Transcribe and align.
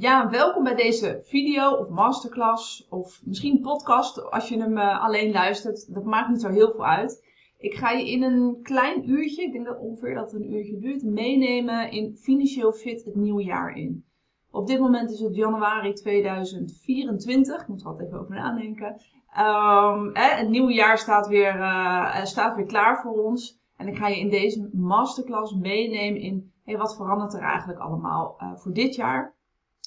Ja, 0.00 0.30
welkom 0.30 0.64
bij 0.64 0.74
deze 0.74 1.20
video 1.22 1.70
of 1.70 1.88
masterclass 1.88 2.86
of 2.88 3.20
misschien 3.24 3.60
podcast 3.60 4.30
als 4.30 4.48
je 4.48 4.58
hem 4.58 4.76
uh, 4.76 5.04
alleen 5.04 5.32
luistert. 5.32 5.94
Dat 5.94 6.04
maakt 6.04 6.28
niet 6.28 6.40
zo 6.40 6.48
heel 6.48 6.70
veel 6.70 6.86
uit. 6.86 7.24
Ik 7.58 7.74
ga 7.74 7.90
je 7.90 8.10
in 8.10 8.22
een 8.22 8.58
klein 8.62 9.10
uurtje, 9.10 9.42
ik 9.42 9.52
denk 9.52 9.66
dat 9.66 9.78
ongeveer 9.78 10.14
dat 10.14 10.32
een 10.32 10.52
uurtje 10.52 10.78
duurt, 10.78 11.02
meenemen 11.02 11.90
in 11.90 12.16
financieel 12.16 12.72
fit 12.72 13.04
het 13.04 13.14
nieuwe 13.14 13.42
jaar 13.42 13.76
in. 13.76 14.04
Op 14.50 14.66
dit 14.66 14.80
moment 14.80 15.10
is 15.10 15.20
het 15.20 15.36
januari 15.36 15.92
2024. 15.92 17.60
Ik 17.60 17.68
moet 17.68 17.80
er 17.80 17.86
altijd 17.86 18.08
even 18.08 18.20
over 18.20 18.34
nadenken. 18.34 19.00
Um, 19.38 20.10
het 20.12 20.48
nieuwe 20.48 20.72
jaar 20.72 20.98
staat 20.98 21.28
weer, 21.28 21.56
uh, 21.56 22.24
staat 22.24 22.56
weer 22.56 22.66
klaar 22.66 23.00
voor 23.00 23.24
ons. 23.24 23.60
En 23.76 23.88
ik 23.88 23.96
ga 23.96 24.08
je 24.08 24.18
in 24.18 24.30
deze 24.30 24.68
masterclass 24.72 25.54
meenemen 25.54 26.20
in 26.64 26.78
wat 26.78 26.96
verandert 26.96 27.34
er 27.34 27.42
eigenlijk 27.42 27.78
allemaal 27.78 28.36
voor 28.56 28.72
dit 28.72 28.94
jaar. 28.94 29.38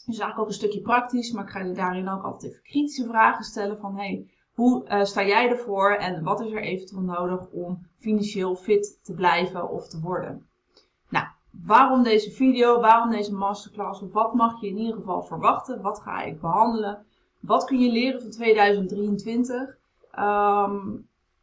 Dus 0.06 0.20
eigenlijk 0.20 0.40
ook 0.40 0.48
een 0.48 0.54
stukje 0.54 0.82
praktisch, 0.82 1.32
maar 1.32 1.44
ik 1.44 1.50
ga 1.50 1.59
je 1.59 1.72
daarin 1.72 2.09
ook 2.09 2.23
altijd 2.23 2.52
even 2.52 2.64
kritische 2.64 3.05
vragen 3.05 3.44
stellen 3.44 3.80
van 3.80 3.98
hey, 3.98 4.27
hoe 4.54 4.86
uh, 4.88 5.04
sta 5.04 5.26
jij 5.26 5.50
ervoor 5.50 5.91
en 5.91 6.23
wat 6.23 6.41
is 6.41 6.52
er 6.52 6.62
eventueel 6.62 7.02
nodig 7.02 7.48
om 7.52 7.88
financieel 7.98 8.55
fit 8.55 9.00
te 9.04 9.13
blijven 9.13 9.70
of 9.70 9.88
te 9.88 10.00
worden. 10.00 10.48
Nou, 11.10 11.26
waarom 11.66 12.04
deze 12.04 12.32
video, 12.32 12.80
waarom 12.80 13.10
deze 13.10 13.34
masterclass, 13.34 14.04
wat 14.12 14.34
mag 14.34 14.62
je 14.62 14.68
in 14.68 14.77
ieder 14.77 14.96
geval 14.96 15.24
verwachten, 15.24 15.82
wat 15.82 16.00
ga 16.00 16.22
ik 16.22 16.41
behandelen, 16.41 17.05
wat 17.40 17.66
kun 17.66 17.80
je 17.80 17.91
leren 17.91 18.22
van 18.22 18.30
2023. 18.30 19.60
Um, 19.60 19.76
ehm, 20.12 20.80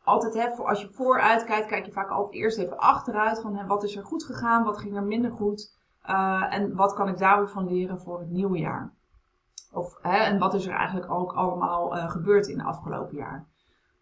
altijd 0.04 0.34
hè, 0.34 0.54
voor, 0.54 0.68
als 0.68 0.80
je 0.80 0.88
vooruit 0.92 1.44
kijkt, 1.44 1.66
kijk 1.66 1.86
je 1.86 1.92
vaak 1.92 2.10
altijd 2.10 2.34
eerst 2.34 2.58
even 2.58 2.78
achteruit 2.78 3.40
van 3.40 3.56
hè, 3.56 3.66
wat 3.66 3.84
is 3.84 3.96
er 3.96 4.04
goed 4.04 4.24
gegaan, 4.24 4.64
wat 4.64 4.78
ging 4.78 4.96
er 4.96 5.02
minder 5.02 5.30
goed. 5.30 5.78
Uh, 6.08 6.54
en 6.54 6.74
wat 6.74 6.94
kan 6.94 7.08
ik 7.08 7.18
daar 7.18 7.38
weer 7.38 7.48
van 7.48 7.68
leren 7.68 8.00
voor 8.00 8.18
het 8.18 8.30
nieuwe 8.30 8.58
jaar? 8.58 8.92
Of, 9.72 9.98
hè, 10.02 10.16
en 10.16 10.38
wat 10.38 10.54
is 10.54 10.66
er 10.66 10.74
eigenlijk 10.74 11.10
ook 11.10 11.32
allemaal 11.32 11.96
uh, 11.96 12.10
gebeurd 12.10 12.48
in 12.48 12.58
het 12.58 12.66
afgelopen 12.66 13.16
jaar? 13.16 13.46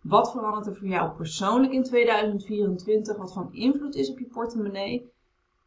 Wat 0.02 0.30
verandert 0.30 0.66
er 0.66 0.76
voor 0.76 0.88
jou 0.88 1.10
persoonlijk 1.10 1.72
in 1.72 1.82
2024? 1.82 3.16
Wat 3.16 3.32
van 3.32 3.52
invloed 3.52 3.94
is 3.94 4.10
op 4.10 4.18
je 4.18 4.26
portemonnee? 4.26 5.12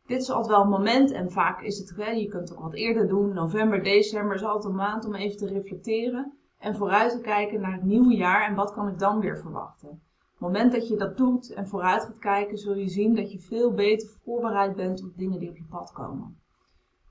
Dit 0.05 0.21
is 0.21 0.29
altijd 0.29 0.55
wel 0.55 0.61
een 0.61 0.69
moment 0.69 1.11
en 1.11 1.31
vaak 1.31 1.61
is 1.61 1.77
het, 1.77 1.93
je 1.97 2.27
kunt 2.27 2.49
het 2.49 2.57
ook 2.57 2.63
wat 2.63 2.73
eerder 2.73 3.07
doen. 3.07 3.33
November, 3.33 3.83
december 3.83 4.35
is 4.35 4.43
altijd 4.43 4.65
een 4.65 4.75
maand 4.75 5.05
om 5.05 5.15
even 5.15 5.37
te 5.37 5.47
reflecteren 5.47 6.33
en 6.57 6.75
vooruit 6.75 7.11
te 7.11 7.21
kijken 7.21 7.61
naar 7.61 7.73
het 7.73 7.83
nieuwe 7.83 8.15
jaar 8.15 8.47
en 8.47 8.55
wat 8.55 8.73
kan 8.73 8.87
ik 8.87 8.99
dan 8.99 9.19
weer 9.19 9.37
verwachten. 9.37 10.01
Moment 10.41 10.71
dat 10.71 10.87
je 10.87 10.95
dat 10.95 11.17
doet 11.17 11.53
en 11.53 11.67
vooruit 11.67 12.03
gaat 12.03 12.19
kijken, 12.19 12.57
zul 12.57 12.75
je 12.75 12.89
zien 12.89 13.15
dat 13.15 13.31
je 13.31 13.39
veel 13.39 13.73
beter 13.73 14.09
voorbereid 14.23 14.75
bent 14.75 15.03
op 15.03 15.17
dingen 15.17 15.39
die 15.39 15.49
op 15.49 15.57
je 15.57 15.65
pad 15.69 15.91
komen. 15.91 16.41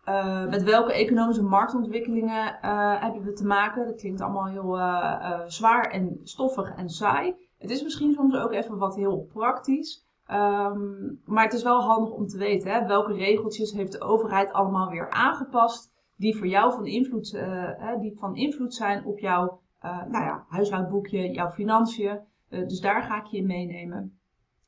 Uh, 0.08 0.48
met 0.48 0.62
welke 0.62 0.92
economische 0.92 1.42
marktontwikkelingen 1.42 2.58
uh, 2.64 3.00
hebben 3.00 3.22
we 3.22 3.32
te 3.32 3.46
maken? 3.46 3.86
Dat 3.86 3.96
klinkt 3.96 4.20
allemaal 4.20 4.46
heel 4.46 4.78
uh, 4.78 5.40
zwaar 5.46 5.90
en 5.90 6.20
stoffig 6.22 6.74
en 6.76 6.88
saai. 6.88 7.34
Het 7.58 7.70
is 7.70 7.82
misschien 7.82 8.12
soms 8.12 8.36
ook 8.36 8.52
even 8.52 8.78
wat 8.78 8.96
heel 8.96 9.28
praktisch. 9.32 10.06
Um, 10.30 11.20
maar 11.24 11.44
het 11.44 11.52
is 11.52 11.62
wel 11.62 11.80
handig 11.80 12.10
om 12.10 12.26
te 12.26 12.38
weten 12.38 12.70
hè, 12.70 12.86
welke 12.86 13.12
regeltjes 13.12 13.72
heeft 13.72 13.92
de 13.92 14.00
overheid 14.00 14.52
allemaal 14.52 14.90
weer 14.90 15.10
aangepast 15.10 15.92
die 16.16 16.36
voor 16.36 16.46
jou 16.46 16.72
van 16.72 16.86
invloed, 16.86 17.38
die 18.00 18.18
van 18.18 18.36
invloed 18.36 18.74
zijn 18.74 19.04
op 19.04 19.18
jouw 19.18 19.60
nou 19.82 20.24
ja, 20.24 20.44
huishoudboekje, 20.48 21.30
jouw 21.30 21.50
financiën. 21.50 22.28
Dus 22.50 22.80
daar 22.80 23.02
ga 23.02 23.20
ik 23.20 23.26
je 23.26 23.36
in 23.36 23.46
meenemen. 23.46 24.20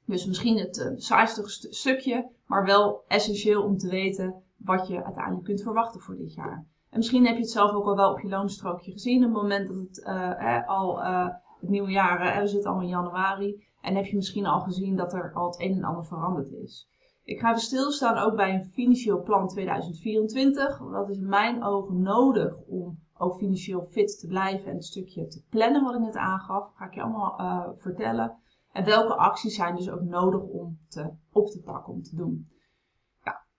Dus 0.07 0.27
misschien 0.27 0.59
het 0.59 0.93
saaiste 0.97 1.43
stukje, 1.71 2.31
maar 2.47 2.65
wel 2.65 3.05
essentieel 3.07 3.63
om 3.63 3.77
te 3.77 3.89
weten 3.89 4.43
wat 4.57 4.87
je 4.87 5.05
uiteindelijk 5.05 5.45
kunt 5.45 5.63
verwachten 5.63 6.01
voor 6.01 6.17
dit 6.17 6.35
jaar. 6.35 6.67
En 6.93 6.99
misschien 6.99 7.27
heb 7.27 7.35
je 7.35 7.41
het 7.41 7.51
zelf 7.51 7.73
ook 7.73 7.87
al 7.87 7.97
wel 7.97 8.13
op 8.13 8.21
je 8.21 8.29
loonstrookje 8.29 8.93
gezien. 8.93 9.25
Op 9.25 9.33
het 9.33 9.43
moment 9.43 9.69
dat 9.69 9.77
het 9.77 10.07
uh, 10.07 10.69
al 10.69 10.99
uh, 10.99 11.29
het 11.61 11.69
nieuwe 11.69 11.91
jaar, 11.91 12.37
uh, 12.37 12.41
we 12.41 12.47
zitten 12.47 12.71
al 12.71 12.81
in 12.81 12.89
januari. 12.89 13.65
En 13.81 13.95
heb 13.95 14.05
je 14.05 14.17
misschien 14.17 14.47
al 14.47 14.61
gezien 14.61 14.97
dat 14.97 15.13
er 15.13 15.33
al 15.33 15.47
het 15.47 15.61
een 15.61 15.73
en 15.73 15.85
ander 15.85 16.05
veranderd 16.05 16.53
is. 16.53 16.89
Ik 17.25 17.41
ga 17.41 17.49
even 17.49 17.61
stilstaan 17.61 18.19
ook 18.19 18.37
bij 18.37 18.55
een 18.55 18.65
financieel 18.65 19.23
plan 19.23 19.49
2024. 19.49 20.79
Dat 20.79 21.09
is 21.09 21.17
in 21.17 21.29
mijn 21.29 21.65
ogen 21.65 22.03
nodig 22.03 22.57
om 22.67 22.99
ook 23.23 23.37
financieel 23.37 23.87
fit 23.91 24.19
te 24.21 24.27
blijven 24.27 24.71
en 24.71 24.75
het 24.75 24.85
stukje 24.85 25.27
te 25.27 25.43
plannen 25.51 25.85
wat 25.85 25.95
ik 25.95 26.01
net 26.01 26.17
aangaf. 26.17 26.73
Ga 26.75 26.87
ik 26.87 26.95
je 26.95 27.03
allemaal 27.03 27.75
vertellen. 27.79 28.37
En 28.73 28.85
welke 28.85 29.15
acties 29.15 29.55
zijn 29.55 29.77
dus 29.77 29.91
ook 29.91 30.03
nodig 30.03 30.41
om 30.41 30.79
te, 30.89 31.11
op 31.33 31.47
te 31.47 31.61
pakken, 31.61 31.93
om 31.93 32.03
te 32.03 32.17
doen. 32.17 32.47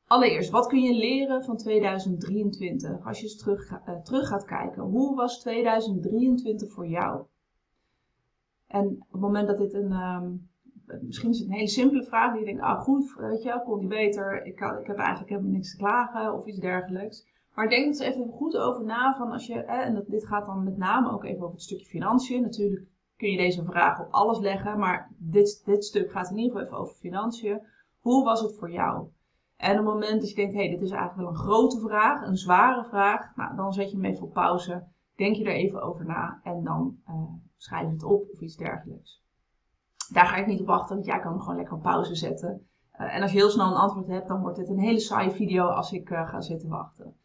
Allereerst, 0.08 0.50
wat 0.50 0.68
kun 0.68 0.82
je 0.82 0.94
leren 0.94 1.44
van 1.44 1.58
2023 1.58 3.06
als 3.06 3.18
je 3.18 3.24
eens 3.24 3.38
terug, 3.38 3.72
uh, 3.72 4.02
terug 4.02 4.28
gaat 4.28 4.46
kijken? 4.46 4.84
Hoe 4.84 5.16
was 5.16 5.40
2023 5.40 6.72
voor 6.72 6.88
jou? 6.88 7.26
En 8.68 8.88
op 8.88 9.12
het 9.12 9.22
moment 9.22 9.48
dat 9.48 9.58
dit 9.58 9.74
een, 9.74 9.92
um, 9.92 10.50
misschien 11.02 11.30
is 11.30 11.40
het 11.40 11.48
een 11.48 11.54
hele 11.54 11.68
simpele 11.68 12.04
vraag, 12.04 12.32
die 12.32 12.40
je 12.40 12.46
denkt, 12.46 12.62
ah 12.62 12.82
goed, 12.82 13.16
weet 13.18 13.44
je, 13.44 13.62
kon 13.66 13.80
die 13.80 13.88
beter, 13.88 14.46
ik, 14.46 14.60
ik 14.60 14.88
heb 14.88 14.98
eigenlijk 14.98 15.30
helemaal 15.30 15.52
niks 15.52 15.72
te 15.72 15.78
klagen 15.78 16.34
of 16.34 16.46
iets 16.46 16.60
dergelijks. 16.60 17.28
Maar 17.54 17.70
denk 17.70 17.86
eens 17.86 18.00
even 18.00 18.32
goed 18.32 18.58
over 18.58 18.84
na 18.84 19.16
van 19.18 19.32
als 19.32 19.48
je, 19.48 19.64
en 19.64 20.04
dit 20.08 20.28
gaat 20.28 20.46
dan 20.46 20.64
met 20.64 20.78
name 20.78 21.12
ook 21.12 21.24
even 21.24 21.42
over 21.42 21.54
het 21.54 21.64
stukje 21.64 21.86
financiën. 21.86 22.42
Natuurlijk 22.42 22.88
kun 23.18 23.30
je 23.30 23.38
deze 23.38 23.64
vraag 23.64 24.00
op 24.00 24.08
alles 24.12 24.40
leggen, 24.40 24.80
maar 24.80 25.12
dit, 25.18 25.62
dit 25.66 25.86
stuk 25.86 26.12
gaat 26.12 26.30
in 26.30 26.38
ieder 26.38 26.52
geval 26.52 26.66
even 26.66 26.78
over 26.78 26.96
financiën. 26.96 27.62
Hoe 28.00 28.24
was 28.24 28.42
het 28.42 28.58
voor 28.58 28.72
jou? 28.72 29.08
En 29.56 29.72
op 29.72 29.86
het 29.86 29.94
moment 29.94 30.20
dat 30.20 30.30
je 30.30 30.36
denkt, 30.36 30.54
hé, 30.54 30.60
hey, 30.60 30.70
dit 30.70 30.82
is 30.82 30.92
eigenlijk 30.92 31.22
wel 31.22 31.30
een 31.30 31.48
grote 31.48 31.80
vraag, 31.80 32.28
een 32.28 32.38
zware 32.38 32.84
vraag, 32.84 33.36
nou, 33.36 33.56
dan 33.56 33.74
zet 33.74 33.92
je 33.92 33.96
hem 33.96 34.06
even 34.06 34.24
op 34.24 34.34
pauze, 34.34 34.88
denk 35.16 35.36
je 35.36 35.44
er 35.44 35.54
even 35.54 35.82
over 35.82 36.06
na 36.06 36.40
en 36.44 36.64
dan 36.64 36.98
uh, 37.10 37.16
schrijf 37.58 37.90
het 37.90 38.04
op 38.04 38.30
of 38.32 38.42
iets 38.42 38.56
dergelijks. 38.56 39.24
Daar 40.12 40.26
ga 40.26 40.36
ik 40.36 40.48
niet 40.48 40.60
op 40.60 40.68
wachten, 40.68 40.96
want 40.96 41.08
jij 41.08 41.20
kan 41.20 41.32
hem 41.32 41.40
gewoon 41.40 41.56
lekker 41.56 41.76
op 41.76 41.82
pauze 41.82 42.16
zetten. 42.16 42.68
Uh, 43.00 43.16
en 43.16 43.22
als 43.22 43.32
je 43.32 43.38
heel 43.38 43.50
snel 43.50 43.68
een 43.68 43.74
antwoord 43.74 44.08
hebt, 44.08 44.28
dan 44.28 44.42
wordt 44.42 44.58
dit 44.58 44.70
een 44.70 44.80
hele 44.80 45.00
saaie 45.00 45.32
video 45.32 45.68
als 45.68 45.92
ik 45.92 46.10
uh, 46.10 46.28
ga 46.28 46.42
zitten 46.42 46.70
wachten. 46.70 47.16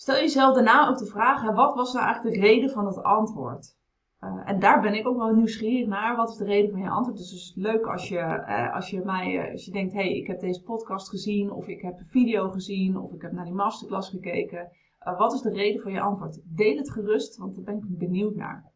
Stel 0.00 0.14
jezelf 0.14 0.54
daarna 0.54 0.88
ook 0.88 0.98
de 0.98 1.06
vraag, 1.06 1.42
wat 1.54 1.74
was 1.74 1.92
nou 1.92 2.06
eigenlijk 2.06 2.34
de 2.34 2.40
reden 2.40 2.70
van 2.70 2.86
het 2.86 3.02
antwoord? 3.02 3.76
Uh, 4.20 4.42
en 4.44 4.58
daar 4.58 4.80
ben 4.80 4.94
ik 4.94 5.06
ook 5.06 5.16
wel 5.16 5.34
nieuwsgierig 5.34 5.86
naar. 5.86 6.16
Wat 6.16 6.28
is 6.28 6.36
de 6.36 6.44
reden 6.44 6.70
van 6.70 6.80
je 6.80 6.88
antwoord? 6.88 7.16
Dus 7.16 7.30
het 7.30 7.40
is 7.40 7.52
leuk 7.56 7.86
als 7.86 8.08
je, 8.08 8.46
als 8.72 8.90
je 8.90 9.04
mij, 9.04 9.44
uh, 9.44 9.52
als 9.52 9.64
je 9.64 9.70
denkt, 9.70 9.92
hey, 9.92 10.12
ik 10.12 10.26
heb 10.26 10.40
deze 10.40 10.62
podcast 10.62 11.08
gezien, 11.08 11.50
of 11.52 11.66
ik 11.66 11.80
heb 11.80 11.98
een 11.98 12.06
video 12.06 12.48
gezien, 12.50 12.98
of 12.98 13.12
ik 13.12 13.22
heb 13.22 13.32
naar 13.32 13.44
die 13.44 13.54
masterclass 13.54 14.10
gekeken. 14.10 14.70
wat 15.16 15.32
is 15.32 15.40
de 15.40 15.52
reden 15.52 15.82
van 15.82 15.92
je 15.92 16.00
antwoord? 16.00 16.40
Deel 16.44 16.76
het 16.76 16.90
gerust, 16.90 17.36
want 17.36 17.54
daar 17.54 17.64
ben 17.64 17.76
ik 17.76 17.98
benieuwd 17.98 18.34
naar. 18.34 18.72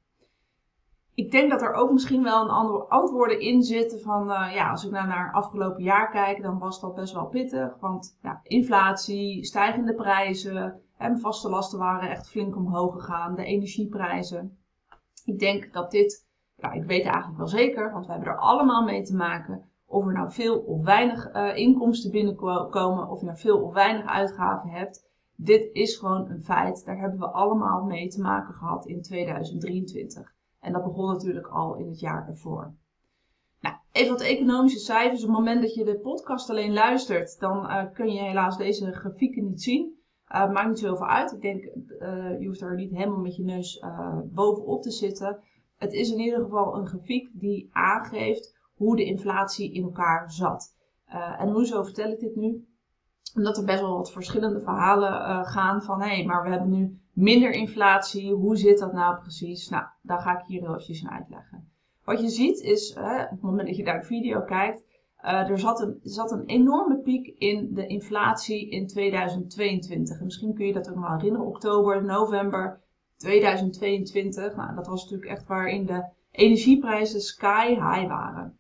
Ik 1.15 1.31
denk 1.31 1.51
dat 1.51 1.63
er 1.63 1.73
ook 1.73 1.93
misschien 1.93 2.23
wel 2.23 2.43
een 2.43 2.51
andere 2.51 2.85
antwoorden 2.85 3.41
in 3.41 3.63
zitten 3.63 4.01
van, 4.01 4.27
ja, 4.29 4.71
als 4.71 4.85
ik 4.85 4.91
nou 4.91 5.07
naar 5.07 5.33
afgelopen 5.33 5.83
jaar 5.83 6.11
kijk, 6.11 6.43
dan 6.43 6.59
was 6.59 6.81
dat 6.81 6.95
best 6.95 7.15
wel 7.15 7.27
pittig. 7.27 7.77
Want 7.81 8.19
ja, 8.23 8.41
inflatie, 8.43 9.45
stijgende 9.45 9.95
prijzen, 9.95 10.83
en 11.03 11.19
vaste 11.19 11.49
lasten 11.49 11.79
waren 11.79 12.11
echt 12.11 12.29
flink 12.29 12.57
omhoog 12.57 12.95
gegaan, 12.95 13.35
de 13.35 13.45
energieprijzen. 13.45 14.59
Ik 15.25 15.39
denk 15.39 15.73
dat 15.73 15.91
dit, 15.91 16.27
ja, 16.57 16.73
ik 16.73 16.85
weet 16.85 17.05
eigenlijk 17.05 17.39
wel 17.39 17.47
zeker, 17.47 17.93
want 17.93 18.07
we 18.07 18.13
hebben 18.13 18.31
er 18.31 18.39
allemaal 18.39 18.85
mee 18.85 19.03
te 19.03 19.17
maken. 19.17 19.71
Of 19.87 20.07
er 20.07 20.13
nou 20.13 20.33
veel 20.33 20.59
of 20.59 20.85
weinig 20.85 21.35
uh, 21.35 21.57
inkomsten 21.57 22.11
binnenkomen, 22.11 23.09
of 23.09 23.21
je 23.21 23.27
nou 23.27 23.39
veel 23.39 23.61
of 23.63 23.73
weinig 23.73 24.07
uitgaven 24.07 24.71
hebt. 24.71 25.11
Dit 25.37 25.69
is 25.73 25.97
gewoon 25.97 26.31
een 26.31 26.43
feit. 26.43 26.85
Daar 26.85 26.99
hebben 26.99 27.19
we 27.19 27.31
allemaal 27.31 27.85
mee 27.85 28.09
te 28.09 28.21
maken 28.21 28.55
gehad 28.55 28.87
in 28.87 29.03
2023. 29.03 30.32
En 30.63 30.73
dat 30.73 30.85
begon 30.85 31.07
natuurlijk 31.07 31.47
al 31.47 31.77
in 31.77 31.89
het 31.89 32.01
jaar 32.01 32.29
ervoor. 32.29 32.75
Nou, 33.61 33.77
even 33.93 34.13
wat 34.13 34.21
economische 34.21 34.79
cijfers. 34.79 35.23
Op 35.23 35.29
het 35.29 35.39
moment 35.39 35.63
dat 35.63 35.75
je 35.75 35.85
de 35.85 35.99
podcast 35.99 36.51
alleen 36.51 36.73
luistert, 36.73 37.39
dan 37.39 37.71
uh, 37.71 37.85
kun 37.93 38.13
je 38.13 38.21
helaas 38.21 38.57
deze 38.57 38.93
grafieken 38.93 39.45
niet 39.45 39.63
zien. 39.63 40.01
Uh, 40.29 40.53
maakt 40.53 40.69
niet 40.69 40.79
zo 40.79 40.87
heel 40.87 40.97
veel 40.97 41.07
uit. 41.07 41.33
Ik 41.33 41.41
denk, 41.41 41.65
uh, 41.65 42.41
je 42.41 42.47
hoeft 42.47 42.61
er 42.61 42.75
niet 42.75 42.91
helemaal 42.91 43.21
met 43.21 43.37
je 43.37 43.45
neus 43.45 43.85
bovenop 44.25 44.83
te 44.83 44.91
zitten. 44.91 45.41
Het 45.77 45.93
is 45.93 46.11
in 46.11 46.19
ieder 46.19 46.41
geval 46.41 46.77
een 46.77 46.87
grafiek 46.87 47.31
die 47.33 47.69
aangeeft 47.73 48.59
hoe 48.75 48.97
de 48.97 49.05
inflatie 49.05 49.73
in 49.73 49.83
elkaar 49.83 50.31
zat. 50.33 50.77
en 51.39 51.49
hoezo 51.49 51.83
vertel 51.83 52.11
ik 52.11 52.19
dit 52.19 52.37
nu? 52.37 52.67
Omdat 53.35 53.57
er 53.57 53.65
best 53.65 53.81
wel 53.81 53.97
wat 53.97 54.13
verschillende 54.13 54.61
verhalen 54.61 55.45
gaan 55.45 55.83
van 55.83 56.03
hé, 56.03 56.25
maar 56.25 56.43
we 56.43 56.51
hebben 56.51 56.71
nu 56.71 57.02
minder 57.13 57.51
inflatie. 57.51 58.33
Hoe 58.33 58.57
zit 58.57 58.79
dat 58.79 58.93
nou 58.93 59.21
precies? 59.21 59.69
Nou, 59.69 59.85
daar 60.03 60.21
ga 60.21 60.39
ik 60.39 60.45
hier 60.47 60.61
heel 60.61 60.71
eventjes 60.71 61.03
naar 61.03 61.13
uitleggen. 61.13 61.71
Wat 62.05 62.21
je 62.21 62.29
ziet 62.29 62.61
is, 62.61 62.95
op 62.97 63.31
het 63.31 63.41
moment 63.41 63.69
dat 63.69 63.77
je 63.77 63.83
naar 63.83 64.01
de 64.01 64.07
video 64.07 64.41
kijkt, 64.41 64.85
uh, 65.25 65.51
er 65.51 65.59
zat 65.59 65.81
een, 65.81 65.99
zat 66.03 66.31
een 66.31 66.47
enorme 66.47 66.99
piek 66.99 67.27
in 67.39 67.75
de 67.75 67.87
inflatie 67.87 68.71
in 68.71 68.87
2022. 68.87 70.19
En 70.19 70.25
misschien 70.25 70.55
kun 70.55 70.67
je 70.67 70.73
dat 70.73 70.89
ook 70.89 70.95
nog 70.95 71.09
wel 71.09 71.17
herinneren. 71.17 71.47
Oktober, 71.47 72.05
november 72.05 72.81
2022. 73.17 74.57
Nou, 74.57 74.75
dat 74.75 74.87
was 74.87 75.03
natuurlijk 75.03 75.31
echt 75.31 75.47
waarin 75.47 75.87
de 75.87 76.05
energieprijzen 76.31 77.21
sky 77.21 77.69
high 77.69 78.09
waren. 78.09 78.59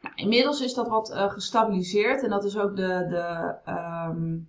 Nou, 0.00 0.14
inmiddels 0.14 0.60
is 0.60 0.74
dat 0.74 0.88
wat 0.88 1.10
uh, 1.10 1.30
gestabiliseerd. 1.30 2.22
En 2.22 2.30
dat 2.30 2.44
is 2.44 2.58
ook 2.58 2.76
de, 2.76 3.06
de 3.08 3.54
um, 3.70 4.48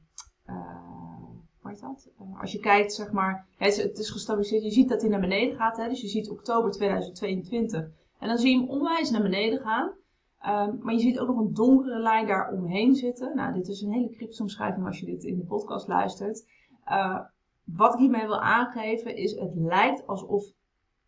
Uh, 1.72 2.42
als 2.42 2.52
je 2.52 2.60
kijkt, 2.60 2.94
zeg 2.94 3.12
maar, 3.12 3.48
het 3.58 3.68
is, 3.68 3.84
het 3.84 3.98
is, 3.98 4.10
gestabiliseerd. 4.10 4.64
Je 4.64 4.72
ziet 4.72 4.90
dat 4.90 5.02
hij 5.02 5.10
naar 5.10 5.20
beneden 5.20 5.56
gaat. 5.56 5.78
Hè? 5.78 5.90
Dus 5.90 6.02
je 6.02 6.08
ziet 6.08 6.30
oktober 6.30 6.72
2022. 6.72 7.90
En 8.20 8.28
dan 8.28 8.38
zie 8.38 8.52
je 8.52 8.60
hem 8.60 8.70
onwijs 8.70 9.10
naar 9.10 9.22
beneden 9.22 9.60
gaan. 9.60 9.92
Um, 10.46 10.80
maar 10.82 10.94
je 10.94 11.00
ziet 11.00 11.20
ook 11.20 11.28
nog 11.28 11.38
een 11.38 11.54
donkere 11.54 12.00
lijn 12.00 12.28
daar 12.28 12.52
omheen 12.52 12.96
zitten. 12.96 13.36
Nou, 13.36 13.54
dit 13.54 13.68
is 13.68 13.82
een 13.82 13.92
hele 13.92 14.10
cryptomschrijving 14.10 14.86
als 14.86 15.00
je 15.00 15.06
dit 15.06 15.24
in 15.24 15.38
de 15.38 15.46
podcast 15.46 15.88
luistert. 15.88 16.48
Uh, 16.88 17.20
wat 17.64 17.94
ik 17.94 18.00
hiermee 18.00 18.26
wil 18.26 18.42
aangeven 18.42 19.16
is, 19.16 19.36
het 19.36 19.56
lijkt 19.56 20.08
alsof 20.08 20.46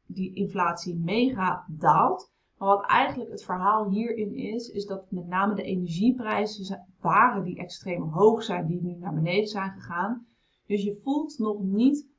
die 0.06 0.36
inflatie 0.36 0.96
mega 0.96 1.66
daalt. 1.68 2.32
Maar 2.58 2.68
wat 2.68 2.86
eigenlijk 2.86 3.32
het 3.32 3.44
verhaal 3.44 3.90
hierin 3.90 4.36
is, 4.36 4.68
is 4.68 4.86
dat 4.86 5.12
met 5.12 5.28
name 5.28 5.56
de 5.56 5.64
energieprijzen 5.64 6.86
waren 7.02 7.44
die 7.44 7.58
extreem 7.58 8.02
hoog 8.02 8.44
zijn, 8.44 8.68
die 8.68 8.82
nu 8.82 8.96
naar 8.96 9.14
beneden 9.14 9.48
zijn 9.48 9.72
gegaan. 9.72 10.28
Dus 10.70 10.84
je 10.84 11.00
voelt 11.04 11.38
nog 11.38 11.62
niet 11.62 12.08
100% 12.08 12.10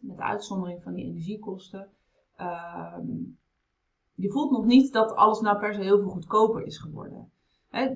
met 0.00 0.18
uitzondering 0.18 0.82
van 0.82 0.94
die 0.94 1.04
energiekosten. 1.04 1.88
Uh, 2.40 2.98
je 4.14 4.30
voelt 4.30 4.50
nog 4.50 4.64
niet 4.64 4.92
dat 4.92 5.14
alles 5.14 5.40
nou 5.40 5.58
per 5.58 5.74
se 5.74 5.80
heel 5.80 5.98
veel 5.98 6.08
goedkoper 6.08 6.62
is 6.62 6.78
geworden. 6.78 7.30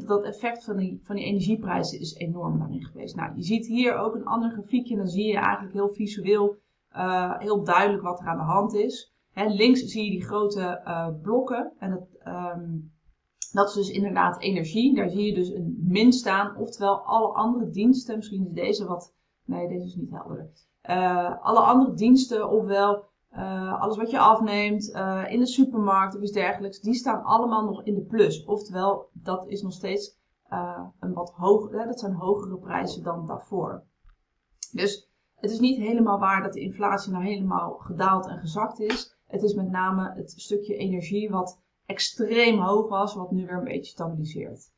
dat 0.06 0.24
effect 0.24 0.64
van 0.64 0.76
die, 0.76 1.00
van 1.02 1.16
die 1.16 1.24
energieprijzen 1.24 2.00
is 2.00 2.14
enorm 2.14 2.58
daarin 2.58 2.84
geweest. 2.84 3.16
Nou, 3.16 3.36
je 3.36 3.42
ziet 3.42 3.66
hier 3.66 3.96
ook 3.96 4.14
een 4.14 4.24
ander 4.24 4.50
grafiekje. 4.50 4.96
Dan 4.96 5.08
zie 5.08 5.26
je 5.26 5.38
eigenlijk 5.38 5.74
heel 5.74 5.92
visueel 5.92 6.56
uh, 6.96 7.38
heel 7.38 7.64
duidelijk 7.64 8.02
wat 8.02 8.20
er 8.20 8.26
aan 8.26 8.36
de 8.36 8.42
hand 8.42 8.74
is. 8.74 9.12
links 9.34 9.80
zie 9.84 10.04
je 10.04 10.10
die 10.10 10.24
grote 10.24 10.80
uh, 10.84 11.08
blokken. 11.22 11.72
En 11.78 11.90
dat, 11.90 12.08
um, 12.26 12.92
dat 13.52 13.68
is 13.68 13.74
dus 13.74 13.90
inderdaad 13.90 14.40
energie. 14.40 14.94
Daar 14.94 15.10
zie 15.10 15.26
je 15.26 15.34
dus 15.34 15.48
een 15.48 15.84
min 15.88 16.12
staan. 16.12 16.56
Oftewel 16.56 16.98
alle 16.98 17.32
andere 17.32 17.70
diensten. 17.70 18.16
Misschien 18.16 18.46
is 18.46 18.52
deze 18.52 18.86
wat... 18.86 19.18
Nee, 19.50 19.68
deze 19.68 19.84
is 19.84 19.94
niet 19.94 20.10
helder. 20.10 20.50
Uh, 20.90 21.42
alle 21.42 21.60
andere 21.60 21.94
diensten, 21.94 22.50
ofwel 22.50 23.04
uh, 23.32 23.80
alles 23.80 23.96
wat 23.96 24.10
je 24.10 24.18
afneemt 24.18 24.88
uh, 24.88 25.24
in 25.28 25.38
de 25.38 25.46
supermarkt 25.46 26.16
of 26.16 26.22
iets 26.22 26.32
dergelijks, 26.32 26.80
die 26.80 26.94
staan 26.94 27.22
allemaal 27.22 27.64
nog 27.64 27.82
in 27.82 27.94
de 27.94 28.04
plus. 28.04 28.44
Oftewel, 28.44 29.08
dat 29.12 29.48
is 29.48 29.62
nog 29.62 29.72
steeds 29.72 30.18
een 31.00 31.12
wat 31.12 31.30
hoger, 31.30 31.86
dat 31.86 32.00
zijn 32.00 32.12
hogere 32.12 32.56
prijzen 32.56 33.02
dan 33.02 33.26
daarvoor. 33.26 33.84
Dus 34.72 35.10
het 35.34 35.50
is 35.50 35.60
niet 35.60 35.78
helemaal 35.78 36.18
waar 36.18 36.42
dat 36.42 36.52
de 36.52 36.60
inflatie 36.60 37.12
nou 37.12 37.24
helemaal 37.24 37.72
gedaald 37.72 38.26
en 38.26 38.38
gezakt 38.38 38.80
is. 38.80 39.16
Het 39.26 39.42
is 39.42 39.54
met 39.54 39.70
name 39.70 40.12
het 40.14 40.30
stukje 40.36 40.76
energie 40.76 41.30
wat 41.30 41.60
extreem 41.86 42.58
hoog 42.58 42.88
was, 42.88 43.14
wat 43.14 43.30
nu 43.30 43.46
weer 43.46 43.58
een 43.58 43.64
beetje 43.64 43.92
stabiliseert. 43.92 44.70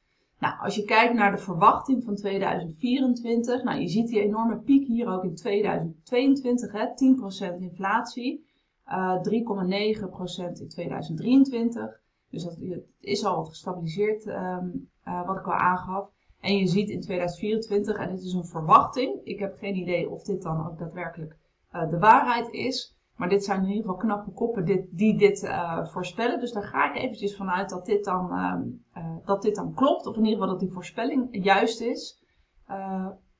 Nou, 0.43 0.59
als 0.59 0.75
je 0.75 0.85
kijkt 0.85 1.15
naar 1.15 1.31
de 1.31 1.43
verwachting 1.43 2.05
van 2.05 2.15
2024, 2.15 3.63
nou, 3.63 3.81
je 3.81 3.89
ziet 3.89 4.09
die 4.09 4.21
enorme 4.21 4.59
piek 4.59 4.87
hier 4.87 5.07
ook 5.07 5.25
in 5.25 5.35
2022, 5.35 6.73
hè, 6.73 6.87
10% 6.95 7.61
inflatie, 7.61 8.47
uh, 8.89 9.21
3,9% 9.21 10.61
in 10.61 10.69
2023. 10.69 12.01
Dus 12.31 12.45
dat 12.45 12.57
het 12.57 12.85
is 13.01 13.25
al 13.25 13.37
wat 13.37 13.49
gestabiliseerd, 13.49 14.27
um, 14.27 14.91
uh, 15.05 15.27
wat 15.27 15.37
ik 15.37 15.47
al 15.47 15.53
aangaf. 15.53 16.11
En 16.41 16.57
je 16.57 16.67
ziet 16.67 16.89
in 16.89 17.01
2024, 17.01 17.97
en 17.97 18.11
dit 18.11 18.23
is 18.23 18.33
een 18.33 18.45
verwachting, 18.45 19.21
ik 19.25 19.39
heb 19.39 19.57
geen 19.59 19.77
idee 19.77 20.11
of 20.11 20.23
dit 20.23 20.43
dan 20.43 20.67
ook 20.67 20.79
daadwerkelijk 20.79 21.37
uh, 21.73 21.91
de 21.91 21.99
waarheid 21.99 22.51
is. 22.51 22.97
Maar 23.23 23.31
dit 23.31 23.45
zijn 23.45 23.63
in 23.63 23.69
ieder 23.69 23.83
geval 23.83 23.97
knappe 23.97 24.31
koppen 24.31 24.65
dit, 24.65 24.87
die 24.91 25.19
dit 25.19 25.43
uh, 25.43 25.87
voorspellen. 25.87 26.41
Dus 26.41 26.53
daar 26.53 26.63
ga 26.63 26.91
ik 26.91 27.03
eventjes 27.03 27.37
vanuit 27.37 27.71
dat 27.71 27.87
dit, 27.87 28.05
dan, 28.05 28.33
uh, 28.33 29.03
uh, 29.03 29.17
dat 29.25 29.43
dit 29.43 29.55
dan 29.55 29.75
klopt. 29.75 30.07
Of 30.07 30.17
in 30.17 30.25
ieder 30.25 30.39
geval 30.39 30.51
dat 30.51 30.61
die 30.61 30.73
voorspelling 30.73 31.29
juist 31.31 31.81
is. 31.81 32.25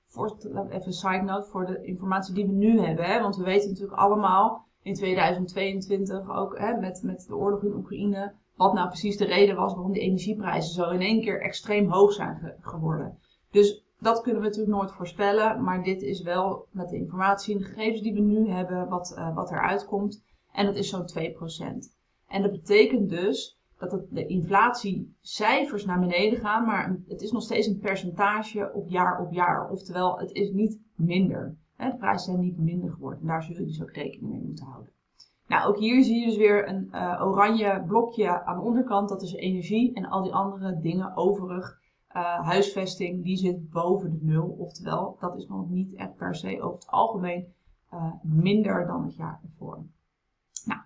voor, 0.07 0.37
even 0.71 0.87
een 0.87 0.93
side 0.93 1.23
note 1.23 1.49
voor 1.49 1.67
de 1.67 1.85
informatie 1.85 2.35
die 2.35 2.47
we 2.47 2.53
nu 2.53 2.81
hebben. 2.81 3.05
Hè? 3.05 3.21
Want 3.21 3.37
we 3.37 3.45
weten 3.45 3.69
natuurlijk 3.69 3.99
allemaal 3.99 4.67
in 4.83 4.95
2022 4.95 6.31
ook 6.31 6.59
hè, 6.59 6.77
met, 6.81 7.03
met 7.03 7.25
de 7.29 7.37
oorlog 7.37 7.63
in 7.63 7.75
Oekraïne. 7.75 8.35
Wat 8.57 8.73
nou 8.73 8.89
precies 8.89 9.17
de 9.17 9.25
reden 9.25 9.57
was 9.57 9.75
waarom 9.75 9.93
de 9.93 10.01
energieprijzen 10.01 10.75
zo 10.75 10.91
in 10.91 11.01
één 11.01 11.21
keer 11.21 11.41
extreem 11.41 11.91
hoog 11.91 12.13
zijn 12.13 12.37
ge 12.37 12.55
geworden. 12.61 13.19
Dus 13.51 13.82
dat 14.03 14.21
kunnen 14.21 14.41
we 14.41 14.47
natuurlijk 14.47 14.77
nooit 14.77 14.93
voorspellen, 14.93 15.63
maar 15.63 15.83
dit 15.83 16.03
is 16.03 16.23
wel 16.23 16.67
met 16.71 16.89
de 16.89 16.97
informatie 16.97 17.55
en 17.55 17.61
de 17.61 17.67
gegevens 17.67 18.03
die 18.03 18.15
we 18.15 18.21
nu 18.21 18.49
hebben 18.49 18.89
wat, 18.89 19.15
uh, 19.19 19.35
wat 19.35 19.51
eruit 19.51 19.85
komt. 19.85 20.25
En 20.53 20.67
dat 20.67 20.77
is 20.77 20.89
zo'n 20.89 21.07
2%. 21.07 21.97
En 22.29 22.43
dat 22.43 22.51
betekent 22.51 23.09
dus 23.09 23.59
dat 23.79 24.07
de 24.11 24.27
inflatiecijfers 24.27 25.85
naar 25.85 26.01
beneden 26.01 26.39
gaan, 26.39 26.65
maar 26.65 26.99
het 27.09 27.23
is 27.23 27.33
nog 27.33 27.43
steeds 27.43 27.67
een 27.67 27.79
percentage 27.79 28.71
op 28.75 28.89
jaar 28.89 29.21
op 29.21 29.33
jaar. 29.33 29.71
Oftewel, 29.71 30.19
het 30.19 30.31
is 30.31 30.51
niet 30.51 30.81
minder. 30.97 31.57
Hè, 31.77 31.91
de 31.91 31.97
prijzen 31.97 32.33
zijn 32.33 32.45
niet 32.45 32.59
minder 32.59 32.91
geworden. 32.91 33.21
En 33.21 33.27
daar 33.27 33.43
zul 33.43 33.57
je 33.57 33.65
dus 33.65 33.83
ook 33.83 33.93
rekening 33.93 34.33
mee 34.33 34.43
moeten 34.43 34.67
houden. 34.67 34.93
Nou, 35.47 35.69
ook 35.69 35.79
hier 35.79 36.03
zie 36.03 36.21
je 36.21 36.27
dus 36.27 36.37
weer 36.37 36.69
een 36.69 36.89
uh, 36.93 37.23
oranje 37.25 37.85
blokje 37.87 38.45
aan 38.45 38.59
de 38.59 38.65
onderkant. 38.65 39.09
Dat 39.09 39.23
is 39.23 39.33
energie 39.33 39.95
en 39.95 40.05
al 40.05 40.23
die 40.23 40.33
andere 40.33 40.81
dingen 40.81 41.17
overig 41.17 41.81
uh, 42.17 42.41
huisvesting, 42.41 43.25
die 43.25 43.37
zit 43.37 43.71
boven 43.71 44.11
de 44.11 44.19
nul. 44.23 44.57
Oftewel, 44.59 45.17
dat 45.21 45.37
is 45.37 45.47
nog 45.47 45.69
niet 45.69 45.95
echt 45.95 46.17
per 46.17 46.35
se 46.35 46.63
over 46.63 46.75
het 46.75 46.91
algemeen 46.91 47.55
uh, 47.93 48.13
minder 48.23 48.87
dan 48.87 49.05
het 49.05 49.15
jaar 49.17 49.41
ervoor. 49.43 49.85
Nou, 50.65 50.81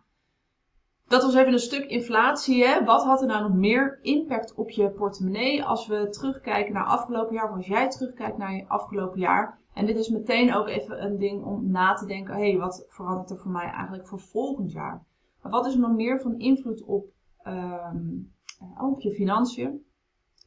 dat 1.09 1.23
was 1.23 1.35
even 1.35 1.53
een 1.53 1.59
stuk 1.59 1.85
inflatie. 1.85 2.65
Hè? 2.65 2.85
Wat 2.85 3.05
had 3.05 3.21
er 3.21 3.27
nou 3.27 3.43
nog 3.43 3.55
meer 3.55 3.99
impact 4.03 4.55
op 4.55 4.71
je 4.71 4.91
portemonnee 4.91 5.65
als 5.65 5.87
we 5.87 6.09
terugkijken 6.09 6.73
naar 6.73 6.85
afgelopen 6.85 7.35
jaar, 7.35 7.51
of 7.51 7.57
als 7.57 7.67
jij 7.67 7.89
terugkijkt 7.89 8.39
naar 8.39 8.55
je 8.55 8.69
afgelopen 8.69 9.21
jaar? 9.21 9.59
En 9.73 9.87
dit 9.87 9.97
is 9.99 10.09
meteen 10.09 10.55
ook 10.55 10.69
even 10.69 11.05
een 11.05 11.19
ding 11.19 11.45
om 11.45 11.71
na 11.71 11.95
te 11.95 12.07
denken, 12.07 12.35
hé, 12.35 12.51
hey, 12.51 12.59
wat 12.59 12.85
verandert 12.89 13.31
er 13.31 13.39
voor 13.39 13.51
mij 13.51 13.71
eigenlijk 13.71 14.09
voor 14.09 14.21
volgend 14.21 14.73
jaar? 14.73 15.05
Wat 15.43 15.67
is 15.67 15.75
nog 15.75 15.93
meer 15.93 16.21
van 16.21 16.39
invloed 16.39 16.83
op, 16.83 17.07
um, 17.47 18.33
op 18.81 19.01
je 19.01 19.15
financiën? 19.15 19.86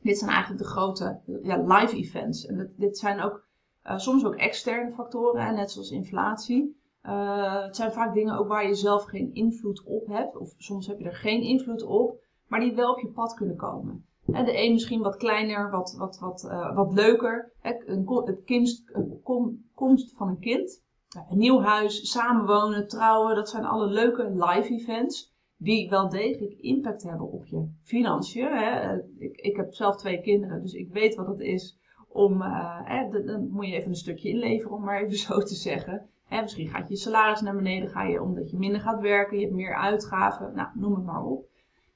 Dit 0.01 0.18
zijn 0.18 0.31
eigenlijk 0.31 0.62
de 0.63 0.69
grote 0.69 1.19
ja, 1.44 1.57
live 1.57 1.96
events. 1.96 2.46
En 2.46 2.74
dit 2.78 2.98
zijn 2.98 3.22
ook 3.22 3.48
uh, 3.86 3.98
soms 3.98 4.25
ook 4.25 4.36
externe 4.36 4.92
factoren, 4.92 5.56
net 5.56 5.72
zoals 5.72 5.92
inflatie. 5.92 6.78
Uh, 7.04 7.63
het 7.63 7.75
zijn 7.75 7.92
vaak 7.92 8.13
dingen 8.13 8.38
ook 8.38 8.48
waar 8.48 8.68
je 8.68 8.75
zelf 8.75 9.04
geen 9.04 9.34
invloed 9.34 9.84
op 9.84 10.07
hebt. 10.07 10.38
Of 10.38 10.54
soms 10.57 10.88
heb 10.88 11.00
je 11.00 11.06
er 11.06 11.16
geen 11.16 11.42
invloed 11.42 11.84
op, 11.84 12.24
maar 12.48 12.60
die 12.60 12.75
wel 12.75 12.92
op 12.92 13.00
je 13.00 13.07
pad 13.07 13.34
kunnen 13.34 13.56
komen. 13.56 14.06
En 14.31 14.46
de 14.46 14.63
een 14.63 14.72
misschien 14.72 15.01
wat 15.01 15.16
kleiner, 15.16 15.72
wat, 15.72 15.96
wat, 15.98 16.19
wat, 16.19 16.44
uh, 16.44 16.75
wat 16.75 16.94
leuker. 16.94 17.52
het 17.62 18.44
kinst, 18.45 18.92
kom, 19.24 19.69
komst 19.75 20.13
van 20.16 20.28
een 20.28 20.40
kind. 20.40 20.84
Een 21.30 21.38
nieuw 21.38 21.59
huis, 21.59 22.12
samenwonen, 22.12 22.88
trouwen. 22.88 23.35
Dat 23.35 23.50
zijn 23.50 23.66
alle 23.66 23.88
leuke 23.88 24.30
live 24.30 24.74
events 24.74 25.33
die 25.61 25.89
wel 25.89 26.09
degelijk 26.09 26.54
impact 26.54 27.04
hebben 27.04 27.31
op 27.31 27.45
je 27.45 27.68
financiën. 27.81 28.57
Hè. 28.57 28.97
Ik, 29.18 29.35
ik 29.35 29.56
heb 29.56 29.73
zelf 29.73 29.97
twee 29.97 30.21
kinderen, 30.21 30.61
dus 30.61 30.73
ik 30.73 30.92
weet 30.92 31.16
wat 31.16 31.28
het 31.28 31.39
is 31.39 31.78
om, 32.07 32.42
hè, 32.42 33.23
dan 33.25 33.49
moet 33.49 33.68
je 33.68 33.75
even 33.75 33.89
een 33.89 33.95
stukje 33.95 34.30
inleveren, 34.30 34.75
om 34.75 34.83
maar 34.83 35.01
even 35.01 35.18
zo 35.18 35.39
te 35.39 35.56
zeggen. 35.56 36.09
Hè, 36.25 36.42
misschien 36.42 36.68
gaat 36.68 36.89
je 36.89 36.95
salaris 36.95 37.42
naar 37.42 37.56
beneden, 37.56 37.89
ga 37.89 38.04
je 38.04 38.21
omdat 38.21 38.51
je 38.51 38.57
minder 38.57 38.81
gaat 38.81 39.01
werken, 39.01 39.37
je 39.37 39.44
hebt 39.44 39.56
meer 39.56 39.75
uitgaven, 39.75 40.56
nou, 40.56 40.69
noem 40.73 40.95
het 40.95 41.06
maar 41.06 41.23
op. 41.23 41.45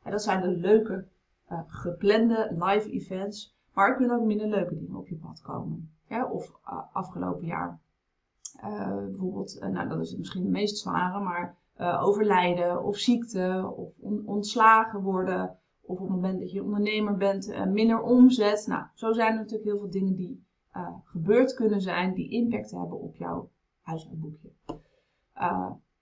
dat 0.04 0.24
zijn 0.24 0.42
de 0.42 0.58
leuke, 0.58 1.06
uh, 1.52 1.60
geplande 1.68 2.56
live 2.60 2.92
events, 2.92 3.56
maar 3.74 3.90
er 3.90 3.96
kunnen 3.96 4.20
ook 4.20 4.26
minder 4.26 4.48
leuke 4.48 4.78
dingen 4.78 4.96
op 4.96 5.08
je 5.08 5.16
pad 5.16 5.42
komen. 5.42 5.92
Of 6.32 6.52
uh, 6.70 6.80
afgelopen 6.92 7.46
jaar, 7.46 7.80
bijvoorbeeld, 9.10 9.60
nou 9.72 9.90
dat 9.90 10.00
is 10.00 10.16
misschien 10.16 10.44
de 10.44 10.50
meest 10.50 10.78
zware, 10.78 11.20
maar 11.20 11.58
uh, 11.84 12.04
overlijden 12.04 12.84
of 12.84 12.98
ziekte 12.98 13.74
of 13.76 13.90
on 14.00 14.24
ontslagen 14.26 15.02
worden. 15.02 15.58
Of 15.82 16.00
op 16.00 16.08
het 16.08 16.16
moment 16.16 16.40
dat 16.40 16.52
je 16.52 16.64
ondernemer 16.64 17.18
bent, 17.18 17.50
uh, 17.50 17.66
minder 17.66 18.02
omzet. 18.02 18.68
Nou, 18.68 18.84
zo 18.94 19.12
zijn 19.12 19.32
er 19.32 19.38
natuurlijk 19.38 19.64
heel 19.64 19.80
veel 19.80 19.90
dingen 19.90 20.16
die 20.16 20.46
uh, 20.76 20.88
gebeurd 21.04 21.54
kunnen 21.54 21.82
zijn, 21.82 22.14
die 22.14 22.30
impact 22.30 22.72
hebben 22.72 23.00
op 23.00 23.16
jouw 23.16 23.50
huishoudboekje. 23.82 24.50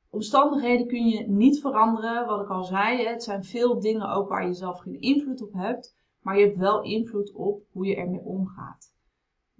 omstandigheden 0.09 0.87
kun 0.87 1.07
je 1.07 1.27
niet 1.27 1.61
veranderen, 1.61 2.25
wat 2.25 2.41
ik 2.41 2.49
al 2.49 2.63
zei. 2.63 3.05
Het 3.05 3.23
zijn 3.23 3.43
veel 3.43 3.79
dingen 3.79 4.09
ook 4.09 4.29
waar 4.29 4.47
je 4.47 4.53
zelf 4.53 4.79
geen 4.79 5.01
invloed 5.01 5.41
op 5.41 5.53
hebt. 5.53 5.95
Maar 6.21 6.37
je 6.37 6.45
hebt 6.45 6.57
wel 6.57 6.81
invloed 6.81 7.33
op 7.33 7.63
hoe 7.71 7.85
je 7.85 7.95
ermee 7.95 8.23
omgaat. 8.23 8.90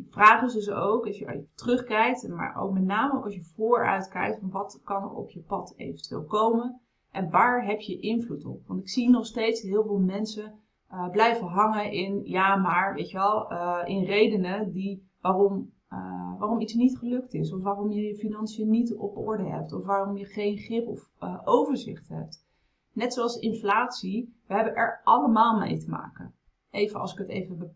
De 0.06 0.12
vraag 0.12 0.42
is 0.44 0.54
dus 0.54 0.70
ook, 0.70 1.06
als 1.06 1.18
je 1.18 1.48
terugkijkt, 1.56 2.28
maar 2.28 2.56
ook 2.56 2.74
met 2.74 2.84
name 2.84 3.22
als 3.22 3.36
je 3.36 3.44
vooruit 3.44 4.08
kijkt, 4.08 4.40
van 4.40 4.50
wat 4.50 4.82
kan 4.84 5.04
er 5.04 5.10
op 5.10 5.30
je 5.30 5.40
pad 5.40 5.74
eventueel 5.78 6.24
komen 6.24 6.82
en 7.12 7.30
waar 7.30 7.66
heb 7.66 7.80
je 7.80 8.00
invloed 8.00 8.46
op? 8.46 8.68
Want 8.68 8.80
ik 8.80 8.90
zie 8.90 9.10
nog 9.10 9.26
steeds 9.26 9.62
heel 9.62 9.84
veel 9.84 10.00
mensen 10.00 10.60
uh, 10.92 11.10
blijven 11.10 11.48
hangen 11.48 11.92
in, 11.92 12.22
ja 12.24 12.56
maar, 12.56 12.94
weet 12.94 13.10
je 13.10 13.18
wel, 13.18 13.52
uh, 13.52 13.82
in 13.86 14.04
redenen 14.04 14.72
die, 14.72 15.10
waarom, 15.22 15.74
uh, 15.90 16.40
waarom 16.40 16.60
iets 16.60 16.74
niet 16.74 16.98
gelukt 16.98 17.34
is, 17.34 17.54
of 17.54 17.62
waarom 17.62 17.92
je 17.92 18.02
je 18.02 18.16
financiën 18.16 18.70
niet 18.70 18.96
op 18.96 19.18
orde 19.18 19.46
hebt, 19.46 19.74
of 19.74 19.86
waarom 19.86 20.18
je 20.18 20.26
geen 20.26 20.58
grip 20.58 20.88
of 20.88 21.10
overzicht 21.44 22.10
hebt. 22.10 22.46
Net 22.94 23.14
zoals 23.14 23.40
inflatie, 23.40 24.42
we 24.48 24.54
hebben 24.54 24.76
er 24.76 25.02
allemaal 25.04 25.60
mee 25.60 25.78
te 25.78 25.90
maken 25.90 26.36
even 26.72 27.00
als 27.00 27.12
ik 27.12 27.18
het 27.18 27.28
even 27.28 27.76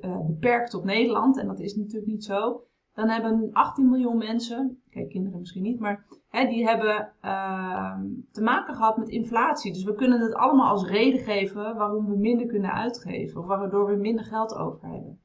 uh, 0.00 0.26
beperk 0.26 0.68
tot 0.68 0.84
Nederland, 0.84 1.38
en 1.38 1.46
dat 1.46 1.60
is 1.60 1.76
natuurlijk 1.76 2.06
niet 2.06 2.24
zo. 2.24 2.62
dan 2.94 3.08
hebben 3.08 3.50
18 3.52 3.90
miljoen 3.90 4.18
mensen, 4.18 4.82
kijk 4.90 5.08
kinderen 5.08 5.38
misschien 5.38 5.62
niet, 5.62 5.80
maar 5.80 6.06
hè, 6.28 6.46
die 6.46 6.66
hebben 6.66 7.12
uh, 7.24 8.00
te 8.30 8.42
maken 8.42 8.74
gehad 8.74 8.96
met 8.96 9.08
inflatie. 9.08 9.72
Dus 9.72 9.84
we 9.84 9.94
kunnen 9.94 10.20
het 10.20 10.34
allemaal 10.34 10.70
als 10.70 10.88
reden 10.88 11.20
geven 11.20 11.76
waarom 11.76 12.06
we 12.06 12.16
minder 12.16 12.46
kunnen 12.46 12.72
uitgeven 12.72 13.40
of 13.40 13.46
waardoor 13.46 13.86
we 13.86 13.96
minder 13.96 14.24
geld 14.24 14.54
over 14.54 14.88
hebben. 14.88 15.20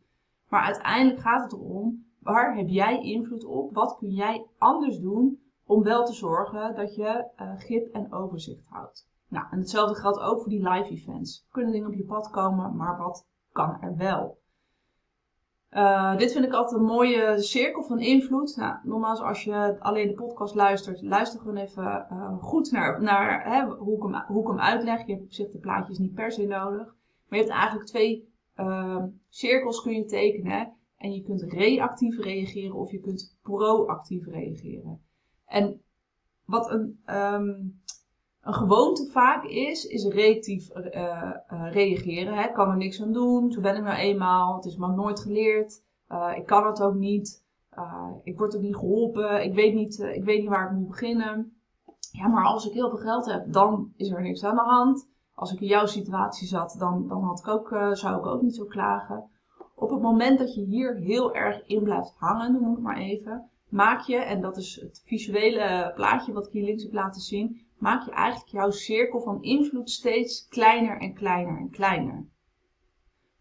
Maar 0.50 0.62
uiteindelijk 0.62 1.20
gaat 1.20 1.44
het 1.44 1.54
erom, 1.54 2.06
waar 2.20 2.56
heb 2.56 2.68
jij 2.68 3.02
invloed 3.04 3.46
op? 3.46 3.74
Wat 3.74 3.98
kun 3.98 4.10
jij 4.10 4.46
anders 4.58 5.00
doen 5.00 5.40
om 5.66 5.84
wel 5.84 6.06
te 6.06 6.14
zorgen 6.14 6.76
dat 6.76 6.96
je 6.96 7.28
uh, 7.42 7.58
grip 7.58 7.94
en 7.94 8.14
overzicht 8.14 8.66
houdt? 8.66 9.08
Nou, 9.30 9.46
en 9.52 9.58
hetzelfde 9.60 9.96
geldt 9.96 10.20
ook 10.20 10.40
voor 10.42 10.50
die 10.50 10.70
live 10.70 10.90
events. 10.90 11.44
Er 11.46 11.52
kunnen 11.52 11.72
dingen 11.72 11.88
op 11.88 11.94
je 11.94 12.06
pad 12.06 12.30
komen, 12.30 12.76
maar 12.76 12.98
wat 12.98 13.28
kan 13.52 13.82
er 13.82 13.96
wel? 13.98 14.38
Uh, 15.72 16.18
dit 16.18 16.32
vind 16.32 16.46
ik 16.46 16.54
altijd 16.54 16.80
een 16.80 16.86
mooie 16.86 17.40
cirkel 17.40 17.84
van 17.84 18.00
invloed. 18.00 18.56
Nou, 18.56 18.78
nogmaals, 18.84 19.20
als 19.20 19.44
je 19.44 19.80
alleen 19.80 20.08
de 20.08 20.14
podcast 20.14 20.56
luistert, 20.56 21.02
luister 21.02 21.40
gewoon 21.40 21.58
even 21.58 22.08
uh, 22.12 22.38
goed 22.44 22.72
naar, 22.72 23.02
naar 23.02 23.44
hè, 23.54 23.66
hoe, 23.66 23.96
ik 23.96 24.14
hem, 24.14 24.24
hoe 24.28 24.42
ik 24.42 24.48
hem 24.48 24.60
uitleg. 24.60 25.06
Je 25.06 25.12
hebt 25.12 25.26
op 25.26 25.32
zich 25.32 25.52
de 25.52 25.60
plaatjes 25.60 25.98
niet 25.98 26.14
per 26.14 26.32
se 26.32 26.46
nodig. 26.46 26.86
Maar 27.28 27.40
je 27.40 27.46
hebt 27.46 27.58
eigenlijk 27.58 27.86
twee 27.86 28.34
uh, 28.56 29.04
cirkels 29.30 29.82
kun 29.82 29.94
je 29.94 30.06
tekenen. 30.06 30.74
En 30.98 31.14
je 31.14 31.24
kunt 31.24 31.44
reactief 31.44 32.20
reageren 32.20 32.76
of 32.76 32.92
je 32.92 33.00
kunt 33.00 33.38
proactief 33.42 34.26
reageren. 34.26 35.02
En 35.46 35.82
wat 36.46 36.72
een, 36.72 37.00
um, 37.06 37.82
een 38.42 38.54
gewoonte 38.54 39.10
vaak 39.12 39.44
is, 39.44 39.86
is 39.86 40.06
reactief 40.06 40.70
uh, 40.76 40.86
uh, 40.86 41.72
reageren. 41.72 42.34
Hè. 42.34 42.48
Ik 42.48 42.54
kan 42.54 42.70
er 42.70 42.78
niks 42.78 43.02
aan 43.02 43.14
doen, 43.14 43.52
zo 43.52 43.62
ben 43.62 43.76
ik 43.76 43.84
nou 43.84 43.98
eenmaal, 43.98 44.56
het 44.56 44.66
is 44.66 44.78
me 44.78 44.88
nooit 44.88 45.20
geleerd, 45.20 45.84
uh, 46.10 46.32
ik 46.36 46.46
kan 46.46 46.66
het 46.66 46.82
ook 46.82 46.96
niet, 46.96 47.46
ik 48.24 48.38
word 48.38 48.56
ook 48.56 48.62
niet 48.62 48.76
geholpen, 48.76 49.44
ik 49.44 49.54
weet 49.54 49.74
niet, 49.74 50.00
ik 50.00 50.24
weet 50.24 50.40
niet 50.40 50.50
waar 50.50 50.72
ik 50.72 50.78
moet 50.78 50.88
beginnen. 50.88 51.54
Ja, 52.12 52.28
maar 52.28 52.46
als 52.46 52.68
ik 52.68 52.74
heel 52.74 52.90
veel 52.90 53.00
geld 53.00 53.26
heb, 53.26 53.52
dan 53.54 53.94
is 53.96 54.10
er 54.10 54.22
niks 54.22 54.44
aan 54.44 54.56
de 54.56 54.62
hand. 54.62 55.08
Als 55.34 55.54
ik 55.54 55.60
in 55.60 55.68
jouw 55.68 55.86
situatie 55.86 56.48
zat, 56.48 56.76
dan, 56.80 57.08
dan 57.08 57.24
had 57.24 57.40
ik 57.40 57.48
ook, 57.48 57.68
zou 57.92 58.18
ik 58.18 58.26
ook 58.26 58.42
niet 58.42 58.56
zo 58.56 58.66
klagen. 58.66 59.30
Op 59.76 59.90
het 59.90 60.02
moment 60.02 60.40
dat 60.40 60.56
je 60.56 60.62
hier 60.62 60.96
heel 60.96 61.34
erg 61.34 61.68
in 61.68 61.84
blijft 61.84 62.14
hangen, 62.18 62.52
noem 62.52 62.74
ik 62.74 62.80
maar 62.80 62.98
even, 62.98 63.50
maak 63.70 64.02
je, 64.02 64.16
en 64.16 64.42
dat 64.42 64.58
is 64.58 64.80
het 64.82 65.02
visuele 65.06 65.92
plaatje 65.96 66.34
wat 66.34 66.46
ik 66.46 66.52
hier 66.54 66.64
links 66.64 66.84
heb 66.84 66.94
laten 66.94 67.22
zien, 67.22 67.62
maak 67.80 68.06
je 68.06 68.12
eigenlijk 68.12 68.52
jouw 68.52 68.72
cirkel 68.72 69.22
van 69.22 69.42
invloed 69.42 69.90
steeds 69.90 70.48
kleiner 70.48 70.98
en 70.98 71.14
kleiner 71.14 71.58
en 71.58 71.70
kleiner. 71.70 72.26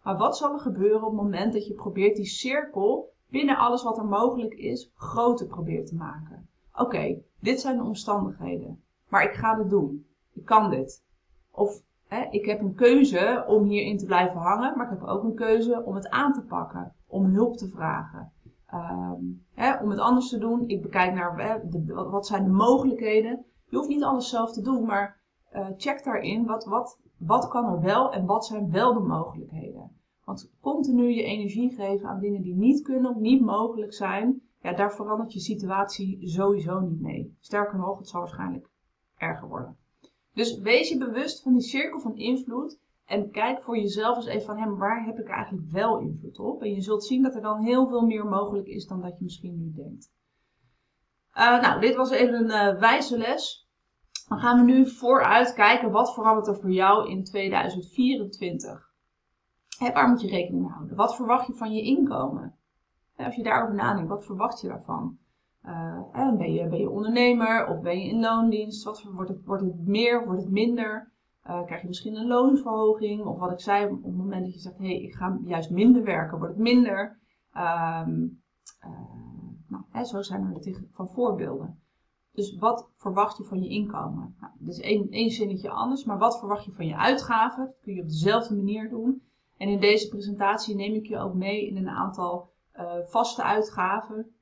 Maar 0.02 0.16
wat 0.16 0.36
zal 0.36 0.52
er 0.52 0.60
gebeuren 0.60 1.02
op 1.02 1.12
het 1.12 1.22
moment 1.22 1.52
dat 1.52 1.66
je 1.66 1.74
probeert 1.74 2.16
die 2.16 2.26
cirkel 2.26 3.12
binnen 3.30 3.56
alles 3.56 3.82
wat 3.82 3.98
er 3.98 4.06
mogelijk 4.06 4.54
is 4.54 4.92
groter 4.94 5.46
probeert 5.46 5.86
te 5.86 5.94
maken? 5.94 6.48
Oké, 6.74 7.22
dit 7.40 7.60
zijn 7.60 7.76
de 7.76 7.82
omstandigheden, 7.82 8.82
maar 9.08 9.22
ik 9.22 9.34
ga 9.34 9.58
het 9.58 9.70
doen. 9.70 10.06
Ik 10.32 10.44
kan 10.44 10.70
dit. 10.70 11.04
Of 11.50 11.82
hè, 12.06 12.26
ik 12.30 12.44
heb 12.44 12.60
een 12.60 12.74
keuze 12.74 13.44
om 13.48 13.64
hierin 13.64 13.98
te 13.98 14.06
blijven 14.06 14.40
hangen, 14.40 14.76
maar 14.76 14.92
ik 14.92 14.98
heb 14.98 15.08
ook 15.08 15.22
een 15.22 15.34
keuze 15.34 15.82
om 15.84 15.94
het 15.94 16.08
aan 16.08 16.32
te 16.32 16.42
pakken, 16.42 16.94
om 17.06 17.24
hulp 17.24 17.56
te 17.56 17.68
vragen. 17.68 18.32
Um, 18.74 19.46
hè, 19.54 19.82
om 19.82 19.90
het 19.90 19.98
anders 19.98 20.28
te 20.28 20.38
doen. 20.38 20.68
Ik 20.68 20.82
bekijk 20.82 21.14
naar 21.14 21.38
hè, 21.38 21.68
de, 21.68 21.94
wat 21.94 22.26
zijn 22.26 22.44
de 22.44 22.50
mogelijkheden. 22.50 23.44
Je 23.68 23.76
hoeft 23.76 23.88
niet 23.88 24.02
alles 24.02 24.28
zelf 24.28 24.52
te 24.52 24.62
doen, 24.62 24.84
maar 24.84 25.20
uh, 25.52 25.68
check 25.76 26.04
daarin 26.04 26.46
wat, 26.46 26.64
wat, 26.64 26.98
wat 27.18 27.48
kan 27.48 27.64
er 27.64 27.80
wel 27.80 28.12
en 28.12 28.26
wat 28.26 28.46
zijn 28.46 28.70
wel 28.70 28.94
de 28.94 29.00
mogelijkheden. 29.00 29.90
Want 30.24 30.50
continu 30.60 31.08
je 31.08 31.22
energie 31.22 31.70
geven 31.70 32.08
aan 32.08 32.20
dingen 32.20 32.42
die 32.42 32.54
niet 32.54 32.82
kunnen 32.82 33.20
niet 33.20 33.40
mogelijk 33.40 33.94
zijn, 33.94 34.42
ja, 34.62 34.72
daar 34.72 34.94
verandert 34.94 35.32
je 35.32 35.40
situatie 35.40 36.28
sowieso 36.28 36.80
niet 36.80 37.00
mee. 37.00 37.36
Sterker 37.40 37.78
nog, 37.78 37.98
het 37.98 38.08
zal 38.08 38.20
waarschijnlijk 38.20 38.70
erger 39.16 39.48
worden. 39.48 39.76
Dus 40.34 40.58
wees 40.58 40.88
je 40.88 40.98
bewust 40.98 41.42
van 41.42 41.52
die 41.52 41.62
cirkel 41.62 42.00
van 42.00 42.16
invloed 42.16 42.78
en 43.04 43.30
kijk 43.30 43.62
voor 43.62 43.78
jezelf 43.78 44.16
eens 44.16 44.26
even 44.26 44.46
van, 44.46 44.58
hem, 44.58 44.76
waar 44.76 45.04
heb 45.04 45.18
ik 45.18 45.28
eigenlijk 45.28 45.70
wel 45.70 45.98
invloed 45.98 46.38
op? 46.38 46.62
En 46.62 46.74
je 46.74 46.80
zult 46.80 47.04
zien 47.04 47.22
dat 47.22 47.34
er 47.34 47.42
dan 47.42 47.60
heel 47.60 47.88
veel 47.88 48.06
meer 48.06 48.26
mogelijk 48.26 48.66
is 48.66 48.86
dan 48.86 49.00
dat 49.00 49.18
je 49.18 49.24
misschien 49.24 49.56
nu 49.56 49.72
denkt. 49.72 50.10
Uh, 51.38 51.60
nou, 51.60 51.80
dit 51.80 51.96
was 51.96 52.10
even 52.10 52.34
een 52.34 52.74
uh, 52.74 52.80
wijze 52.80 53.18
les. 53.18 53.68
Dan 54.28 54.38
gaan 54.38 54.58
we 54.58 54.72
nu 54.72 54.88
vooruit 54.88 55.54
kijken 55.54 55.90
wat 55.90 56.14
verandert 56.14 56.46
er 56.46 56.56
voor 56.56 56.70
jou 56.70 57.10
in 57.10 57.24
2024. 57.24 58.90
Hè, 59.78 59.92
waar 59.92 60.08
moet 60.08 60.20
je 60.20 60.28
rekening 60.28 60.62
mee 60.62 60.72
houden? 60.72 60.96
Wat 60.96 61.16
verwacht 61.16 61.46
je 61.46 61.52
van 61.52 61.72
je 61.72 61.82
inkomen? 61.82 62.56
als 63.16 63.34
je 63.34 63.42
daarover 63.42 63.74
nadenkt, 63.74 64.08
wat 64.08 64.24
verwacht 64.24 64.60
je 64.60 64.68
daarvan? 64.68 65.18
Uh, 65.66 66.36
ben, 66.36 66.52
je, 66.52 66.68
ben 66.68 66.78
je 66.78 66.90
ondernemer 66.90 67.66
of 67.66 67.80
ben 67.80 68.00
je 68.00 68.08
in 68.08 68.20
loondienst? 68.20 68.84
Wat, 68.84 69.02
wordt, 69.02 69.30
het, 69.30 69.44
wordt 69.44 69.62
het 69.62 69.86
meer, 69.86 70.24
wordt 70.24 70.42
het 70.42 70.50
minder? 70.50 71.12
krijg 71.42 71.80
je 71.80 71.88
misschien 71.88 72.16
een 72.16 72.26
loonverhoging? 72.26 73.24
Of 73.24 73.38
wat 73.38 73.52
ik 73.52 73.60
zei, 73.60 73.86
op 73.86 74.02
het 74.02 74.16
moment 74.16 74.44
dat 74.44 74.54
je 74.54 74.60
zegt, 74.60 74.78
hé, 74.78 74.86
hey, 74.86 75.00
ik 75.00 75.14
ga 75.14 75.38
juist 75.44 75.70
minder 75.70 76.04
werken, 76.04 76.38
wordt 76.38 76.54
het 76.54 76.62
minder? 76.62 77.18
Um, 77.56 78.42
zo 80.04 80.22
zijn 80.22 80.54
er 80.54 80.82
van 80.92 81.08
voorbeelden. 81.08 81.80
Dus 82.32 82.56
wat 82.56 82.90
verwacht 82.96 83.36
je 83.36 83.44
van 83.44 83.62
je 83.62 83.68
inkomen? 83.68 84.36
Nou, 84.40 84.52
dat 84.58 84.74
is 84.74 84.80
één, 84.80 85.10
één 85.10 85.30
zinnetje 85.30 85.70
anders, 85.70 86.04
maar 86.04 86.18
wat 86.18 86.38
verwacht 86.38 86.64
je 86.64 86.72
van 86.72 86.86
je 86.86 86.96
uitgaven? 86.96 87.64
Dat 87.64 87.80
kun 87.82 87.94
je 87.94 88.02
op 88.02 88.08
dezelfde 88.08 88.54
manier 88.54 88.88
doen. 88.88 89.22
En 89.56 89.68
in 89.68 89.80
deze 89.80 90.08
presentatie 90.08 90.74
neem 90.74 90.94
ik 90.94 91.06
je 91.06 91.18
ook 91.18 91.34
mee 91.34 91.66
in 91.66 91.76
een 91.76 91.88
aantal 91.88 92.50
uh, 92.76 92.92
vaste 93.04 93.42
uitgaven, 93.42 94.34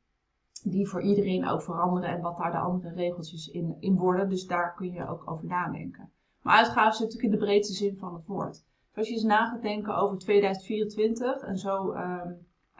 die 0.63 0.89
voor 0.89 1.03
iedereen 1.03 1.49
ook 1.49 1.63
veranderen 1.63 2.11
en 2.11 2.21
wat 2.21 2.37
daar 2.37 2.51
de 2.51 2.59
andere 2.59 2.95
regeltjes 2.95 3.49
in, 3.49 3.77
in 3.81 3.97
worden. 3.97 4.29
Dus 4.29 4.47
daar 4.47 4.75
kun 4.75 4.93
je 4.93 5.09
ook 5.09 5.31
over 5.31 5.47
nadenken. 5.47 6.11
Maar 6.43 6.57
uitgaven 6.57 6.93
zit 6.93 7.07
natuurlijk 7.07 7.33
in 7.33 7.39
de 7.39 7.45
breedste 7.45 7.75
zin 7.75 7.97
van 7.97 8.15
het 8.15 8.27
woord. 8.27 8.53
Dus 8.53 8.97
als 8.97 9.09
je 9.09 9.15
eens 9.15 9.23
na 9.23 9.47
gaat 9.47 9.63
denken 9.63 9.97
over 9.97 10.19
2024, 10.19 11.41
en 11.43 11.59
zo 11.59 11.93
uh, 11.93 12.21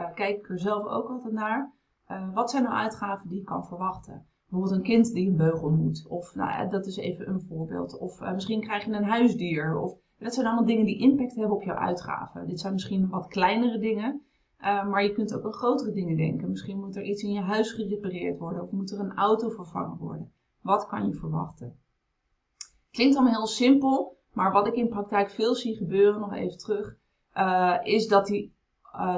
uh, 0.01 0.15
kijk 0.15 0.39
ik 0.39 0.49
er 0.49 0.59
zelf 0.59 0.87
ook 0.87 1.09
altijd 1.09 1.33
naar, 1.33 1.73
uh, 2.11 2.35
wat 2.35 2.51
zijn 2.51 2.63
nou 2.63 2.75
uitgaven 2.75 3.29
die 3.29 3.39
je 3.39 3.45
kan 3.45 3.67
verwachten? 3.67 4.27
Bijvoorbeeld 4.49 4.77
een 4.77 4.87
kind 4.87 5.13
die 5.13 5.29
een 5.29 5.37
beugel 5.37 5.71
moet. 5.71 6.07
Of 6.09 6.35
nou 6.35 6.69
dat 6.69 6.87
is 6.87 6.97
even 6.97 7.29
een 7.29 7.41
voorbeeld. 7.41 7.99
Of 7.99 8.21
uh, 8.21 8.33
misschien 8.33 8.61
krijg 8.61 8.85
je 8.85 8.93
een 8.93 9.05
huisdier. 9.05 9.79
Of, 9.79 9.95
dat 10.19 10.35
zijn 10.35 10.47
allemaal 10.47 10.65
dingen 10.65 10.85
die 10.85 10.99
impact 10.99 11.35
hebben 11.35 11.57
op 11.57 11.63
jouw 11.63 11.77
uitgaven. 11.77 12.47
Dit 12.47 12.61
zijn 12.61 12.73
misschien 12.73 13.09
wat 13.09 13.27
kleinere 13.27 13.79
dingen. 13.79 14.21
Uh, 14.61 14.89
maar 14.89 15.03
je 15.03 15.13
kunt 15.13 15.35
ook 15.35 15.45
aan 15.45 15.53
grotere 15.53 15.93
dingen 15.93 16.17
denken. 16.17 16.51
Misschien 16.51 16.79
moet 16.79 16.97
er 16.97 17.03
iets 17.03 17.23
in 17.23 17.33
je 17.33 17.41
huis 17.41 17.73
gerepareerd 17.73 18.39
worden. 18.39 18.63
Of 18.63 18.71
moet 18.71 18.91
er 18.91 19.01
een 19.01 19.15
auto 19.15 19.49
vervangen 19.49 19.99
worden. 19.99 20.33
Wat 20.61 20.87
kan 20.87 21.07
je 21.07 21.15
verwachten? 21.15 21.79
Klinkt 22.91 23.17
allemaal 23.17 23.35
heel 23.35 23.47
simpel. 23.47 24.17
Maar 24.33 24.53
wat 24.53 24.67
ik 24.67 24.75
in 24.75 24.89
praktijk 24.89 25.31
veel 25.31 25.55
zie 25.55 25.77
gebeuren, 25.77 26.21
nog 26.21 26.33
even 26.33 26.59
terug. 26.59 26.97
is 27.83 28.09
dat 28.09 28.27
die, 28.27 28.55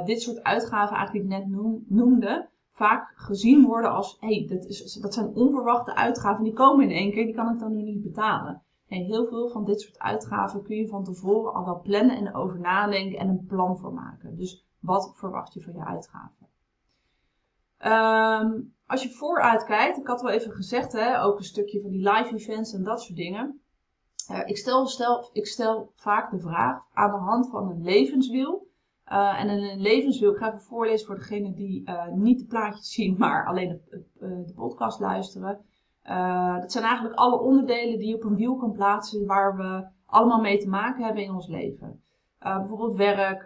dit 0.04 0.22
soort 0.22 0.42
uitgaven 0.42 0.96
eigenlijk 0.96 1.28
net 1.28 1.46
noemde 1.88 2.48
vaak 2.78 3.12
gezien 3.14 3.66
worden 3.66 3.92
als, 3.92 4.16
hey, 4.20 4.46
dat, 4.48 4.64
is, 4.64 4.92
dat 4.92 5.14
zijn 5.14 5.34
onverwachte 5.34 5.94
uitgaven, 5.94 6.44
die 6.44 6.52
komen 6.52 6.84
in 6.84 6.96
één 6.96 7.12
keer, 7.12 7.24
die 7.24 7.34
kan 7.34 7.52
ik 7.52 7.58
dan 7.58 7.74
nu 7.74 7.82
niet 7.82 8.02
betalen. 8.02 8.62
En 8.88 9.04
heel 9.04 9.26
veel 9.26 9.48
van 9.48 9.64
dit 9.64 9.80
soort 9.80 9.98
uitgaven 9.98 10.62
kun 10.62 10.76
je 10.76 10.88
van 10.88 11.04
tevoren 11.04 11.54
al 11.54 11.64
wel 11.64 11.80
plannen 11.80 12.16
en 12.16 12.34
over 12.34 12.60
nadenken 12.60 13.18
en 13.18 13.28
een 13.28 13.46
plan 13.46 13.78
voor 13.78 13.92
maken. 13.92 14.36
Dus 14.36 14.66
wat 14.80 15.12
verwacht 15.14 15.54
je 15.54 15.62
van 15.62 15.72
je 15.72 15.84
uitgaven? 15.84 16.46
Um, 17.78 18.74
als 18.86 19.02
je 19.02 19.10
vooruit 19.10 19.64
kijkt, 19.64 19.98
ik 19.98 20.06
had 20.06 20.22
wel 20.22 20.32
even 20.32 20.52
gezegd, 20.52 20.92
hè, 20.92 21.22
ook 21.22 21.38
een 21.38 21.44
stukje 21.44 21.80
van 21.80 21.90
die 21.90 22.10
live 22.10 22.34
events 22.34 22.72
en 22.72 22.84
dat 22.84 23.02
soort 23.02 23.16
dingen. 23.16 23.60
Uh, 24.30 24.40
ik, 24.44 24.56
stel, 24.56 24.86
stel, 24.86 25.30
ik 25.32 25.46
stel 25.46 25.92
vaak 25.94 26.30
de 26.30 26.40
vraag 26.40 26.82
aan 26.92 27.10
de 27.10 27.16
hand 27.16 27.50
van 27.50 27.70
een 27.70 27.82
levenswiel. 27.82 28.67
Uh, 29.12 29.40
en 29.40 29.48
een 29.48 29.80
levenswiel, 29.80 30.30
ik 30.32 30.36
ga 30.36 30.46
even 30.46 30.60
voorlezen 30.60 31.06
voor 31.06 31.16
degenen 31.16 31.54
die 31.54 31.82
uh, 31.84 32.12
niet 32.12 32.38
de 32.38 32.46
plaatjes 32.46 32.92
zien, 32.92 33.16
maar 33.18 33.46
alleen 33.46 33.68
de, 33.68 34.04
uh, 34.20 34.46
de 34.46 34.52
podcast 34.54 35.00
luisteren. 35.00 35.64
dat 36.60 36.72
zijn 36.72 36.84
eigenlijk 36.84 37.14
alle 37.14 37.40
onderdelen 37.40 37.98
die 37.98 38.08
je 38.08 38.14
op 38.14 38.24
een 38.24 38.36
wiel 38.36 38.56
kan 38.56 38.72
plaatsen 38.72 39.26
waar 39.26 39.56
we 39.56 39.86
allemaal 40.06 40.40
mee 40.40 40.58
te 40.58 40.68
maken 40.68 41.04
hebben 41.04 41.22
in 41.22 41.34
ons 41.34 41.48
leven. 41.48 42.02
bijvoorbeeld 42.38 42.96
werk, 42.96 43.42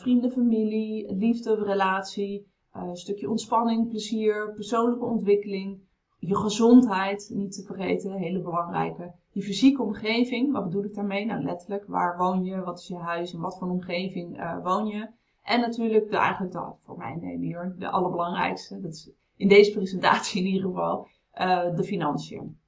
vrienden, 0.00 0.30
familie, 0.30 1.14
liefde, 1.14 1.54
relatie, 1.54 2.52
een 2.72 2.96
stukje 2.96 3.30
ontspanning, 3.30 3.88
plezier, 3.88 4.52
persoonlijke 4.54 5.04
ontwikkeling, 5.04 5.80
je 6.26 6.36
gezondheid, 6.36 7.30
niet 7.34 7.52
te 7.52 7.62
vergeten, 7.62 8.12
hele 8.12 8.40
belangrijke. 8.40 9.12
Je 9.30 9.42
fysieke 9.42 9.82
omgeving, 9.82 10.52
wat 10.52 10.64
bedoel 10.64 10.84
ik 10.84 10.94
daarmee? 10.94 11.24
Nou, 11.24 11.42
letterlijk, 11.42 11.84
waar 11.86 12.16
woon 12.16 12.44
je, 12.44 12.60
wat 12.60 12.78
is 12.78 12.86
je 12.86 12.96
huis, 12.96 13.32
in 13.32 13.40
wat 13.40 13.58
voor 13.58 13.68
omgeving 13.68 14.38
uh, 14.38 14.62
woon 14.62 14.86
je? 14.86 15.08
En 15.42 15.60
natuurlijk, 15.60 16.10
de, 16.10 16.16
eigenlijk 16.16 16.52
dat, 16.52 16.76
voor 16.84 16.96
mij 16.96 17.14
nee, 17.20 17.38
hier, 17.38 17.74
de 17.78 17.90
allerbelangrijkste, 17.90 18.80
dat 18.80 18.92
is 18.92 19.10
in 19.36 19.48
deze 19.48 19.72
presentatie 19.72 20.40
in 20.40 20.46
ieder 20.46 20.68
geval, 20.68 21.08
uh, 21.34 21.76
de 21.76 21.84
financiën. 21.84 22.58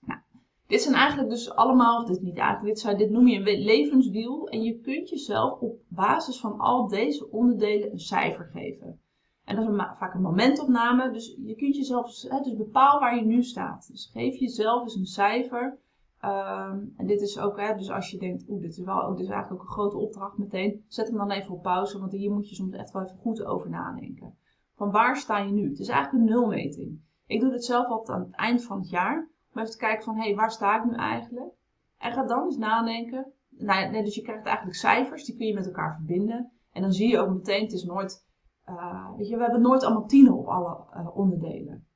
Nou, 0.00 0.20
dit 0.66 0.82
zijn 0.82 0.94
eigenlijk 0.94 1.30
dus 1.30 1.54
allemaal, 1.54 2.06
dit 2.06 2.22
niet 2.22 2.38
eigenlijk, 2.38 2.74
dit, 2.74 2.78
zijn, 2.78 2.96
dit 2.96 3.10
noem 3.10 3.28
je 3.28 3.36
een 3.36 3.62
levenswiel. 3.62 4.48
En 4.48 4.62
je 4.62 4.78
kunt 4.78 5.08
jezelf 5.08 5.60
op 5.60 5.80
basis 5.88 6.40
van 6.40 6.58
al 6.58 6.88
deze 6.88 7.30
onderdelen 7.30 7.92
een 7.92 7.98
cijfer 7.98 8.44
geven. 8.52 9.00
En 9.48 9.56
dat 9.56 9.64
is 9.64 9.70
een, 9.70 9.96
vaak 9.96 10.14
een 10.14 10.20
momentopname. 10.20 11.10
Dus 11.10 11.36
je 11.44 11.54
kunt 11.54 11.76
jezelf, 11.76 12.22
hè, 12.22 12.40
dus 12.40 12.56
bepaal 12.56 13.00
waar 13.00 13.16
je 13.16 13.24
nu 13.24 13.42
staat. 13.42 13.88
Dus 13.90 14.10
geef 14.12 14.36
jezelf 14.36 14.82
eens 14.82 14.94
een 14.94 15.06
cijfer. 15.06 15.78
Ehm, 16.20 16.78
en 16.96 17.06
dit 17.06 17.20
is 17.20 17.38
ook, 17.38 17.60
hè, 17.60 17.74
dus 17.74 17.90
als 17.90 18.10
je 18.10 18.18
denkt, 18.18 18.44
oeh, 18.48 18.60
dit 18.60 18.70
is 18.70 18.84
wel 18.84 19.02
ook, 19.02 19.16
dit 19.16 19.26
is 19.26 19.32
eigenlijk 19.32 19.62
ook 19.62 19.68
een 19.68 19.74
grote 19.74 19.96
opdracht 19.96 20.38
meteen. 20.38 20.84
Zet 20.88 21.08
hem 21.08 21.16
dan 21.16 21.30
even 21.30 21.54
op 21.54 21.62
pauze, 21.62 21.98
want 21.98 22.12
hier 22.12 22.30
moet 22.30 22.48
je 22.48 22.54
soms 22.54 22.74
echt 22.74 22.92
wel 22.92 23.02
even 23.02 23.16
goed 23.16 23.44
over 23.44 23.70
nadenken. 23.70 24.34
Van 24.74 24.90
waar 24.90 25.16
sta 25.16 25.38
je 25.38 25.52
nu? 25.52 25.68
Het 25.68 25.78
is 25.78 25.88
eigenlijk 25.88 26.24
een 26.24 26.30
nulmeting. 26.34 27.00
Ik 27.26 27.40
doe 27.40 27.50
dit 27.50 27.64
zelf 27.64 27.86
altijd 27.86 28.18
aan 28.18 28.24
het 28.24 28.34
eind 28.34 28.64
van 28.64 28.78
het 28.78 28.90
jaar. 28.90 29.28
Om 29.52 29.60
even 29.60 29.72
te 29.72 29.78
kijken 29.78 30.04
van, 30.04 30.16
hé, 30.16 30.22
hey, 30.22 30.34
waar 30.34 30.50
sta 30.50 30.78
ik 30.78 30.90
nu 30.90 30.96
eigenlijk? 30.96 31.52
En 31.98 32.12
ga 32.12 32.26
dan 32.26 32.44
eens 32.44 32.56
nadenken. 32.56 33.32
Nou, 33.48 33.90
nee, 33.90 34.04
dus 34.04 34.14
je 34.14 34.22
krijgt 34.22 34.46
eigenlijk 34.46 34.76
cijfers, 34.76 35.24
die 35.24 35.36
kun 35.36 35.46
je 35.46 35.54
met 35.54 35.66
elkaar 35.66 35.94
verbinden. 35.94 36.50
En 36.72 36.82
dan 36.82 36.92
zie 36.92 37.08
je 37.08 37.18
ook 37.18 37.34
meteen, 37.34 37.62
het 37.62 37.72
is 37.72 37.84
nooit, 37.84 38.26
uh, 38.68 39.16
weet 39.16 39.28
je, 39.28 39.36
we 39.36 39.42
hebben 39.42 39.60
nooit 39.60 39.84
allemaal 39.84 40.06
tienen 40.06 40.32
op 40.32 40.46
alle 40.46 40.84
uh, 40.94 41.16
onderdelen. 41.16 41.86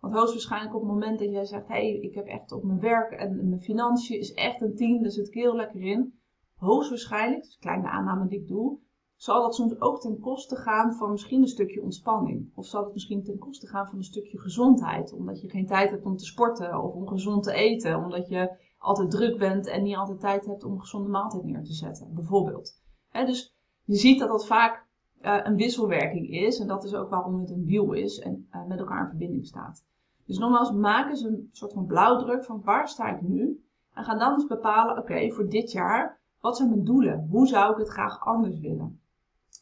Want 0.00 0.14
hoogstwaarschijnlijk 0.14 0.74
op 0.74 0.80
het 0.80 0.90
moment 0.90 1.18
dat 1.18 1.30
jij 1.30 1.44
zegt, 1.44 1.68
hé, 1.68 1.74
hey, 1.74 1.98
ik 2.00 2.14
heb 2.14 2.26
echt 2.26 2.52
op 2.52 2.62
mijn 2.62 2.80
werk 2.80 3.12
en 3.12 3.48
mijn 3.48 3.62
financiën 3.62 4.18
is 4.18 4.32
echt 4.32 4.60
een 4.60 4.74
10, 4.74 5.02
daar 5.02 5.10
zit 5.10 5.26
ik 5.26 5.34
heel 5.34 5.56
lekker 5.56 5.80
in. 5.80 6.20
Hoogstwaarschijnlijk, 6.54 7.42
dat 7.42 7.48
is 7.48 7.54
een 7.54 7.60
kleine 7.60 7.88
aanname 7.88 8.28
die 8.28 8.40
ik 8.40 8.48
doe, 8.48 8.78
zal 9.16 9.42
dat 9.42 9.54
soms 9.54 9.80
ook 9.80 10.00
ten 10.00 10.20
koste 10.20 10.56
gaan 10.56 10.94
van 10.94 11.10
misschien 11.10 11.40
een 11.40 11.48
stukje 11.48 11.82
ontspanning. 11.82 12.50
Of 12.54 12.66
zal 12.66 12.84
het 12.84 12.92
misschien 12.92 13.24
ten 13.24 13.38
koste 13.38 13.66
gaan 13.66 13.86
van 13.86 13.98
een 13.98 14.04
stukje 14.04 14.38
gezondheid. 14.38 15.12
Omdat 15.12 15.40
je 15.40 15.50
geen 15.50 15.66
tijd 15.66 15.90
hebt 15.90 16.04
om 16.04 16.16
te 16.16 16.24
sporten 16.24 16.82
of 16.82 16.94
om 16.94 17.08
gezond 17.08 17.42
te 17.42 17.52
eten. 17.52 17.98
Omdat 17.98 18.28
je 18.28 18.56
altijd 18.78 19.10
druk 19.10 19.38
bent 19.38 19.66
en 19.66 19.82
niet 19.82 19.96
altijd 19.96 20.20
tijd 20.20 20.46
hebt 20.46 20.64
om 20.64 20.72
een 20.72 20.80
gezonde 20.80 21.08
maaltijd 21.08 21.44
neer 21.44 21.62
te 21.62 21.72
zetten, 21.72 22.14
bijvoorbeeld. 22.14 22.82
dus 23.10 23.56
je 23.84 23.96
ziet 23.96 24.18
dat 24.18 24.28
dat 24.28 24.46
vaak 24.46 24.85
uh, 25.26 25.40
een 25.42 25.56
wisselwerking 25.56 26.30
is. 26.30 26.58
En 26.58 26.66
dat 26.66 26.84
is 26.84 26.94
ook 26.94 27.10
waarom 27.10 27.40
het 27.40 27.50
een 27.50 27.64
wiel 27.64 27.92
is 27.92 28.18
en 28.18 28.48
uh, 28.52 28.66
met 28.66 28.78
elkaar 28.78 29.02
in 29.02 29.08
verbinding 29.08 29.46
staat. 29.46 29.84
Dus 30.26 30.38
nogmaals, 30.38 30.72
maak 30.72 31.08
eens 31.08 31.22
een 31.22 31.48
soort 31.52 31.72
van 31.72 31.86
blauwdruk 31.86 32.44
van 32.44 32.62
waar 32.64 32.88
sta 32.88 33.14
ik 33.14 33.20
nu? 33.20 33.64
En 33.94 34.04
ga 34.04 34.18
dan 34.18 34.32
eens 34.32 34.46
bepalen, 34.46 34.98
oké, 34.98 35.30
voor 35.30 35.48
dit 35.48 35.72
jaar, 35.72 36.20
wat 36.40 36.56
zijn 36.56 36.68
mijn 36.68 36.84
doelen? 36.84 37.26
Hoe 37.30 37.46
zou 37.46 37.72
ik 37.72 37.78
het 37.78 37.88
graag 37.88 38.20
anders 38.20 38.60
willen? 38.60 39.00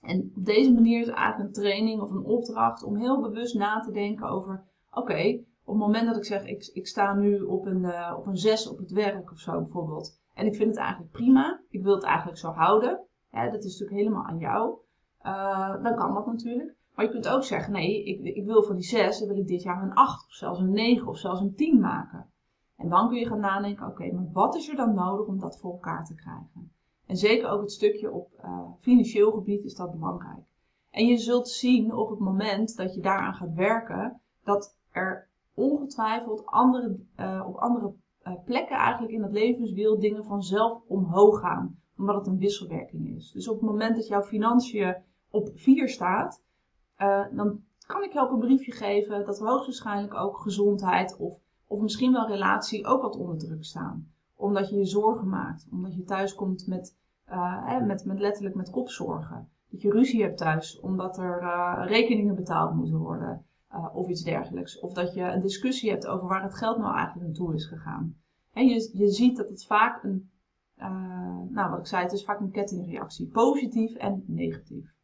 En 0.01 0.33
op 0.37 0.45
deze 0.45 0.73
manier 0.73 1.01
is 1.01 1.09
eigenlijk 1.09 1.49
een 1.49 1.63
training 1.63 2.01
of 2.01 2.11
een 2.11 2.25
opdracht 2.25 2.83
om 2.83 2.97
heel 2.97 3.21
bewust 3.21 3.55
na 3.55 3.81
te 3.81 3.93
denken 3.93 4.29
over, 4.29 4.65
oké, 4.91 5.41
op 5.65 5.75
het 5.75 5.83
moment 5.83 6.07
dat 6.07 6.17
ik 6.17 6.25
zeg, 6.25 6.45
ik, 6.45 6.71
ik 6.73 6.87
sta 6.87 7.15
nu 7.15 7.41
op 7.41 7.67
een, 7.67 7.83
uh, 7.83 8.15
op 8.19 8.27
een 8.27 8.37
6 8.37 8.69
op 8.69 8.79
het 8.79 8.91
werk 8.91 9.31
of 9.31 9.39
zo 9.39 9.61
bijvoorbeeld. 9.61 10.21
En 10.35 10.47
ik 10.47 10.55
vind 10.55 10.69
het 10.69 10.79
eigenlijk 10.79 11.13
prima. 11.13 11.61
Ik 11.69 11.83
wil 11.83 11.95
het 11.95 12.05
eigenlijk 12.05 12.39
zo 12.39 12.51
houden. 12.51 13.01
Ja, 13.31 13.51
dat 13.51 13.65
is 13.65 13.79
natuurlijk 13.79 13.99
helemaal 13.99 14.25
aan 14.25 14.39
jou. 14.39 14.79
Uh, 15.25 15.83
dan 15.83 15.97
kan 15.97 16.15
dat 16.15 16.27
natuurlijk. 16.27 16.75
Maar 16.95 17.05
je 17.05 17.11
kunt 17.11 17.29
ook 17.29 17.45
zeggen, 17.45 17.73
nee, 17.73 18.05
ik, 18.05 18.37
ik 18.37 18.45
wil 18.45 18.63
van 18.63 18.77
die 18.77 18.85
6, 18.85 19.19
dan 19.19 19.29
wil 19.29 19.39
ik 19.39 19.47
dit 19.47 19.63
jaar 19.63 19.83
een 19.83 19.95
8 19.95 20.27
of 20.27 20.33
zelfs 20.33 20.61
een 20.61 20.73
9 20.73 21.09
of 21.09 21.19
zelfs 21.19 21.41
een 21.41 21.55
10 21.55 21.81
maken. 21.81 22.31
En 22.77 22.89
dan 22.89 23.09
kun 23.09 23.19
je 23.19 23.27
gaan 23.27 23.41
nadenken, 23.41 23.87
oké, 23.87 24.13
maar 24.13 24.31
wat 24.33 24.57
is 24.57 24.69
er 24.69 24.77
dan 24.77 24.95
nodig 24.95 25.27
om 25.27 25.39
dat 25.39 25.59
voor 25.59 25.73
elkaar 25.73 26.05
te 26.05 26.15
krijgen? 26.15 26.73
En 27.07 27.17
zeker 27.17 27.49
ook 27.49 27.61
het 27.61 27.73
stukje 27.73 28.13
op 28.13 28.31
uh, 28.45 28.61
financieel 28.81 29.31
gebied 29.33 29.65
is 29.65 29.75
dat 29.75 29.93
belangrijk. 29.93 30.45
En 30.91 31.07
je 31.07 31.17
zult 31.17 31.49
zien 31.49 31.95
op 31.95 32.11
het 32.11 32.19
moment 32.19 32.77
dat 32.77 32.95
je 32.95 33.01
daaraan 33.01 33.35
gaat 33.35 33.55
werken, 33.55 34.21
dat 34.45 34.77
er 34.91 35.29
ongetwijfeld 35.55 36.47
andere, 36.47 36.99
uh, 37.17 37.45
op 37.47 37.57
andere 37.57 37.95
plekken 38.45 38.77
eigenlijk 38.77 39.13
in 39.13 39.23
het 39.23 39.33
levenswiel 39.33 39.99
dingen 39.99 40.25
vanzelf 40.25 40.83
omhoog 40.87 41.41
gaan. 41.41 41.79
Omdat 41.99 42.17
het 42.17 42.27
een 42.27 42.39
wisselwerking 42.39 43.17
is. 43.17 43.31
Dus 43.33 43.49
op 43.49 43.55
het 43.61 43.71
moment 43.71 43.97
dat 43.97 44.07
jouw 44.07 44.23
financiën 44.23 44.97
op 45.35 45.51
4 45.55 45.89
staat, 45.89 46.43
uh, 46.99 47.25
dan 47.31 47.63
kan 47.87 48.03
ik 48.03 48.13
je 48.13 48.21
ook 48.21 48.31
een 48.31 48.39
briefje 48.39 48.73
geven 48.73 49.25
dat 49.25 49.39
hoogstwaarschijnlijk 49.39 50.15
ook 50.15 50.37
gezondheid 50.37 51.17
of, 51.17 51.39
of 51.67 51.81
misschien 51.81 52.13
wel 52.13 52.27
relatie 52.27 52.87
ook 52.87 53.03
wat 53.03 53.17
onder 53.17 53.39
druk 53.39 53.65
staan. 53.65 54.13
Omdat 54.37 54.71
je 54.71 54.77
je 54.77 54.85
zorgen 54.85 55.29
maakt. 55.29 55.67
Omdat 55.71 55.95
je 55.95 56.05
thuis 56.05 56.35
komt 56.35 56.67
met, 56.67 56.97
met, 57.87 58.05
met 58.05 58.19
letterlijk 58.19 58.55
met 58.55 58.71
kopzorgen. 58.71 59.49
Dat 59.71 59.83
je 59.83 59.91
ruzie 59.91 60.23
hebt 60.23 60.39
thuis 60.39 60.81
omdat 60.81 61.19
er 61.19 61.41
rekeningen 61.87 62.35
betaald 62.35 62.75
moeten 62.75 62.99
worden. 62.99 63.47
Of 63.93 64.09
iets 64.09 64.23
dergelijks. 64.23 64.79
Of 64.79 64.93
dat 64.93 65.15
je 65.15 65.23
een 65.23 65.41
discussie 65.41 65.91
hebt 65.91 66.07
over 66.07 66.29
waar 66.29 66.43
het 66.43 66.55
geld 66.55 66.79
nou 66.79 66.95
eigenlijk 66.95 67.27
naartoe 67.27 67.55
is 67.55 67.67
gegaan. 67.67 68.17
En 68.53 68.67
je, 68.67 68.91
je 68.93 69.09
ziet 69.11 69.37
dat 69.37 69.49
het 69.49 69.67
vaak 69.67 70.03
een, 70.03 70.31
nou 71.51 71.71
wat 71.71 71.79
ik 71.79 71.87
zei, 71.87 72.03
het 72.03 72.13
is 72.13 72.25
vaak 72.25 72.41
een 72.41 72.51
kettingreactie. 72.51 73.27
Positief 73.27 73.95
en 73.95 74.25
negatief. 74.27 74.95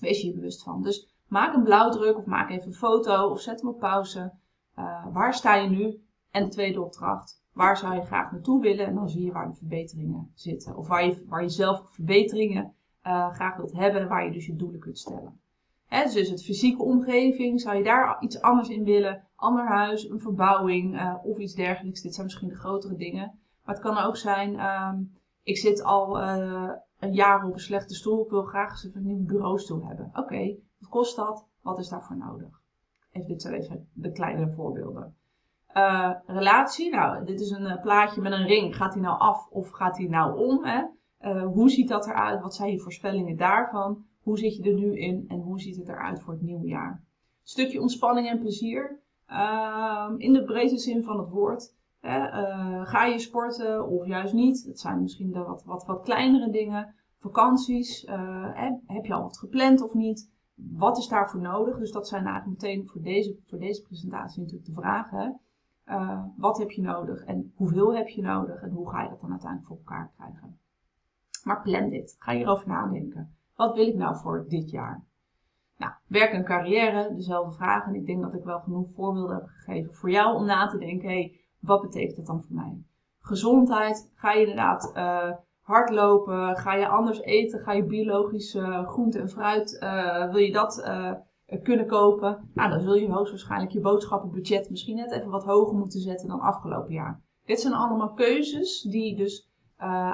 Wees 0.00 0.20
je 0.20 0.26
hier 0.26 0.34
bewust 0.34 0.62
van. 0.62 0.82
Dus 0.82 1.14
maak 1.28 1.54
een 1.54 1.62
blauwdruk 1.62 2.18
of 2.18 2.24
maak 2.24 2.50
even 2.50 2.66
een 2.66 2.74
foto 2.74 3.28
of 3.28 3.40
zet 3.40 3.60
hem 3.60 3.70
op 3.70 3.78
pauze. 3.78 4.32
Uh, 4.78 5.06
waar 5.12 5.34
sta 5.34 5.54
je 5.54 5.68
nu? 5.68 6.04
En 6.30 6.44
de 6.44 6.50
tweede 6.50 6.82
opdracht. 6.82 7.42
Waar 7.52 7.76
zou 7.76 7.94
je 7.94 8.04
graag 8.04 8.32
naartoe 8.32 8.60
willen? 8.60 8.86
En 8.86 8.94
dan 8.94 9.08
zie 9.08 9.24
je 9.24 9.32
waar 9.32 9.48
de 9.48 9.54
verbeteringen 9.54 10.30
zitten. 10.34 10.76
Of 10.76 10.88
waar 10.88 11.04
je, 11.04 11.24
waar 11.28 11.42
je 11.42 11.48
zelf 11.48 11.82
verbeteringen 11.90 12.74
graag 13.32 13.56
wilt 13.56 13.72
hebben 13.72 14.00
en 14.00 14.08
waar 14.08 14.24
je 14.24 14.32
dus 14.32 14.46
je 14.46 14.56
doelen 14.56 14.80
kunt 14.80 14.98
stellen. 14.98 15.40
Hè, 15.86 16.02
dus 16.12 16.30
het 16.30 16.44
fysieke 16.44 16.82
omgeving, 16.82 17.60
zou 17.60 17.76
je 17.76 17.84
daar 17.84 18.16
iets 18.20 18.40
anders 18.40 18.68
in 18.68 18.84
willen? 18.84 19.28
Ander 19.36 19.66
huis, 19.66 20.08
een 20.08 20.20
verbouwing 20.20 20.94
uh, 20.94 21.14
of 21.22 21.38
iets 21.38 21.54
dergelijks. 21.54 22.00
Dit 22.00 22.14
zijn 22.14 22.26
misschien 22.26 22.48
de 22.48 22.54
grotere 22.54 22.96
dingen. 22.96 23.38
Maar 23.64 23.74
het 23.74 23.84
kan 23.84 23.98
ook 23.98 24.16
zijn, 24.16 24.60
um, 24.60 25.18
ik 25.42 25.58
zit 25.58 25.82
al 25.82 26.20
een 27.00 27.12
jaar 27.12 27.44
op 27.44 27.52
een 27.52 27.58
slechte 27.58 27.94
stoel. 27.94 28.24
Ik 28.24 28.30
wil 28.30 28.42
graag 28.42 28.70
eens 28.70 28.94
een 28.94 29.06
nieuwe 29.06 29.24
bureaustoel 29.24 29.86
hebben. 29.86 30.10
Oké, 30.14 30.56
wat 30.78 30.90
kost 30.90 31.16
dat? 31.16 31.48
Wat 31.60 31.78
is 31.78 31.88
daarvoor 31.88 32.16
nodig? 32.16 32.62
Even, 33.12 33.28
dit 33.28 33.42
zijn 33.42 33.54
even 33.54 33.88
de 33.92 34.12
kleine 34.12 34.52
voorbeelden. 34.52 35.14
Uh, 35.74 36.14
relatie, 36.26 36.90
nou, 36.90 37.24
dit 37.24 37.40
is 37.40 37.50
een 37.50 37.80
plaatje 37.80 38.20
met 38.20 38.32
een 38.32 38.46
ring. 38.46 38.76
Gaat 38.76 38.92
die 38.92 39.02
nou 39.02 39.18
af 39.18 39.48
of 39.48 39.70
gaat 39.70 39.96
die 39.96 40.08
nou 40.08 40.38
om? 40.38 40.64
Hè? 40.64 40.84
hoe 41.44 41.70
ziet 41.70 41.88
dat 41.88 42.06
eruit? 42.06 42.40
Wat 42.40 42.54
zijn 42.54 42.70
je 42.70 42.80
voorspellingen 42.80 43.36
daarvan? 43.36 44.04
Hoe 44.22 44.38
zit 44.38 44.56
je 44.56 44.62
er 44.62 44.74
nu 44.74 44.98
in 44.98 45.24
en 45.28 45.40
hoe 45.40 45.60
ziet 45.60 45.76
het 45.76 45.88
eruit 45.88 46.20
voor 46.20 46.32
het 46.32 46.42
nieuwe 46.42 46.66
jaar? 46.66 47.04
Stukje 47.42 47.80
ontspanning 47.80 48.28
en 48.28 48.38
plezier. 48.38 49.00
Uh, 49.28 50.10
in 50.16 50.32
de 50.32 50.44
breedste 50.44 50.78
zin 50.78 51.02
van 51.02 51.18
het 51.18 51.28
woord. 51.30 51.74
Uh, 52.02 52.86
ga 52.86 53.04
je 53.04 53.18
sporten 53.18 53.88
of 53.88 54.06
juist 54.06 54.32
niet? 54.32 54.64
Het 54.64 54.80
zijn 54.80 55.02
misschien 55.02 55.32
de 55.32 55.42
wat, 55.42 55.64
wat, 55.64 55.86
wat 55.86 56.02
kleinere 56.02 56.50
dingen. 56.50 56.94
Vakanties. 57.18 58.04
Uh, 58.04 58.54
heb 58.86 59.04
je 59.04 59.14
al 59.14 59.22
wat 59.22 59.38
gepland 59.38 59.82
of 59.82 59.94
niet? 59.94 60.30
Wat 60.54 60.98
is 60.98 61.08
daarvoor 61.08 61.40
nodig? 61.40 61.78
Dus 61.78 61.92
dat 61.92 62.08
zijn 62.08 62.26
eigenlijk 62.26 62.62
meteen 62.62 62.88
voor 62.88 63.02
deze, 63.02 63.36
voor 63.46 63.58
deze 63.58 63.82
presentatie 63.82 64.40
natuurlijk 64.40 64.68
de 64.68 64.80
vragen. 64.80 65.40
Uh, 65.86 66.24
wat 66.36 66.58
heb 66.58 66.70
je 66.70 66.82
nodig 66.82 67.24
en 67.24 67.52
hoeveel 67.54 67.94
heb 67.94 68.08
je 68.08 68.22
nodig 68.22 68.62
en 68.62 68.70
hoe 68.70 68.90
ga 68.90 69.02
je 69.02 69.08
dat 69.08 69.20
dan 69.20 69.30
uiteindelijk 69.30 69.68
voor 69.68 69.78
elkaar 69.78 70.10
krijgen? 70.16 70.58
Maar 71.44 71.62
plan 71.62 71.88
dit. 71.88 72.16
Ga 72.18 72.32
hierover 72.32 72.68
nadenken. 72.68 73.34
Wat 73.56 73.74
wil 73.74 73.86
ik 73.86 73.96
nou 73.96 74.16
voor 74.16 74.44
dit 74.48 74.70
jaar? 74.70 75.04
Nou, 75.76 75.92
werk 76.06 76.32
en 76.32 76.44
carrière, 76.44 77.14
dezelfde 77.14 77.56
vragen. 77.56 77.94
Ik 77.94 78.06
denk 78.06 78.22
dat 78.22 78.34
ik 78.34 78.44
wel 78.44 78.60
genoeg 78.60 78.92
voorbeelden 78.94 79.36
heb 79.36 79.46
gegeven 79.46 79.94
voor 79.94 80.10
jou 80.10 80.36
om 80.36 80.44
na 80.44 80.66
te 80.66 80.78
denken, 80.78 81.08
hey, 81.08 81.39
wat 81.60 81.80
betekent 81.80 82.16
dat 82.16 82.26
dan 82.26 82.42
voor 82.42 82.56
mij? 82.56 82.82
Gezondheid, 83.20 84.12
ga 84.14 84.32
je 84.32 84.40
inderdaad 84.40 84.92
uh, 84.96 85.32
hardlopen? 85.60 86.56
Ga 86.56 86.74
je 86.74 86.88
anders 86.88 87.20
eten? 87.20 87.60
Ga 87.60 87.72
je 87.72 87.84
biologisch 87.84 88.58
groente 88.84 89.18
en 89.18 89.28
fruit, 89.28 89.78
uh, 89.82 90.30
wil 90.30 90.40
je 90.40 90.52
dat 90.52 90.84
kunnen 91.62 91.86
kopen? 91.86 92.50
Nou, 92.54 92.70
dan 92.70 92.80
zul 92.80 92.94
je 92.94 93.10
hoogstwaarschijnlijk 93.10 93.72
je 93.72 93.80
boodschappenbudget 93.80 94.70
misschien 94.70 94.96
net 94.96 95.12
even 95.12 95.30
wat 95.30 95.44
hoger 95.44 95.78
moeten 95.78 96.00
zetten 96.00 96.28
dan 96.28 96.40
afgelopen 96.40 96.92
jaar. 96.92 97.22
Dit 97.44 97.60
zijn 97.60 97.74
allemaal 97.74 98.12
keuzes 98.12 98.82
die 98.82 99.16
dus 99.16 99.48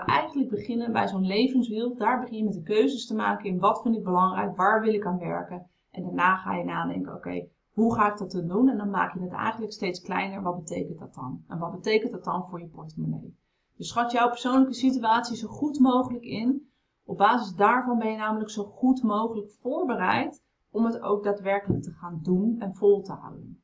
eigenlijk 0.06 0.48
beginnen 0.48 0.92
bij 0.92 1.08
zo'n 1.08 1.26
levenswiel. 1.26 1.96
Daar 1.96 2.20
begin 2.20 2.38
je 2.38 2.44
met 2.44 2.52
de 2.52 2.62
keuzes 2.62 3.06
te 3.06 3.14
maken 3.14 3.44
in 3.44 3.58
wat 3.58 3.82
vind 3.82 3.96
ik 3.96 4.04
belangrijk, 4.04 4.56
waar 4.56 4.82
wil 4.82 4.94
ik 4.94 5.06
aan 5.06 5.18
werken. 5.18 5.66
En 5.90 6.02
daarna 6.02 6.36
ga 6.36 6.54
je 6.54 6.64
nadenken, 6.64 7.14
oké, 7.14 7.46
hoe 7.76 7.94
ga 7.94 8.12
ik 8.12 8.18
dat 8.18 8.30
dan 8.30 8.46
doen? 8.46 8.68
En 8.68 8.76
dan 8.76 8.90
maak 8.90 9.14
je 9.14 9.20
het 9.20 9.32
eigenlijk 9.32 9.72
steeds 9.72 10.00
kleiner. 10.00 10.42
Wat 10.42 10.56
betekent 10.56 10.98
dat 10.98 11.14
dan? 11.14 11.44
En 11.48 11.58
wat 11.58 11.72
betekent 11.72 12.12
dat 12.12 12.24
dan 12.24 12.46
voor 12.48 12.60
je 12.60 12.68
portemonnee? 12.68 13.38
Dus 13.76 13.88
schat 13.88 14.12
jouw 14.12 14.28
persoonlijke 14.28 14.74
situatie 14.74 15.36
zo 15.36 15.48
goed 15.48 15.78
mogelijk 15.78 16.24
in. 16.24 16.70
Op 17.04 17.18
basis 17.18 17.54
daarvan 17.54 17.98
ben 17.98 18.10
je 18.10 18.16
namelijk 18.16 18.50
zo 18.50 18.64
goed 18.64 19.02
mogelijk 19.02 19.50
voorbereid 19.50 20.42
om 20.70 20.84
het 20.84 21.00
ook 21.00 21.24
daadwerkelijk 21.24 21.82
te 21.82 21.90
gaan 21.90 22.18
doen 22.22 22.56
en 22.58 22.74
vol 22.74 23.02
te 23.02 23.12
houden. 23.12 23.62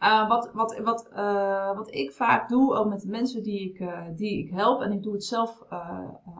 Uh, 0.00 0.28
wat, 0.28 0.52
wat, 0.52 0.78
wat, 0.78 1.10
uh, 1.12 1.76
wat 1.76 1.94
ik 1.94 2.12
vaak 2.12 2.48
doe, 2.48 2.74
ook 2.74 2.88
met 2.88 3.00
de 3.00 3.08
mensen 3.08 3.42
die 3.42 3.70
ik, 3.70 3.78
uh, 3.80 4.06
die 4.16 4.38
ik 4.38 4.50
help, 4.50 4.80
en 4.80 4.92
ik 4.92 5.02
doe 5.02 5.12
het 5.12 5.24
zelf 5.24 5.62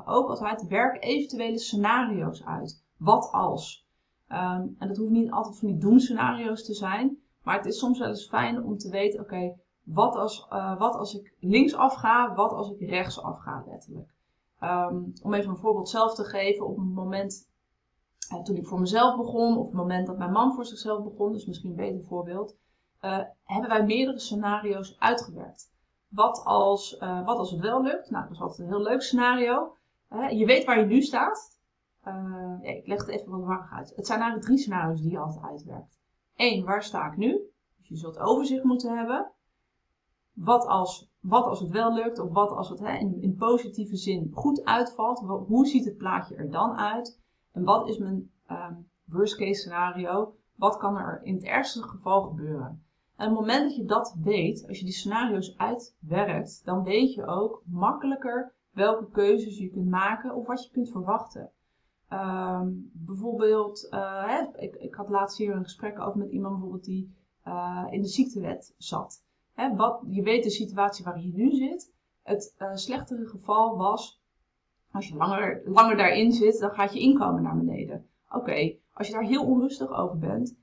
ook 0.05 0.29
altijd, 0.29 0.67
werk 0.67 1.05
eventuele 1.05 1.59
scenario's 1.59 2.45
uit. 2.45 2.85
Wat 2.97 3.33
als? 3.33 3.84
Um, 4.35 4.77
en 4.79 4.89
dat 4.89 4.97
hoeft 4.97 5.11
niet 5.11 5.31
altijd 5.31 5.59
van 5.59 5.69
die 5.69 5.79
doemscenario's 5.79 6.65
te 6.65 6.75
zijn, 6.75 7.19
maar 7.43 7.57
het 7.57 7.67
is 7.67 7.79
soms 7.79 7.99
wel 7.99 8.09
eens 8.09 8.29
fijn 8.29 8.63
om 8.63 8.79
te 8.79 8.91
weten, 8.91 9.21
oké, 9.21 9.55
wat, 9.83 10.17
als, 10.17 10.47
wat 10.79 10.95
als 10.95 11.15
ik 11.15 11.35
linksaf 11.41 11.95
ga, 11.95 12.35
wat 12.35 12.53
als 12.53 12.71
ik 12.71 12.89
rechtsaf 12.89 13.39
ga, 13.39 13.65
letterlijk. 13.67 14.15
Um, 14.61 15.13
om 15.23 15.35
even 15.35 15.51
een 15.51 15.57
voorbeeld 15.57 15.89
zelf 15.89 16.15
te 16.15 16.25
geven, 16.25 16.67
op 16.67 16.77
het 16.77 16.95
moment 16.95 17.49
uh, 18.33 18.43
toen 18.43 18.57
ik 18.57 18.67
voor 18.67 18.81
mezelf 18.81 19.17
begon, 19.17 19.59
of 19.59 19.67
het 19.67 19.75
moment 19.75 20.07
dat 20.07 20.19
mijn 20.19 20.33
man 20.33 20.55
voor 20.55 20.65
zichzelf 20.65 21.05
begon, 21.05 21.33
dus 21.33 21.47
misschien 21.47 21.71
een 21.71 21.77
beter 21.77 22.05
voorbeeld, 22.05 22.57
uh, 23.03 23.19
hebben 23.45 23.71
wij 23.71 23.85
meerdere 23.85 24.19
scenario's 24.19 24.97
uitgewerkt. 24.99 25.73
Wat 26.09 26.45
als, 26.45 26.97
wat 27.25 27.39
als 27.39 27.51
het 27.51 27.61
wel 27.61 27.83
lukt? 27.83 28.11
Nou, 28.11 28.23
dat 28.23 28.33
is 28.33 28.41
altijd 28.41 28.59
een 28.59 28.75
heel 28.75 28.83
leuk 28.83 29.03
scenario. 29.03 29.77
je 30.31 30.45
weet 30.47 30.65
waar 30.65 30.79
je 30.79 30.87
nu 30.87 31.03
staat. 31.03 31.54
Ja, 32.05 32.59
ik 32.73 32.87
leg 32.87 32.99
het 32.99 33.09
even 33.09 33.31
wat 33.31 33.45
warm 33.45 33.69
uit. 33.71 33.93
Het 33.97 34.07
zijn 34.07 34.21
eigenlijk 34.21 34.49
drie 34.49 34.59
scenario's 34.59 35.01
die 35.01 35.11
je 35.11 35.19
altijd 35.19 35.45
uitwerkt. 35.45 35.99
Eén, 36.37 36.65
waar 36.65 36.83
sta 36.83 37.11
ik 37.11 37.17
nu? 37.17 37.31
Dus 37.79 37.89
je 37.89 37.97
zult 37.97 38.19
overzicht 38.19 38.65
moeten 38.65 38.97
hebben. 38.97 39.33
Wat 40.33 40.67
als, 40.67 41.11
wat 41.21 41.45
als 41.45 41.61
het 41.61 41.71
wel 41.71 41.95
lukt, 41.95 42.19
of 42.19 42.33
wat 42.33 42.51
als 42.51 42.69
het 42.69 42.81
hè, 42.81 42.97
in, 42.97 43.23
in 43.23 43.37
positieve 43.37 43.97
zin 43.97 44.31
goed 44.33 44.65
uitvalt? 44.65 45.19
Hoe 45.47 45.67
ziet 45.67 45.85
het 45.85 45.97
plaatje 45.97 46.35
er 46.35 46.51
dan 46.51 46.77
uit? 46.77 47.21
En 47.53 47.65
wat 47.65 47.89
is 47.89 47.99
mijn 47.99 48.31
um, 48.51 48.89
worst 49.05 49.37
case 49.37 49.61
scenario? 49.61 50.35
Wat 50.55 50.77
kan 50.77 50.97
er 50.97 51.21
in 51.23 51.35
het 51.35 51.45
ergste 51.45 51.83
geval 51.83 52.23
gebeuren? 52.23 52.85
En 53.17 53.31
op 53.31 53.37
het 53.37 53.47
moment 53.47 53.63
dat 53.63 53.77
je 53.77 53.85
dat 53.85 54.17
weet, 54.23 54.69
als 54.69 54.79
je 54.79 54.85
die 54.85 54.95
scenario's 54.95 55.57
uitwerkt, 55.57 56.65
dan 56.65 56.83
weet 56.83 57.15
je 57.15 57.27
ook 57.27 57.63
makkelijker 57.67 58.55
welke 58.71 59.11
keuzes 59.11 59.59
je 59.59 59.71
kunt 59.71 59.89
maken 59.89 60.35
of 60.35 60.47
wat 60.47 60.65
je 60.65 60.71
kunt 60.71 60.91
verwachten. 60.91 61.51
Um, 62.15 62.91
bijvoorbeeld, 62.93 63.89
uh, 63.91 64.27
hè, 64.27 64.47
ik, 64.57 64.75
ik, 64.75 64.95
had 64.95 65.09
laatst 65.09 65.39
hier 65.39 65.55
een 65.55 65.63
gesprek 65.63 66.01
over 66.01 66.19
met 66.19 66.31
iemand 66.31 66.53
bijvoorbeeld 66.53 66.85
die 66.85 67.15
uh, 67.47 67.87
in 67.91 68.01
de 68.01 68.09
ziektewet 68.09 68.75
zat. 68.77 69.25
Hè, 69.53 69.77
wat, 69.77 70.01
je 70.07 70.23
weet 70.23 70.43
de 70.43 70.51
situatie 70.51 71.05
waar 71.05 71.21
je 71.21 71.33
nu 71.35 71.51
zit. 71.51 71.93
Het 72.23 72.55
uh, 72.59 72.75
slechtere 72.75 73.27
geval 73.27 73.77
was 73.77 74.23
als 74.95 75.09
je 75.09 75.17
langer, 75.17 75.63
langer 75.65 75.97
daarin 75.97 76.33
zit, 76.33 76.59
dan 76.59 76.71
gaat 76.71 76.93
je 76.93 77.01
inkomen 77.01 77.43
naar 77.43 77.57
beneden. 77.57 78.07
Oké, 78.31 78.77
als 78.93 79.07
je 79.07 79.13
daar 79.13 79.23
heel 79.23 79.47
onrustig 79.47 79.93
over 79.93 80.19
bent, 80.19 80.57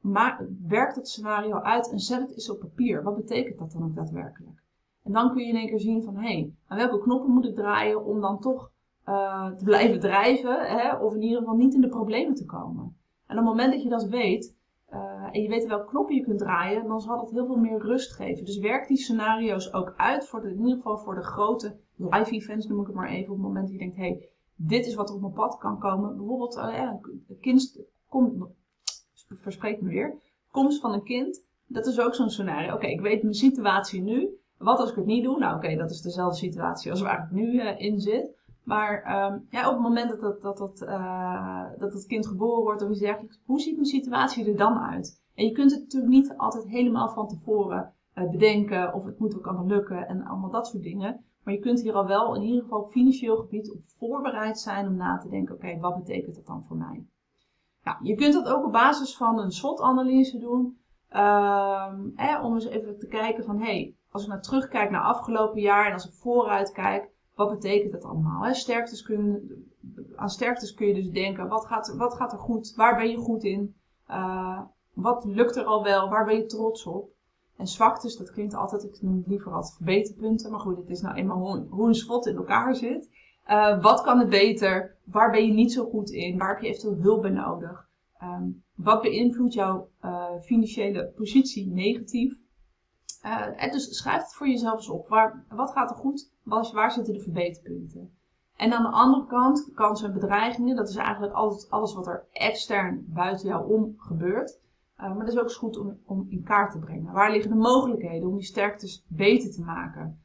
maar 0.00 0.46
werk 0.66 0.94
het 0.94 1.08
scenario 1.08 1.60
uit 1.60 1.90
en 1.90 1.98
zet 1.98 2.20
het 2.20 2.32
eens 2.32 2.50
op 2.50 2.60
papier. 2.60 3.02
Wat 3.02 3.16
betekent 3.16 3.58
dat 3.58 3.72
dan 3.72 3.84
ook 3.84 3.94
daadwerkelijk? 3.94 4.62
En 5.02 5.12
dan 5.12 5.32
kun 5.32 5.42
je 5.42 5.48
in 5.48 5.56
één 5.56 5.68
keer 5.68 5.80
zien 5.80 6.02
van, 6.02 6.16
hé, 6.16 6.32
hey, 6.32 6.54
aan 6.66 6.76
welke 6.76 7.00
knoppen 7.00 7.30
moet 7.30 7.44
ik 7.44 7.54
draaien 7.54 8.04
om 8.04 8.20
dan 8.20 8.40
toch 8.40 8.70
uh, 9.10 9.50
te 9.56 9.64
blijven 9.64 10.00
drijven, 10.10 10.66
hè, 10.66 10.96
of 10.96 11.14
in 11.14 11.22
ieder 11.22 11.38
geval 11.38 11.56
niet 11.56 11.74
in 11.74 11.80
de 11.80 11.88
problemen 11.88 12.34
te 12.34 12.46
komen. 12.46 12.96
En 13.26 13.38
op 13.38 13.44
het 13.44 13.54
moment 13.54 13.72
dat 13.72 13.82
je 13.82 13.88
dat 13.88 14.04
weet, 14.04 14.56
uh, 14.92 15.28
en 15.32 15.42
je 15.42 15.48
weet 15.48 15.66
welke 15.66 15.86
knoppen 15.86 16.14
je 16.14 16.22
kunt 16.22 16.38
draaien, 16.38 16.86
dan 16.86 17.00
zal 17.00 17.16
dat 17.16 17.30
heel 17.30 17.46
veel 17.46 17.56
meer 17.56 17.78
rust 17.78 18.12
geven. 18.12 18.44
Dus 18.44 18.58
werk 18.58 18.88
die 18.88 18.96
scenario's 18.96 19.72
ook 19.72 19.94
uit, 19.96 20.26
voor 20.26 20.40
de, 20.40 20.48
in 20.48 20.58
ieder 20.58 20.76
geval 20.76 20.98
voor 20.98 21.14
de 21.14 21.22
grote 21.22 21.76
live 21.96 22.30
events 22.30 22.66
noem 22.66 22.80
ik 22.80 22.86
het 22.86 22.96
maar 22.96 23.08
even, 23.08 23.32
op 23.32 23.36
het 23.36 23.46
moment 23.46 23.64
dat 23.64 23.72
je 23.72 23.78
denkt, 23.78 23.96
hé, 23.96 24.02
hey, 24.02 24.28
dit 24.54 24.86
is 24.86 24.94
wat 24.94 25.12
op 25.14 25.20
mijn 25.20 25.32
pad 25.32 25.58
kan 25.58 25.78
komen. 25.78 26.16
Bijvoorbeeld, 26.16 26.56
uh, 26.56 26.76
ja, 26.76 27.00
kind 27.40 27.80
komt, 28.08 28.44
verspreekt 29.40 29.80
me 29.80 29.88
weer, 29.88 30.14
komst 30.50 30.80
van 30.80 30.92
een 30.92 31.04
kind, 31.04 31.44
dat 31.66 31.86
is 31.86 32.00
ook 32.00 32.14
zo'n 32.14 32.30
scenario. 32.30 32.74
Oké, 32.74 32.86
ik 32.86 33.00
weet 33.00 33.22
mijn 33.22 33.34
situatie 33.34 34.02
nu. 34.02 34.28
Wat 34.58 34.78
als 34.78 34.90
ik 34.90 34.96
het 34.96 35.06
niet 35.06 35.24
doe? 35.24 35.38
Nou, 35.38 35.56
oké, 35.56 35.76
dat 35.76 35.90
is 35.90 36.00
dezelfde 36.00 36.38
situatie 36.38 36.90
als 36.90 37.00
waar 37.00 37.24
ik 37.24 37.30
nu 37.30 37.60
in 37.60 38.00
zit. 38.00 38.38
Maar 38.62 39.24
um, 39.32 39.46
ja, 39.50 39.66
op 39.66 39.72
het 39.72 39.82
moment 39.82 40.10
dat, 40.10 40.20
dat, 40.20 40.42
dat, 40.42 40.58
dat, 40.58 40.82
uh, 40.82 41.64
dat 41.78 41.92
het 41.92 42.06
kind 42.06 42.26
geboren 42.26 42.62
wordt 42.62 42.82
of 42.82 42.90
iets 42.90 43.00
dergelijks, 43.00 43.40
hoe 43.44 43.60
ziet 43.60 43.74
mijn 43.74 43.86
situatie 43.86 44.50
er 44.50 44.56
dan 44.56 44.78
uit? 44.78 45.22
En 45.34 45.44
je 45.44 45.52
kunt 45.52 45.70
het 45.70 45.80
natuurlijk 45.80 46.12
niet 46.12 46.34
altijd 46.36 46.66
helemaal 46.66 47.08
van 47.08 47.28
tevoren 47.28 47.94
uh, 48.14 48.30
bedenken 48.30 48.94
of 48.94 49.04
het 49.04 49.18
moet 49.18 49.36
ook 49.36 49.46
allemaal 49.46 49.66
lukken 49.66 50.08
en 50.08 50.24
allemaal 50.24 50.50
dat 50.50 50.66
soort 50.66 50.82
dingen. 50.82 51.24
Maar 51.44 51.54
je 51.54 51.60
kunt 51.60 51.80
hier 51.80 51.94
al 51.94 52.06
wel 52.06 52.34
in 52.34 52.42
ieder 52.42 52.62
geval 52.62 52.80
op 52.80 52.90
financieel 52.90 53.36
gebied 53.36 53.72
op 53.72 53.80
voorbereid 53.98 54.58
zijn 54.58 54.86
om 54.86 54.96
na 54.96 55.18
te 55.18 55.28
denken, 55.28 55.54
oké, 55.54 55.78
wat 55.78 55.96
betekent 55.96 56.34
dat 56.34 56.46
dan 56.46 56.64
voor 56.68 56.76
mij? 56.76 57.04
Nou, 57.84 57.96
je 58.02 58.14
kunt 58.14 58.32
dat 58.32 58.48
ook 58.48 58.64
op 58.64 58.72
basis 58.72 59.16
van 59.16 59.38
een 59.38 59.50
SWOT-analyse 59.50 60.38
doen. 60.38 60.78
Um, 61.12 62.12
eh, 62.16 62.40
om 62.44 62.54
eens 62.54 62.66
even 62.66 62.98
te 62.98 63.06
kijken 63.06 63.44
van, 63.44 63.58
hé, 63.58 63.64
hey, 63.64 63.94
als 64.10 64.22
ik 64.22 64.28
nou 64.28 64.40
terugkijk 64.40 64.90
naar 64.90 65.02
afgelopen 65.02 65.60
jaar 65.60 65.86
en 65.86 65.92
als 65.92 66.06
ik 66.06 66.12
vooruit 66.12 66.72
kijk, 66.72 67.10
wat 67.40 67.60
betekent 67.60 67.92
dat 67.92 68.04
allemaal? 68.04 68.54
Sterktes 68.54 69.02
kun, 69.02 69.50
aan 70.16 70.28
sterktes 70.28 70.74
kun 70.74 70.86
je 70.86 70.94
dus 70.94 71.10
denken, 71.10 71.48
wat 71.48 71.66
gaat, 71.66 71.94
wat 71.96 72.14
gaat 72.14 72.32
er 72.32 72.38
goed? 72.38 72.72
Waar 72.76 72.96
ben 72.96 73.10
je 73.10 73.16
goed 73.16 73.44
in? 73.44 73.74
Uh, 74.10 74.60
wat 74.92 75.24
lukt 75.24 75.56
er 75.56 75.64
al 75.64 75.82
wel? 75.82 76.08
Waar 76.08 76.24
ben 76.24 76.36
je 76.36 76.46
trots 76.46 76.86
op? 76.86 77.08
En 77.56 77.66
zwaktes, 77.66 78.16
dat 78.16 78.30
klinkt 78.30 78.54
altijd, 78.54 78.84
ik 78.84 79.02
noem 79.02 79.16
het 79.16 79.26
liever 79.26 79.52
als 79.52 79.74
verbeterpunten. 79.76 80.50
Maar 80.50 80.60
goed, 80.60 80.76
het 80.76 80.88
is 80.88 81.00
nou 81.00 81.14
eenmaal 81.16 81.66
hoe, 81.70 81.88
een 81.88 81.94
schot 81.94 82.26
in 82.26 82.36
elkaar 82.36 82.74
zit. 82.74 83.10
Uh, 83.48 83.82
wat 83.82 84.02
kan 84.02 84.18
het 84.18 84.28
beter? 84.28 84.96
Waar 85.04 85.30
ben 85.30 85.46
je 85.46 85.52
niet 85.52 85.72
zo 85.72 85.84
goed 85.84 86.10
in? 86.10 86.38
Waar 86.38 86.48
heb 86.48 86.60
je 86.60 86.68
eventueel 86.68 87.02
hulp 87.02 87.22
bij 87.22 87.30
nodig? 87.30 87.88
Um, 88.22 88.62
wat 88.74 89.02
beïnvloedt 89.02 89.54
jouw 89.54 89.88
uh, 90.04 90.24
financiële 90.42 91.12
positie 91.16 91.66
negatief? 91.66 92.38
En 93.22 93.70
dus 93.70 93.96
schrijf 93.96 94.22
het 94.22 94.34
voor 94.34 94.48
jezelf 94.48 94.74
eens 94.74 94.88
op. 94.88 95.08
Waar, 95.08 95.44
wat 95.48 95.70
gaat 95.70 95.90
er 95.90 95.96
goed? 95.96 96.32
Waar, 96.42 96.92
zitten 96.92 97.14
de 97.14 97.20
verbeterpunten? 97.20 98.14
En 98.56 98.72
aan 98.72 98.82
de 98.82 98.88
andere 98.88 99.26
kant, 99.26 99.70
kansen 99.74 100.06
en 100.06 100.14
bedreigingen, 100.14 100.76
dat 100.76 100.88
is 100.88 100.96
eigenlijk 100.96 101.32
altijd 101.32 101.70
alles 101.70 101.94
wat 101.94 102.06
er 102.06 102.26
extern 102.32 103.04
buiten 103.08 103.48
jou 103.48 103.72
om 103.72 103.94
gebeurt. 103.96 104.60
Uh, 104.98 105.06
maar 105.06 105.18
dat 105.18 105.28
is 105.28 105.38
ook 105.38 105.44
eens 105.44 105.56
goed 105.56 105.78
om, 105.78 105.98
om 106.04 106.26
in 106.28 106.42
kaart 106.42 106.72
te 106.72 106.78
brengen. 106.78 107.12
Waar 107.12 107.30
liggen 107.30 107.50
de 107.50 107.56
mogelijkheden 107.56 108.28
om 108.28 108.34
die 108.34 108.44
sterktes 108.44 109.04
beter 109.08 109.50
te 109.50 109.62
maken? 109.62 110.22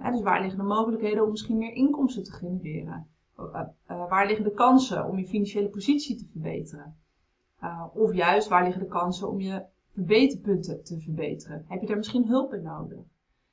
En 0.00 0.12
dus 0.12 0.22
waar 0.22 0.40
liggen 0.40 0.58
de 0.58 0.64
mogelijkheden 0.64 1.24
om 1.24 1.30
misschien 1.30 1.58
meer 1.58 1.72
inkomsten 1.72 2.22
te 2.22 2.32
genereren? 2.32 3.08
Uh, 3.38 3.62
waar 3.86 4.26
liggen 4.26 4.44
de 4.44 4.52
kansen 4.52 5.04
om 5.04 5.18
je 5.18 5.26
financiële 5.26 5.68
positie 5.68 6.16
te 6.16 6.26
verbeteren? 6.32 6.96
of 7.92 8.14
juist, 8.14 8.48
waar 8.48 8.62
liggen 8.64 8.82
de 8.82 8.88
kansen 8.88 9.28
om 9.28 9.40
je 9.40 9.64
verbeterpunten 9.92 10.84
te 10.84 11.00
verbeteren? 11.00 11.64
Heb 11.68 11.80
je 11.80 11.86
daar 11.86 11.96
misschien 11.96 12.26
hulp 12.26 12.50
bij 12.50 12.60
nodig? 12.60 13.04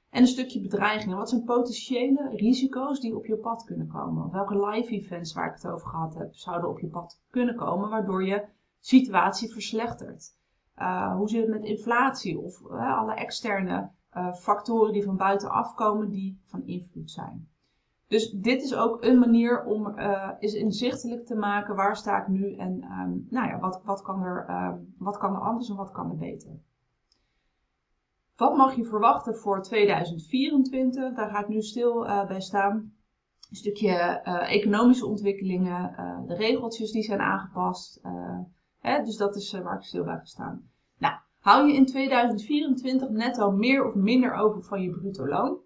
En 0.09 0.21
een 0.21 0.27
stukje 0.27 0.61
bedreigingen. 0.61 1.17
Wat 1.17 1.29
zijn 1.29 1.43
potentiële 1.43 2.29
risico's 2.35 2.99
die 2.99 3.15
op 3.15 3.25
je 3.25 3.37
pad 3.37 3.63
kunnen 3.63 3.87
komen? 3.87 4.31
Welke 4.31 4.65
live 4.65 4.91
events 4.91 5.33
waar 5.33 5.47
ik 5.47 5.61
het 5.61 5.67
over 5.67 5.87
gehad 5.87 6.13
heb, 6.13 6.35
zouden 6.35 6.69
op 6.69 6.79
je 6.79 6.87
pad 6.87 7.21
kunnen 7.29 7.55
komen, 7.55 7.89
waardoor 7.89 8.25
je 8.25 8.45
situatie 8.79 9.51
verslechtert? 9.51 10.37
Uh, 10.77 11.15
hoe 11.15 11.29
zit 11.29 11.41
het 11.41 11.49
met 11.49 11.63
inflatie 11.63 12.39
of 12.39 12.61
uh, 12.61 12.97
alle 12.97 13.13
externe 13.13 13.91
uh, 14.13 14.33
factoren 14.33 14.93
die 14.93 15.03
van 15.03 15.17
buitenaf 15.17 15.73
komen 15.73 16.09
die 16.09 16.41
van 16.45 16.65
invloed 16.65 17.11
zijn? 17.11 17.49
Dus 18.07 18.29
dit 18.29 18.61
is 18.61 18.75
ook 18.75 19.03
een 19.03 19.19
manier 19.19 19.63
om 19.63 19.99
is 20.39 20.53
inzichtelijk 20.53 21.25
te 21.25 21.35
maken 21.35 21.75
waar 21.75 21.95
sta 21.95 22.21
ik 22.21 22.27
nu 22.27 22.55
en 22.55 22.83
um, 22.83 23.27
nou 23.29 23.47
ja, 23.47 23.59
wat, 23.59 23.81
wat, 23.83 24.01
kan 24.01 24.23
er, 24.23 24.49
um, 24.49 24.95
wat 24.97 25.17
kan 25.17 25.33
er 25.33 25.41
anders 25.41 25.69
en 25.69 25.75
wat 25.75 25.91
kan 25.91 26.09
er 26.09 26.17
beter. 26.17 26.59
Wat 28.35 28.57
mag 28.57 28.75
je 28.75 28.85
verwachten 28.85 29.35
voor 29.35 29.61
2024? 29.61 31.13
Daar 31.13 31.29
gaat 31.29 31.47
nu 31.47 31.61
stil 31.61 32.05
uh, 32.05 32.27
bij 32.27 32.41
staan. 32.41 32.93
Een 33.49 33.55
stukje 33.55 34.21
uh, 34.23 34.53
economische 34.53 35.05
ontwikkelingen, 35.05 35.95
uh, 35.99 36.27
de 36.27 36.35
regeltjes 36.35 36.91
die 36.91 37.03
zijn 37.03 37.19
aangepast. 37.19 38.01
Hè, 38.79 39.03
dus 39.03 39.17
dat 39.17 39.35
is 39.35 39.51
waar 39.51 39.77
ik 39.77 39.83
stil 39.83 40.03
bij 40.03 40.19
staan. 40.23 40.69
Nou, 40.97 41.13
hou 41.39 41.67
je 41.67 41.73
in 41.73 41.85
2024 41.85 43.09
netto 43.09 43.51
meer 43.51 43.85
of 43.87 43.93
minder 43.93 44.33
over 44.33 44.63
van 44.63 44.81
je 44.81 44.91
bruto 44.91 45.27
loon? 45.27 45.59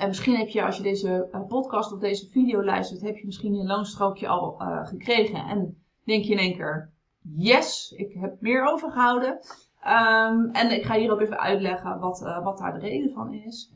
En 0.00 0.08
misschien 0.08 0.36
heb 0.36 0.48
je, 0.48 0.64
als 0.64 0.76
je 0.76 0.82
deze 0.82 1.44
podcast 1.48 1.92
of 1.92 1.98
deze 1.98 2.28
video 2.28 2.64
luistert, 2.64 3.00
heb 3.00 3.16
je 3.16 3.26
misschien 3.26 3.54
je 3.54 3.64
loonstrookje 3.64 4.28
al 4.28 4.54
gekregen. 4.84 5.46
En 5.46 5.82
denk 6.04 6.24
je 6.24 6.32
in 6.32 6.38
één 6.38 6.56
keer, 6.56 6.92
yes, 7.36 7.94
ik 7.96 8.12
heb 8.12 8.40
meer 8.40 8.64
overgehouden. 8.64 9.30
Um, 9.30 10.50
en 10.52 10.70
ik 10.70 10.84
ga 10.84 10.94
hier 10.94 11.12
ook 11.12 11.20
even 11.20 11.38
uitleggen 11.38 11.98
wat, 11.98 12.22
uh, 12.22 12.44
wat 12.44 12.58
daar 12.58 12.72
de 12.72 12.78
reden 12.78 13.12
van 13.12 13.32
is. 13.32 13.72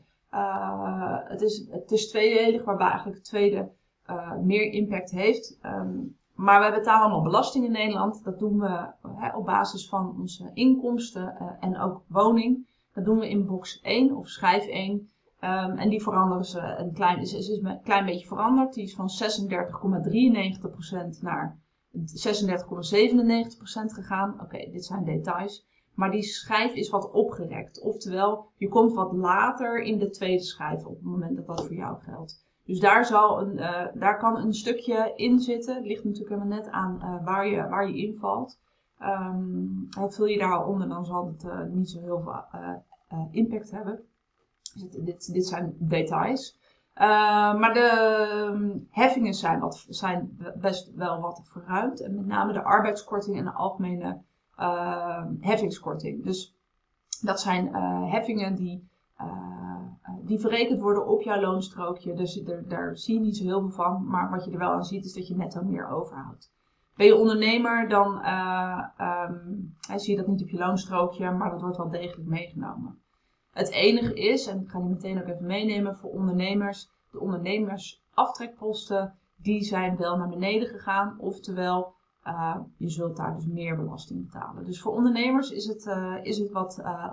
Het, 1.27 1.41
is 1.41 1.67
het 1.69 1.91
is 1.91 2.09
tweedelig, 2.09 2.63
waarbij 2.63 2.87
eigenlijk 2.87 3.17
het 3.17 3.25
tweede 3.25 3.69
meer 4.43 4.71
impact 4.71 5.11
heeft. 5.11 5.59
Um, 5.63 6.17
maar 6.35 6.59
wij 6.59 6.73
betalen 6.73 7.01
allemaal 7.01 7.23
belasting 7.23 7.65
in 7.65 7.71
Nederland. 7.71 8.23
Dat 8.23 8.39
doen 8.39 8.59
we 8.59 8.91
op 9.35 9.45
basis 9.45 9.89
van 9.89 10.15
onze 10.19 10.51
inkomsten 10.53 11.57
en 11.59 11.79
ook 11.79 12.01
woning. 12.07 12.67
Dat 12.93 13.05
doen 13.05 13.19
we 13.19 13.29
in 13.29 13.45
box 13.45 13.81
1 13.81 14.15
of 14.15 14.27
schijf 14.27 14.67
1. 14.67 15.09
Um, 15.45 15.77
en 15.77 15.89
die 15.89 16.01
veranderen 16.01 16.45
ze 16.45 16.59
een 16.59 16.93
klein, 16.93 17.19
is, 17.19 17.33
is 17.33 17.49
een 17.49 17.79
klein 17.83 18.05
beetje 18.05 18.27
veranderd. 18.27 18.73
Die 18.73 18.83
is 18.83 18.95
van 18.95 19.09
36,93% 21.17 21.21
naar 21.21 21.59
36,97% 21.97 21.99
gegaan. 23.85 24.41
Oké, 24.41 24.69
dit 24.71 24.85
zijn 24.85 25.03
details. 25.03 25.65
Maar 25.93 26.11
die 26.11 26.23
schijf 26.23 26.73
is 26.73 26.89
wat 26.89 27.11
opgerekt. 27.11 27.81
Oftewel, 27.81 28.45
je 28.55 28.67
komt 28.67 28.93
wat 28.93 29.13
later 29.13 29.81
in 29.81 29.99
de 29.99 30.09
tweede 30.09 30.43
schijf 30.43 30.85
op 30.85 30.95
het 30.95 31.03
moment 31.03 31.35
dat 31.35 31.47
dat 31.47 31.65
voor 31.65 31.75
jou 31.75 32.01
geldt. 32.01 32.43
Dus 32.65 32.79
daar, 32.79 33.05
zal 33.05 33.41
een, 33.41 33.57
uh, 33.57 33.85
daar 33.93 34.17
kan 34.17 34.37
een 34.37 34.53
stukje 34.53 35.13
in 35.15 35.39
zitten. 35.39 35.75
Het 35.75 35.85
ligt 35.85 36.03
natuurlijk 36.03 36.29
helemaal 36.29 36.57
net 36.57 36.69
aan 36.69 36.99
uh, 37.01 37.25
waar, 37.25 37.47
je, 37.47 37.67
waar 37.67 37.89
je 37.89 37.95
invalt. 37.95 38.59
Um, 39.01 39.87
vul 39.89 40.25
je 40.25 40.37
daar 40.37 40.57
al 40.57 40.67
onder, 40.67 40.87
dan 40.87 41.05
zal 41.05 41.27
het 41.27 41.43
uh, 41.43 41.63
niet 41.63 41.89
zo 41.89 42.01
heel 42.01 42.21
veel 42.21 42.43
impact 43.31 43.71
hebben. 43.71 44.03
Dit, 44.75 45.33
dit, 45.33 45.47
zijn 45.47 45.75
details. 45.79 46.59
maar 47.59 47.73
de 47.73 47.79
ehm, 47.79 48.77
heffingen 48.89 49.33
zijn, 49.33 49.59
wat, 49.59 49.85
zijn 49.89 50.37
best 50.55 50.91
wel 50.95 51.21
wat 51.21 51.41
verruimd. 51.43 52.01
En 52.01 52.15
met 52.15 52.25
name 52.25 52.53
de 52.53 52.63
arbeidskorting 52.63 53.37
en 53.37 53.43
de 53.43 53.51
algemene 53.53 54.21
uh, 54.59 55.23
heffingskorting. 55.39 56.23
Dus 56.23 56.55
dat 57.21 57.39
zijn 57.41 57.67
uh, 57.67 58.11
heffingen 58.11 58.55
die, 58.55 58.87
uh, 59.21 59.77
die 60.21 60.39
verrekend 60.39 60.81
worden 60.81 61.07
op 61.07 61.21
jouw 61.21 61.41
loonstrookje. 61.41 62.13
Dus 62.13 62.43
daar 62.67 62.97
zie 62.97 63.13
je 63.13 63.19
niet 63.19 63.37
zo 63.37 63.43
heel 63.43 63.59
veel 63.59 63.71
van. 63.71 64.07
Maar 64.07 64.29
wat 64.29 64.45
je 64.45 64.51
er 64.51 64.57
wel 64.57 64.71
aan 64.71 64.85
ziet 64.85 65.05
is 65.05 65.13
dat 65.13 65.27
je 65.27 65.35
netto 65.35 65.63
meer 65.63 65.89
overhoudt. 65.89 66.53
Ben 66.95 67.05
je 67.05 67.15
ondernemer, 67.15 67.89
dan 67.89 68.25
um, 69.01 69.75
zie 69.95 70.11
je 70.11 70.17
dat 70.17 70.27
niet 70.27 70.41
op 70.41 70.49
je 70.49 70.57
loonstrookje, 70.57 71.31
maar 71.31 71.49
dat 71.49 71.61
wordt 71.61 71.77
wel 71.77 71.89
degelijk 71.89 72.29
meegenomen. 72.29 72.99
Het 73.55 73.69
enige 73.71 74.13
is, 74.13 74.47
en 74.47 74.61
ik 74.61 74.69
ga 74.69 74.79
die 74.79 74.89
meteen 74.89 75.21
ook 75.21 75.27
even 75.27 75.45
meenemen 75.45 75.97
voor 75.97 76.09
ondernemers, 76.09 76.89
de 77.11 77.19
ondernemersaftrekposten, 77.19 79.13
die 79.35 79.63
zijn 79.63 79.97
wel 79.97 80.17
naar 80.17 80.29
beneden 80.29 80.67
gegaan. 80.67 81.19
Oftewel, 81.19 81.93
uh, 82.25 82.57
je 82.77 82.89
zult 82.89 83.17
daar 83.17 83.35
dus 83.35 83.45
meer 83.45 83.75
belasting 83.75 84.25
betalen. 84.25 84.65
Dus 84.65 84.81
voor 84.81 84.91
ondernemers 84.91 85.49
is 85.51 85.65
het, 85.65 85.85
uh, 85.85 86.15
is 86.21 86.37
het 86.37 86.51
wat 86.51 86.79
uh, 86.79 87.11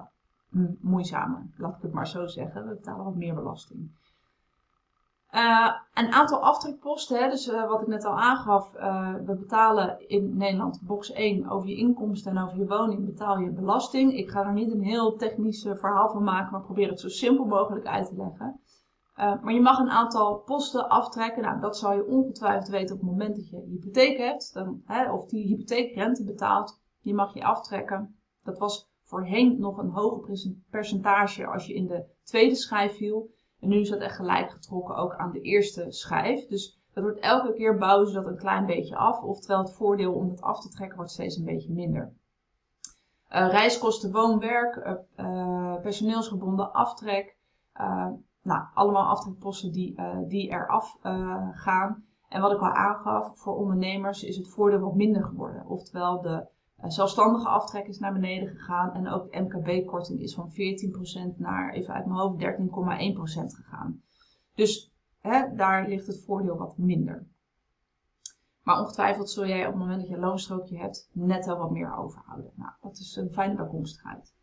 moeizamer, 0.80 1.46
laat 1.56 1.76
ik 1.76 1.82
het 1.82 1.92
maar 1.92 2.08
zo 2.08 2.26
zeggen. 2.26 2.68
We 2.68 2.74
betalen 2.74 3.04
wat 3.04 3.16
meer 3.16 3.34
belasting. 3.34 3.90
Een 5.94 6.12
aantal 6.12 6.38
aftrekposten, 6.38 7.18
hè, 7.18 7.28
dus 7.28 7.46
wat 7.46 7.80
ik 7.80 7.86
net 7.86 8.04
al 8.04 8.20
aangaf, 8.20 8.72
we 9.24 9.36
betalen 9.38 10.08
in 10.08 10.36
Nederland 10.36 10.80
box 10.82 11.12
1 11.12 11.50
over 11.50 11.68
je 11.68 11.76
inkomsten 11.76 12.36
en 12.36 12.44
over 12.44 12.58
je 12.58 12.66
woning 12.66 13.04
betaal 13.04 13.38
je 13.38 13.50
belasting. 13.50 14.16
Ik 14.16 14.30
ga 14.30 14.44
er 14.44 14.52
niet 14.52 14.72
een 14.72 14.82
heel 14.82 15.16
technisch 15.16 15.62
verhaal 15.62 16.10
van 16.10 16.24
maken, 16.24 16.52
maar 16.52 16.62
probeer 16.62 16.88
het 16.88 17.00
zo 17.00 17.08
simpel 17.08 17.44
mogelijk 17.44 17.86
uit 17.86 18.06
te 18.06 18.16
leggen. 18.16 18.60
Maar 19.16 19.52
je 19.52 19.60
mag 19.60 19.78
een 19.78 19.90
aantal 19.90 20.38
posten 20.38 20.88
aftrekken. 20.88 21.42
Nou, 21.42 21.60
dat 21.60 21.76
zal 21.76 21.92
je 21.92 22.06
ongetwijfeld 22.06 22.68
weten 22.68 22.94
op 22.94 23.00
het 23.00 23.10
moment 23.10 23.36
dat 23.36 23.48
je 23.48 23.64
hypotheek 23.68 24.18
hebt. 24.18 24.54
Dan, 24.54 24.82
hè, 24.84 25.12
of 25.12 25.26
die 25.26 25.46
hypotheekrente 25.46 26.24
betaalt. 26.24 26.80
Die 27.02 27.14
mag 27.14 27.34
je 27.34 27.44
aftrekken. 27.44 28.16
Dat 28.44 28.58
was 28.58 28.90
voorheen 29.04 29.58
nog 29.58 29.78
een 29.78 29.90
hoger 29.90 30.54
percentage 30.70 31.46
als 31.46 31.66
je 31.66 31.74
in 31.74 31.86
de 31.86 32.04
tweede 32.22 32.54
schijf 32.54 32.96
viel. 32.96 33.30
En 33.62 33.68
nu 33.68 33.80
is 33.80 33.88
dat 33.88 34.00
echt 34.00 34.16
gelijk 34.16 34.50
getrokken 34.50 34.96
ook 34.96 35.14
aan 35.14 35.32
de 35.32 35.40
eerste 35.40 35.86
schijf. 35.88 36.46
Dus 36.46 36.80
dat 36.92 37.04
wordt 37.04 37.20
elke 37.20 37.52
keer 37.52 37.78
bouwen 37.78 38.06
ze 38.06 38.12
dat 38.14 38.26
een 38.26 38.36
klein 38.36 38.66
beetje 38.66 38.96
af. 38.96 39.22
Oftewel 39.22 39.58
het 39.58 39.74
voordeel 39.74 40.12
om 40.12 40.28
dat 40.28 40.40
af 40.40 40.60
te 40.60 40.68
trekken 40.68 40.96
wordt 40.96 41.12
steeds 41.12 41.36
een 41.36 41.44
beetje 41.44 41.72
minder. 41.72 42.12
Uh, 43.30 43.48
reiskosten, 43.50 44.12
woon-werk, 44.12 45.00
uh, 45.16 45.80
personeelsgebonden 45.80 46.72
aftrek 46.72 47.36
nou, 48.42 48.62
allemaal 48.74 49.06
aftrekposten 49.06 49.72
die, 49.72 49.94
die 50.28 50.48
eraf 50.50 50.96
gaan. 51.52 52.04
En 52.28 52.40
wat 52.40 52.52
ik 52.52 52.60
al 52.60 52.72
aangaf, 52.72 53.38
voor 53.38 53.56
ondernemers 53.56 54.22
is 54.22 54.36
het 54.36 54.48
voordeel 54.48 54.78
wat 54.78 54.94
minder 54.94 55.24
geworden. 55.24 55.66
Oftewel, 55.66 56.20
de 56.20 56.46
zelfstandige 56.90 57.48
aftrek 57.48 57.86
is 57.86 57.98
naar 57.98 58.12
beneden 58.12 58.48
gegaan. 58.48 58.94
En 58.94 59.08
ook 59.08 59.32
de 59.32 59.40
MKB-korting 59.40 60.20
is 60.20 60.34
van 60.34 60.52
14% 61.34 61.36
naar, 61.36 61.72
even 61.72 61.94
uit 61.94 62.06
mijn 62.06 62.18
hoofd, 62.18 62.40
13,1% 62.40 63.56
gegaan. 63.56 64.02
Dus 64.54 64.92
hè, 65.20 65.54
daar 65.54 65.88
ligt 65.88 66.06
het 66.06 66.24
voordeel 66.24 66.56
wat 66.56 66.78
minder. 66.78 67.26
Maar 68.62 68.80
ongetwijfeld 68.80 69.30
zul 69.30 69.46
jij 69.46 69.66
op 69.66 69.72
het 69.72 69.80
moment 69.80 70.00
dat 70.00 70.08
je 70.08 70.14
een 70.14 70.20
loonstrookje 70.20 70.78
hebt, 70.78 71.10
netto 71.12 71.58
wat 71.58 71.70
meer 71.70 71.96
overhouden. 71.96 72.52
Nou, 72.54 72.72
dat 72.80 72.98
is 72.98 73.16
een 73.16 73.32
fijne 73.32 73.54
bijkomstigheid. 73.54 74.34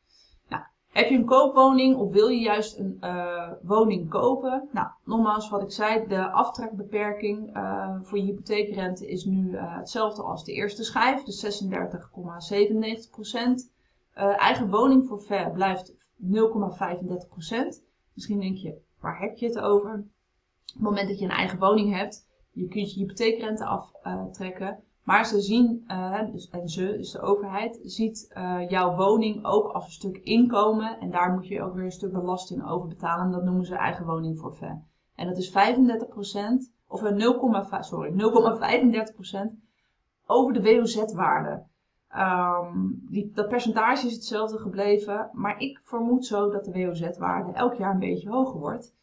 Heb 0.89 1.09
je 1.09 1.15
een 1.15 1.25
koopwoning 1.25 1.95
of 1.95 2.11
wil 2.11 2.27
je 2.27 2.39
juist 2.39 2.77
een 2.77 2.97
uh, 3.01 3.51
woning 3.61 4.09
kopen? 4.09 4.69
Nou, 4.71 4.87
nogmaals 5.03 5.49
wat 5.49 5.61
ik 5.61 5.71
zei, 5.71 6.07
de 6.07 6.29
aftrekbeperking 6.31 7.55
uh, 7.55 7.95
voor 8.01 8.17
je 8.17 8.23
hypotheekrente 8.23 9.07
is 9.07 9.25
nu 9.25 9.51
uh, 9.51 9.77
hetzelfde 9.77 10.21
als 10.21 10.43
de 10.43 10.53
eerste 10.53 10.83
schijf, 10.83 11.23
dus 11.23 11.63
36,97%. 11.63 11.69
eigen 14.13 14.69
woningforfait 14.69 15.53
blijft 15.53 15.93
0,35%. 15.93 15.97
Misschien 18.13 18.39
denk 18.39 18.57
je, 18.57 18.77
waar 18.99 19.19
heb 19.19 19.37
je 19.37 19.45
het 19.45 19.59
over? 19.59 19.93
Op 19.93 20.05
het 20.73 20.81
moment 20.81 21.07
dat 21.07 21.19
je 21.19 21.25
een 21.25 21.31
eigen 21.31 21.59
woning 21.59 21.95
hebt, 21.95 22.27
je 22.51 22.67
kunt 22.67 22.93
je 22.93 22.99
hypotheekrente 22.99 23.65
aftrekken. 23.65 24.83
Maar 25.09 25.25
ze 25.25 25.41
zien, 25.41 25.83
uh, 25.87 26.31
dus, 26.31 26.49
en 26.49 26.69
ze, 26.69 26.93
dus 26.97 27.11
de 27.11 27.21
overheid, 27.21 27.79
ziet 27.83 28.31
uh, 28.37 28.69
jouw 28.69 28.95
woning 28.95 29.45
ook 29.45 29.71
als 29.71 29.85
een 29.85 29.91
stuk 29.91 30.17
inkomen. 30.17 30.99
En 30.99 31.11
daar 31.11 31.31
moet 31.33 31.47
je 31.47 31.61
ook 31.61 31.73
weer 31.73 31.83
een 31.83 31.91
stuk 31.91 32.11
belasting 32.11 32.69
over 32.69 32.87
betalen. 32.87 33.31
Dat 33.31 33.43
noemen 33.43 33.65
ze 33.65 33.75
eigen 33.75 34.05
woningforfait. 34.05 34.77
En 35.15 35.27
dat 35.27 35.37
is 35.37 35.49
35%, 35.49 35.53
of 36.87 37.01
0, 37.01 37.53
eh, 37.53 37.81
sorry, 37.81 38.11
0,35% 38.11 39.51
over 40.25 40.53
de 40.53 40.61
WOZ-waarde. 40.61 41.63
Um, 42.15 43.07
die, 43.09 43.31
dat 43.33 43.47
percentage 43.47 44.07
is 44.07 44.13
hetzelfde 44.13 44.57
gebleven, 44.57 45.29
maar 45.33 45.59
ik 45.59 45.81
vermoed 45.83 46.25
zo 46.25 46.49
dat 46.49 46.65
de 46.65 46.71
WOZ-waarde 46.71 47.51
elk 47.51 47.73
jaar 47.73 47.93
een 47.93 47.99
beetje 47.99 48.29
hoger 48.29 48.59
wordt. 48.59 48.95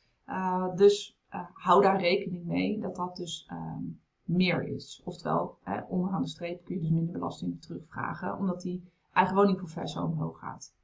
Dus 0.75 1.19
hou 1.53 1.83
daar 1.83 2.01
rekening 2.01 2.45
mee 2.45 2.81
dat 2.81 2.97
dat 2.97 3.17
dus 3.17 3.49
um, 3.53 4.01
meer 4.27 4.63
is. 4.63 5.01
Oftewel, 5.05 5.59
hè, 5.63 5.81
onderaan 5.89 6.23
de 6.23 6.29
streep 6.29 6.65
kun 6.65 6.75
je 6.75 6.81
dus 6.81 6.91
minder 6.91 7.13
belasting 7.13 7.63
terugvragen, 7.63 8.39
omdat 8.39 8.61
die 8.61 8.91
eigen 9.13 9.35
woningforfait 9.35 9.91
zo 9.91 10.03
omhoog 10.03 10.39
gaat. 10.39 10.75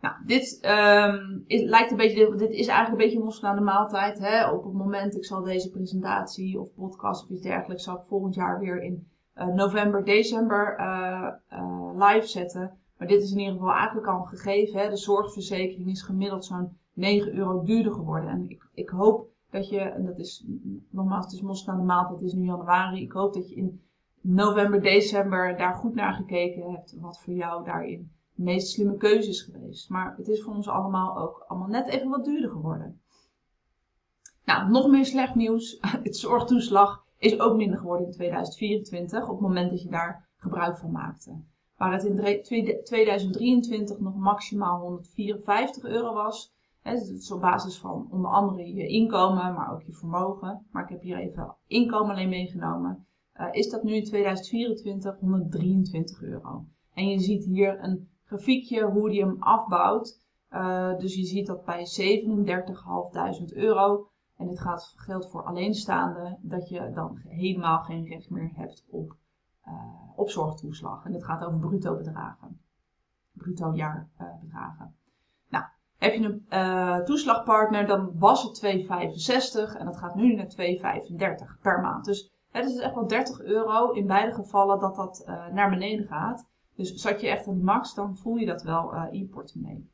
Nou, 0.00 0.14
dit, 0.26 0.58
um, 0.64 1.44
is, 1.46 1.62
lijkt 1.62 1.90
een 1.90 1.96
beetje, 1.96 2.34
dit 2.36 2.50
is 2.50 2.66
eigenlijk 2.66 2.90
een 2.90 3.08
beetje 3.08 3.24
los 3.24 3.42
aan 3.42 3.56
de 3.56 3.62
maaltijd. 3.62 4.18
Hè? 4.18 4.50
Op 4.50 4.64
het 4.64 4.72
moment, 4.72 5.16
ik 5.16 5.24
zal 5.24 5.42
deze 5.42 5.70
presentatie 5.70 6.60
of 6.60 6.74
podcast 6.74 7.24
of 7.24 7.30
iets 7.30 7.42
dergelijks, 7.42 7.84
zal 7.84 7.96
ik 7.96 8.06
volgend 8.06 8.34
jaar 8.34 8.58
weer 8.58 8.82
in 8.82 9.06
uh, 9.36 9.46
november, 9.46 10.04
december 10.04 10.76
uh, 10.80 11.28
live 11.94 12.26
zetten. 12.26 12.78
Maar 12.96 13.08
dit 13.08 13.22
is 13.22 13.32
in 13.32 13.38
ieder 13.38 13.54
geval 13.54 13.72
eigenlijk 13.72 14.06
al 14.06 14.22
gegeven. 14.22 14.80
Hè? 14.80 14.88
De 14.88 14.96
zorgverzekering 14.96 15.88
is 15.88 16.02
gemiddeld 16.02 16.44
zo'n 16.44 16.76
9 16.92 17.36
euro 17.36 17.62
duurder 17.62 17.92
geworden. 17.92 18.30
En 18.30 18.50
ik, 18.50 18.68
ik 18.74 18.88
hoop 18.88 19.26
dat 19.52 19.68
je, 19.68 19.78
en 19.78 20.04
dat 20.04 20.18
is 20.18 20.46
nogmaals, 20.90 21.24
het 21.24 21.34
is 21.34 21.64
de 21.64 21.72
maand, 21.72 22.10
het 22.10 22.22
is 22.22 22.32
nu 22.32 22.44
januari. 22.44 23.02
Ik 23.02 23.12
hoop 23.12 23.34
dat 23.34 23.48
je 23.48 23.54
in 23.54 23.80
november, 24.20 24.82
december 24.82 25.56
daar 25.56 25.74
goed 25.74 25.94
naar 25.94 26.12
gekeken 26.12 26.70
hebt. 26.70 26.94
Wat 27.00 27.20
voor 27.20 27.34
jou 27.34 27.64
daarin 27.64 28.10
de 28.34 28.42
meest 28.42 28.68
slimme 28.68 28.96
keuze 28.96 29.28
is 29.28 29.42
geweest. 29.42 29.88
Maar 29.88 30.14
het 30.16 30.28
is 30.28 30.42
voor 30.42 30.54
ons 30.54 30.68
allemaal 30.68 31.18
ook 31.18 31.44
allemaal 31.48 31.68
net 31.68 31.88
even 31.88 32.08
wat 32.08 32.24
duurder 32.24 32.50
geworden. 32.50 33.00
Nou, 34.44 34.70
nog 34.70 34.88
meer 34.88 35.04
slecht 35.06 35.34
nieuws. 35.34 35.78
Het 36.02 36.16
zorgtoeslag 36.16 37.04
is 37.18 37.40
ook 37.40 37.56
minder 37.56 37.78
geworden 37.78 38.06
in 38.06 38.12
2024 38.12 39.22
op 39.22 39.28
het 39.28 39.40
moment 39.40 39.70
dat 39.70 39.82
je 39.82 39.88
daar 39.88 40.28
gebruik 40.36 40.78
van 40.78 40.90
maakte. 40.90 41.40
Waar 41.76 41.92
het 41.92 42.04
in 42.04 42.82
2023 42.84 43.98
nog 43.98 44.16
maximaal 44.16 44.80
154 44.80 45.84
euro 45.84 46.14
was, 46.14 46.54
Dus 46.82 47.10
is 47.10 47.30
op 47.30 47.40
basis 47.40 47.78
van 47.78 48.08
onder 48.10 48.30
andere 48.30 48.74
je 48.74 48.86
inkomen, 48.86 49.54
maar 49.54 49.72
ook 49.72 49.82
je 49.82 49.92
vermogen. 49.92 50.66
Maar 50.70 50.82
ik 50.82 50.88
heb 50.88 51.02
hier 51.02 51.18
even 51.18 51.56
inkomen 51.66 52.10
alleen 52.10 52.28
meegenomen. 52.28 53.06
Uh, 53.36 53.48
is 53.50 53.70
dat 53.70 53.82
nu 53.82 53.94
in 53.94 54.04
2024 54.04 55.18
123 55.18 56.22
euro. 56.22 56.64
En 56.94 57.08
je 57.08 57.18
ziet 57.18 57.44
hier 57.44 57.84
een 57.84 58.08
grafiekje 58.24 58.84
hoe 58.84 59.10
die 59.10 59.20
hem 59.20 59.36
afbouwt. 59.38 60.20
Uh, 60.50 60.98
dus 60.98 61.14
je 61.14 61.24
ziet 61.24 61.46
dat 61.46 61.64
bij 61.64 61.86
37.500 63.48 63.56
euro, 63.56 64.08
en 64.36 64.46
dit 64.46 64.60
gaat, 64.60 64.94
geldt 64.96 65.30
voor 65.30 65.42
alleenstaande, 65.42 66.38
dat 66.40 66.68
je 66.68 66.90
dan 66.94 67.18
helemaal 67.24 67.78
geen 67.78 68.06
recht 68.06 68.30
meer 68.30 68.50
hebt 68.54 68.84
op, 68.88 69.16
uh, 69.66 69.72
op 70.16 70.30
zorgtoeslag. 70.30 71.04
En 71.04 71.12
dit 71.12 71.24
gaat 71.24 71.44
over 71.44 71.58
bruto 71.58 71.96
bedragen. 71.96 72.60
Bruto 73.32 73.74
jaarbedragen. 73.74 74.94
Heb 76.02 76.14
je 76.14 76.24
een 76.24 76.46
uh, 76.50 76.98
toeslagpartner, 76.98 77.86
dan 77.86 78.12
was 78.18 78.42
het 78.42 78.86
2,65 79.72 79.76
en 79.78 79.84
dat 79.84 79.96
gaat 79.96 80.14
nu 80.14 80.34
naar 80.34 80.46
2,35 80.46 81.60
per 81.60 81.80
maand. 81.80 82.04
Dus 82.04 82.32
het 82.50 82.64
is 82.64 82.78
echt 82.78 82.94
wel 82.94 83.06
30 83.06 83.40
euro 83.40 83.90
in 83.90 84.06
beide 84.06 84.34
gevallen 84.34 84.80
dat 84.80 84.96
dat 84.96 85.24
uh, 85.28 85.46
naar 85.46 85.70
beneden 85.70 86.06
gaat. 86.06 86.48
Dus 86.76 86.94
zat 86.94 87.20
je 87.20 87.28
echt 87.28 87.44
de 87.44 87.52
max, 87.52 87.94
dan 87.94 88.16
voel 88.16 88.36
je 88.36 88.46
dat 88.46 88.62
wel 88.62 88.94
uh, 88.94 89.06
in 89.10 89.18
je 89.18 89.26
portemonnee. 89.26 89.90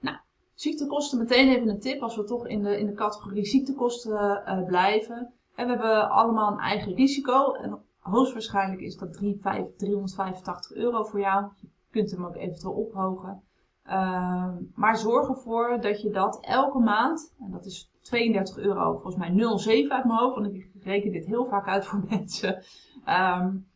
Nou, 0.00 0.16
ziektekosten, 0.54 1.18
meteen 1.18 1.48
even 1.48 1.68
een 1.68 1.80
tip 1.80 2.02
als 2.02 2.16
we 2.16 2.24
toch 2.24 2.46
in 2.46 2.62
de, 2.62 2.78
in 2.78 2.86
de 2.86 2.94
categorie 2.94 3.44
ziektekosten 3.44 4.64
blijven. 4.66 5.32
En 5.54 5.66
we 5.66 5.72
hebben 5.72 6.10
allemaal 6.10 6.52
een 6.52 6.58
eigen 6.58 6.94
risico 6.94 7.52
en 7.52 7.82
hoogstwaarschijnlijk 7.98 8.80
is 8.80 8.96
dat 8.96 9.12
3, 9.12 9.38
5, 9.40 9.66
385 9.76 10.76
euro 10.76 11.04
voor 11.04 11.20
jou. 11.20 11.48
Je 11.60 11.68
kunt 11.90 12.10
hem 12.10 12.24
ook 12.24 12.36
eventueel 12.36 12.74
ophogen. 12.74 13.42
Uh, 13.88 14.48
maar 14.74 14.96
zorg 14.96 15.28
ervoor 15.28 15.80
dat 15.80 16.00
je 16.00 16.10
dat 16.10 16.38
elke 16.40 16.78
maand, 16.78 17.34
en 17.40 17.50
dat 17.50 17.64
is 17.64 17.90
32 18.02 18.58
euro, 18.58 18.92
volgens 18.92 19.16
mij 19.16 19.30
0,7 19.30 19.90
uit 19.90 20.04
mijn 20.04 20.18
hoofd, 20.18 20.34
want 20.34 20.54
ik 20.54 20.70
reken 20.82 21.12
dit 21.12 21.26
heel 21.26 21.46
vaak 21.46 21.66
uit 21.66 21.86
voor 21.86 22.04
mensen. 22.10 22.62
Um, 23.06 23.66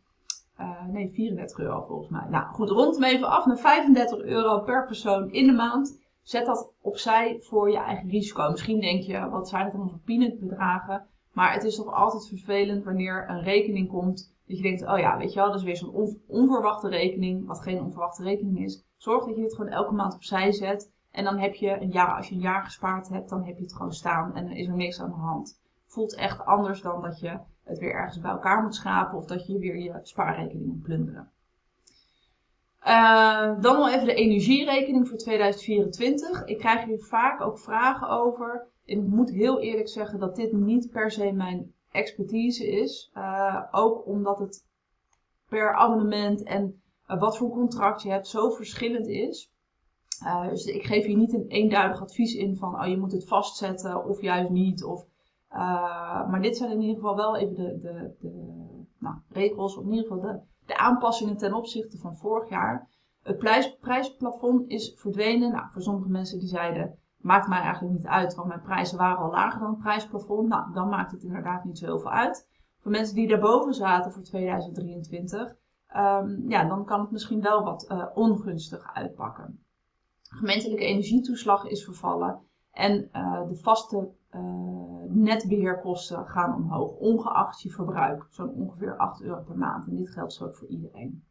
uh, 0.60 0.86
nee, 0.86 1.10
34 1.12 1.58
euro 1.58 1.84
volgens 1.86 2.08
mij. 2.08 2.26
Nou 2.28 2.44
goed, 2.46 2.70
rond 2.70 2.94
hem 2.94 3.04
even 3.04 3.28
af 3.28 3.46
naar 3.46 3.58
35 3.58 4.18
euro 4.18 4.60
per 4.60 4.86
persoon 4.86 5.30
in 5.30 5.46
de 5.46 5.52
maand. 5.52 6.00
zet 6.22 6.46
dat 6.46 6.72
opzij 6.80 7.38
voor 7.40 7.70
je 7.70 7.78
eigen 7.78 8.08
risico. 8.08 8.50
Misschien 8.50 8.80
denk 8.80 9.02
je, 9.02 9.28
wat 9.28 9.48
zijn 9.48 9.64
het 9.64 9.74
allemaal 9.74 9.90
voor 9.90 10.02
peanut 10.04 10.40
bedragen? 10.40 11.06
Maar 11.32 11.52
het 11.52 11.64
is 11.64 11.76
toch 11.76 11.92
altijd 11.92 12.28
vervelend 12.28 12.84
wanneer 12.84 13.26
een 13.28 13.42
rekening 13.42 13.88
komt. 13.88 14.34
Dat 14.52 14.60
je 14.60 14.68
denkt, 14.68 14.86
oh 14.86 14.98
ja, 14.98 15.16
weet 15.16 15.32
je 15.32 15.38
wel, 15.40 15.48
dat 15.48 15.58
is 15.58 15.62
weer 15.62 15.76
zo'n 15.76 16.18
onverwachte 16.26 16.88
rekening. 16.88 17.46
Wat 17.46 17.62
geen 17.62 17.80
onverwachte 17.80 18.22
rekening 18.22 18.64
is. 18.64 18.84
Zorg 18.96 19.24
dat 19.24 19.36
je 19.36 19.42
het 19.42 19.54
gewoon 19.54 19.70
elke 19.70 19.94
maand 19.94 20.14
opzij 20.14 20.52
zet. 20.52 20.92
En 21.10 21.24
dan 21.24 21.38
heb 21.38 21.54
je 21.54 21.80
een 21.80 21.90
jaar, 21.90 22.16
als 22.16 22.28
je 22.28 22.34
een 22.34 22.40
jaar 22.40 22.64
gespaard 22.64 23.08
hebt, 23.08 23.28
dan 23.28 23.44
heb 23.44 23.56
je 23.56 23.62
het 23.62 23.74
gewoon 23.74 23.92
staan. 23.92 24.34
En 24.34 24.44
dan 24.44 24.56
is 24.56 24.66
er 24.66 24.74
niks 24.74 25.00
aan 25.00 25.10
de 25.10 25.16
hand. 25.16 25.60
Voelt 25.86 26.14
echt 26.14 26.44
anders 26.44 26.80
dan 26.80 27.02
dat 27.02 27.20
je 27.20 27.38
het 27.64 27.78
weer 27.78 27.92
ergens 27.92 28.20
bij 28.20 28.30
elkaar 28.30 28.62
moet 28.62 28.74
schrapen. 28.74 29.18
Of 29.18 29.26
dat 29.26 29.46
je 29.46 29.58
weer 29.58 29.78
je 29.78 29.98
spaarrekening 30.02 30.66
moet 30.66 30.82
plunderen. 30.82 31.30
Uh, 32.86 33.60
dan 33.60 33.76
nog 33.76 33.88
even 33.88 34.06
de 34.06 34.14
energierekening 34.14 35.08
voor 35.08 35.18
2024. 35.18 36.44
Ik 36.44 36.58
krijg 36.58 36.84
hier 36.84 36.98
vaak 36.98 37.40
ook 37.40 37.58
vragen 37.58 38.08
over. 38.08 38.66
En 38.84 38.98
ik 38.98 39.06
moet 39.06 39.30
heel 39.30 39.60
eerlijk 39.60 39.88
zeggen 39.88 40.18
dat 40.18 40.36
dit 40.36 40.52
niet 40.52 40.90
per 40.90 41.10
se 41.10 41.32
mijn 41.32 41.72
expertise 41.92 42.66
is. 42.66 43.10
Uh, 43.14 43.62
ook 43.70 44.06
omdat 44.06 44.38
het 44.38 44.66
per 45.48 45.74
abonnement 45.74 46.42
en 46.42 46.82
wat 47.06 47.36
voor 47.36 47.50
contract 47.50 48.02
je 48.02 48.10
hebt 48.10 48.28
zo 48.28 48.50
verschillend 48.50 49.06
is. 49.06 49.52
dus 50.48 50.64
ik 50.64 50.84
geef 50.84 51.04
hier 51.04 51.16
niet 51.16 51.32
een 51.32 51.48
eenduidig 51.48 52.00
advies 52.00 52.34
in 52.34 52.56
van 52.56 52.80
oh, 52.80 52.86
je 52.86 52.98
moet 52.98 53.12
het 53.12 53.28
vastzetten 53.28 54.04
of 54.04 54.20
juist 54.20 54.50
niet. 54.50 54.84
Of, 54.84 55.06
maar 56.28 56.42
dit 56.42 56.56
zijn 56.56 56.70
in 56.70 56.80
ieder 56.80 56.94
geval 56.94 57.16
wel 57.16 57.36
even 57.36 57.54
de, 57.54 57.78
de, 57.80 58.14
de 58.20 58.62
nou, 58.98 59.16
regels, 59.28 59.76
of 59.76 59.84
in 59.84 59.92
ieder 59.92 60.06
geval 60.06 60.20
de, 60.20 60.40
de 60.66 60.76
aanpassingen 60.76 61.36
ten 61.36 61.54
opzichte 61.54 61.98
van 61.98 62.16
vorig 62.16 62.48
jaar. 62.48 62.88
Het 63.22 63.38
prijs, 63.38 63.76
prijsplafond 63.80 64.68
is 64.68 64.94
verdwenen. 64.96 65.52
Nou, 65.52 65.70
voor 65.70 65.82
sommige 65.82 66.08
mensen 66.08 66.38
die 66.38 66.48
zeiden, 66.48 66.98
maakt 67.22 67.48
mij 67.48 67.60
eigenlijk 67.60 67.94
niet 67.94 68.06
uit, 68.06 68.34
want 68.34 68.48
mijn 68.48 68.62
prijzen 68.62 68.98
waren 68.98 69.18
al 69.18 69.30
lager 69.30 69.60
dan 69.60 69.70
het 69.70 69.78
prijsplafond. 69.78 70.48
Nou, 70.48 70.72
dan 70.72 70.88
maakt 70.88 71.12
het 71.12 71.22
inderdaad 71.22 71.64
niet 71.64 71.78
zo 71.78 71.84
heel 71.84 71.98
veel 71.98 72.10
uit. 72.10 72.48
Voor 72.80 72.90
mensen 72.90 73.14
die 73.14 73.28
daarboven 73.28 73.74
zaten 73.74 74.12
voor 74.12 74.22
2023, 74.22 75.56
um, 75.96 76.44
ja, 76.48 76.64
dan 76.64 76.84
kan 76.84 77.00
het 77.00 77.10
misschien 77.10 77.40
wel 77.40 77.64
wat 77.64 77.86
uh, 77.90 78.06
ongunstig 78.14 78.94
uitpakken. 78.94 79.64
Gemeentelijke 80.22 80.84
energietoeslag 80.84 81.64
is 81.64 81.84
vervallen 81.84 82.40
en 82.72 83.08
uh, 83.12 83.48
de 83.48 83.56
vaste 83.56 84.10
uh, 84.30 84.40
netbeheerkosten 85.08 86.26
gaan 86.26 86.54
omhoog, 86.54 86.90
ongeacht 86.90 87.62
je 87.62 87.70
verbruik. 87.70 88.26
Zo'n 88.30 88.50
ongeveer 88.50 88.96
8 88.96 89.22
euro 89.22 89.42
per 89.42 89.56
maand. 89.56 89.86
En 89.86 89.96
dit 89.96 90.10
geldt 90.10 90.32
zo 90.32 90.50
voor 90.50 90.68
iedereen. 90.68 91.24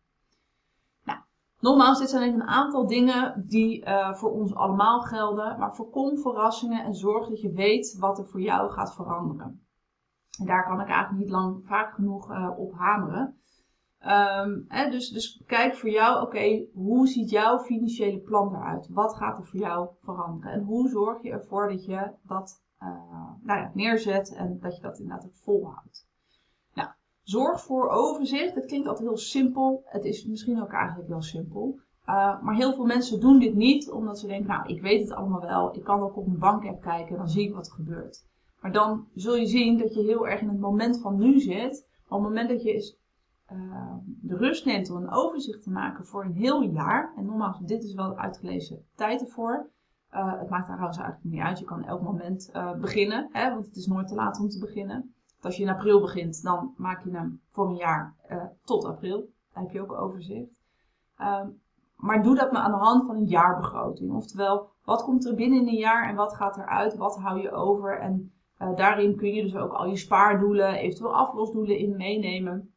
Nogmaals, 1.62 2.00
dit 2.00 2.10
zijn 2.10 2.24
even 2.24 2.42
een 2.42 2.48
aantal 2.48 2.88
dingen 2.88 3.44
die 3.48 3.86
uh, 3.86 4.14
voor 4.14 4.32
ons 4.32 4.56
allemaal 4.56 5.02
gelden. 5.02 5.60
Maar 5.60 5.76
voorkom 5.76 6.18
verrassingen 6.18 6.84
en 6.84 6.94
zorg 6.94 7.28
dat 7.28 7.42
je 7.42 7.52
weet 7.52 7.98
wat 8.00 8.20
er 8.20 8.28
voor 8.28 8.42
jou 8.42 8.70
gaat 8.70 8.96
veranderen. 8.96 9.66
En 10.40 10.46
daar 10.46 10.66
kan 10.66 10.82
ik 10.82 10.88
eigenlijk 10.88 11.24
niet 11.24 11.30
lang 11.32 11.62
vaak 11.66 11.94
genoeg 11.94 12.32
uh, 12.32 12.50
op 12.58 12.74
hameren. 12.74 13.40
Um, 14.06 14.66
hè, 14.68 14.90
dus, 14.90 15.10
dus 15.10 15.44
kijk 15.46 15.76
voor 15.76 15.90
jou, 15.90 16.22
oké, 16.22 16.66
hoe 16.74 17.08
ziet 17.08 17.30
jouw 17.30 17.60
financiële 17.60 18.20
plan 18.20 18.56
eruit? 18.56 18.88
Wat 18.90 19.16
gaat 19.16 19.38
er 19.38 19.46
voor 19.46 19.60
jou 19.60 19.90
veranderen? 20.00 20.52
En 20.52 20.64
hoe 20.64 20.90
zorg 20.90 21.22
je 21.22 21.32
ervoor 21.32 21.70
dat 21.70 21.86
je 21.86 22.12
dat 22.24 22.64
uh, 22.80 22.88
nou 23.42 23.60
ja, 23.60 23.72
neerzet 23.74 24.34
en 24.36 24.60
dat 24.60 24.76
je 24.76 24.82
dat 24.82 25.00
inderdaad 25.00 25.26
ook 25.26 25.36
volhoudt? 25.36 26.10
Zorg 27.24 27.64
voor 27.64 27.90
overzicht. 27.90 28.56
Het 28.56 28.66
klinkt 28.66 28.88
altijd 28.88 29.08
heel 29.08 29.18
simpel. 29.18 29.82
Het 29.86 30.06
is 30.06 30.26
misschien 30.26 30.62
ook 30.62 30.72
eigenlijk 30.72 31.10
wel 31.10 31.22
simpel. 31.22 31.80
Uh, 32.06 32.42
maar 32.42 32.56
heel 32.56 32.74
veel 32.74 32.86
mensen 32.86 33.20
doen 33.20 33.40
dit 33.40 33.56
niet 33.56 33.92
omdat 33.92 34.20
ze 34.20 34.28
denken, 34.28 34.48
nou, 34.48 34.68
ik 34.68 34.82
weet 34.82 35.02
het 35.02 35.12
allemaal 35.12 35.42
wel. 35.42 35.76
Ik 35.76 35.84
kan 35.84 36.02
ook 36.02 36.18
op 36.18 36.26
mijn 36.26 36.40
bankapp 36.40 36.82
kijken 36.82 37.12
en 37.12 37.18
dan 37.18 37.30
zie 37.30 37.48
ik 37.48 37.54
wat 37.54 37.68
er 37.68 37.74
gebeurt. 37.74 38.26
Maar 38.62 38.72
dan 38.72 39.08
zul 39.14 39.36
je 39.36 39.46
zien 39.46 39.78
dat 39.78 39.94
je 39.94 40.02
heel 40.02 40.28
erg 40.28 40.42
in 40.42 40.50
het 40.50 40.60
moment 40.60 41.02
van 41.02 41.18
nu 41.18 41.40
zit. 41.40 41.88
Op 42.08 42.18
het 42.18 42.28
moment 42.28 42.50
dat 42.50 42.64
je 42.64 42.98
uh, 43.52 43.94
de 44.04 44.38
rust 44.38 44.66
neemt 44.66 44.90
om 44.90 44.98
een 44.98 45.12
overzicht 45.12 45.64
te 45.64 45.72
maken 45.72 46.06
voor 46.06 46.24
een 46.26 46.34
heel 46.34 46.62
jaar. 46.62 47.14
En 47.16 47.26
nogmaals, 47.26 47.60
dit 47.60 47.84
is 47.84 47.94
wel 47.94 48.18
uitgelezen 48.18 48.86
tijd 48.96 49.22
ervoor. 49.22 49.70
Uh, 50.14 50.40
het 50.40 50.50
maakt 50.50 50.66
trouwens 50.66 50.98
eigenlijk 50.98 51.36
niet 51.36 51.44
uit. 51.44 51.60
Je 51.60 51.66
kan 51.66 51.86
elk 51.86 52.02
moment 52.02 52.52
beginnen, 52.80 53.30
hè, 53.32 53.54
want 53.54 53.66
het 53.66 53.76
is 53.76 53.88
nooit 53.88 54.08
te 54.08 54.16
laat 54.16 54.40
om 54.40 54.50
te 54.50 54.60
beginnen. 54.60 55.14
Als 55.46 55.58
je 55.58 55.64
in 55.64 55.70
april 55.70 56.02
begint, 56.02 56.44
dan 56.44 56.74
maak 56.78 57.04
je 57.04 57.12
hem 57.12 57.42
voor 57.52 57.68
een 57.68 57.76
jaar 57.76 58.16
tot 58.64 58.86
april. 58.86 59.30
Dan 59.54 59.64
heb 59.64 59.72
je 59.72 59.82
ook 59.82 59.92
een 59.92 59.98
overzicht. 59.98 60.62
Ehm, 61.18 61.48
maar 61.96 62.24
doe 62.24 62.36
dat 62.36 62.52
maar 62.52 62.62
aan 62.62 62.72
de 62.72 62.78
hand 62.78 63.06
van 63.06 63.16
een 63.16 63.28
jaarbegroting. 63.28 64.12
Oftewel, 64.14 64.70
wat 64.84 65.04
komt 65.04 65.26
er 65.26 65.36
binnen 65.36 65.60
in 65.60 65.68
een 65.68 65.74
jaar 65.74 66.10
en 66.10 66.16
wat 66.16 66.36
gaat 66.36 66.58
eruit? 66.58 66.98
Wat 66.98 67.18
hou 67.18 67.42
je 67.42 67.52
over? 67.52 68.00
En 68.00 68.32
daarin 68.76 69.16
kun 69.16 69.34
je 69.34 69.42
dus 69.42 69.56
ook 69.56 69.74
al 69.74 69.86
je 69.86 69.98
spaardoelen, 69.98 70.76
eventueel 70.76 71.16
aflosdoelen 71.16 71.78
in 71.78 71.98
meenemen. 71.98 72.74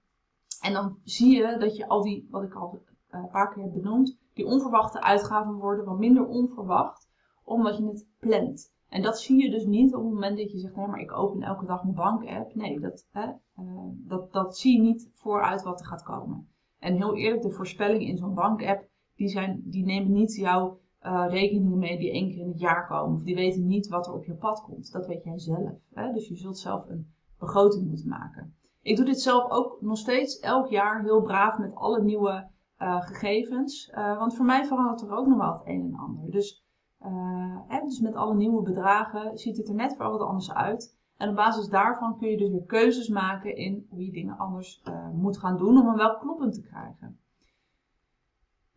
En 0.61 0.73
dan 0.73 0.99
zie 1.05 1.37
je 1.37 1.57
dat 1.59 1.77
je 1.77 1.89
al 1.89 2.03
die, 2.03 2.29
wat 2.31 2.43
ik 2.43 2.55
al 2.55 2.83
een 3.11 3.29
paar 3.29 3.53
keer 3.53 3.63
heb 3.63 3.73
benoemd, 3.73 4.19
die 4.33 4.47
onverwachte 4.47 5.03
uitgaven 5.03 5.55
worden 5.55 5.85
wat 5.85 5.99
minder 5.99 6.27
onverwacht, 6.27 7.09
omdat 7.45 7.77
je 7.77 7.87
het 7.87 8.07
plant. 8.19 8.74
En 8.95 9.03
dat 9.03 9.21
zie 9.21 9.43
je 9.43 9.51
dus 9.51 9.65
niet 9.65 9.95
op 9.95 10.03
het 10.03 10.13
moment 10.13 10.37
dat 10.37 10.51
je 10.51 10.59
zegt, 10.59 10.75
hé, 10.75 10.87
maar 10.87 11.01
ik 11.01 11.13
open 11.13 11.43
elke 11.43 11.67
dag 11.67 11.83
mijn 11.83 11.95
bankapp. 11.95 12.55
Nee, 12.55 12.81
dat, 12.81 13.09
hè, 13.11 13.27
uh, 13.27 13.89
dat, 13.93 14.33
dat 14.33 14.57
zie 14.57 14.77
je 14.77 14.83
niet 14.83 15.11
vooruit 15.15 15.63
wat 15.63 15.81
er 15.81 15.87
gaat 15.87 16.03
komen. 16.03 16.49
En 16.79 16.95
heel 16.95 17.17
eerlijk, 17.17 17.43
de 17.43 17.51
voorspellingen 17.51 18.07
in 18.07 18.17
zo'n 18.17 18.35
bankapp, 18.35 18.89
die, 19.15 19.29
zijn, 19.29 19.63
die 19.65 19.85
nemen 19.85 20.13
niet 20.13 20.35
jouw 20.35 20.81
uh, 21.03 21.27
rekeningen 21.29 21.79
mee 21.79 21.99
die 21.99 22.11
één 22.11 22.29
keer 22.29 22.41
in 22.41 22.49
het 22.49 22.61
jaar 22.61 22.87
komen. 22.87 23.17
Of 23.17 23.23
die 23.23 23.35
weten 23.35 23.67
niet 23.67 23.89
wat 23.89 24.07
er 24.07 24.13
op 24.13 24.25
je 24.25 24.35
pad 24.35 24.63
komt. 24.63 24.93
Dat 24.93 25.07
weet 25.07 25.25
jij 25.25 25.39
zelf. 25.39 25.73
Hè? 25.93 26.13
Dus 26.13 26.29
je 26.29 26.37
zult 26.37 26.59
zelf 26.59 26.89
een 26.89 27.15
begroting 27.39 27.89
moeten 27.89 28.09
maken. 28.09 28.57
Ik 28.83 28.97
doe 28.97 29.05
dit 29.05 29.21
zelf 29.21 29.51
ook 29.51 29.81
nog 29.81 29.99
steeds 29.99 30.39
elk 30.39 30.69
jaar 30.69 31.03
heel 31.03 31.23
braaf 31.23 31.59
met 31.59 31.75
alle 31.75 32.03
nieuwe 32.03 32.51
uh, 32.79 33.01
gegevens. 33.01 33.91
Want 33.95 34.37
voor 34.37 34.45
mij 34.45 34.65
verandert 34.65 35.03
er 35.03 35.17
ook 35.17 35.27
nog 35.27 35.39
wel 35.39 35.53
het 35.53 35.63
een 35.65 35.83
en 35.83 35.99
ander. 35.99 36.31
Dus, 36.31 36.64
uh, 37.07 37.85
dus 37.85 38.01
met 38.01 38.15
alle 38.15 38.35
nieuwe 38.35 38.63
bedragen 38.63 39.39
ziet 39.39 39.57
het 39.57 39.69
er 39.69 39.75
net 39.75 39.97
voor 39.97 40.11
wat 40.11 40.21
anders 40.21 40.53
uit. 40.53 40.97
En 41.17 41.29
op 41.29 41.35
basis 41.35 41.69
daarvan 41.69 42.19
kun 42.19 42.29
je 42.29 42.37
dus 42.37 42.51
weer 42.51 42.65
keuzes 42.67 43.09
maken 43.09 43.57
in 43.57 43.87
hoe 43.91 44.05
je 44.05 44.13
dingen 44.13 44.39
anders 44.39 44.83
moet 45.13 45.39
gaan 45.39 45.57
doen 45.57 45.79
om 45.79 45.87
hem 45.87 45.97
wel 45.97 46.19
kloppend 46.19 46.55
te 46.55 46.63
krijgen. 46.63 47.19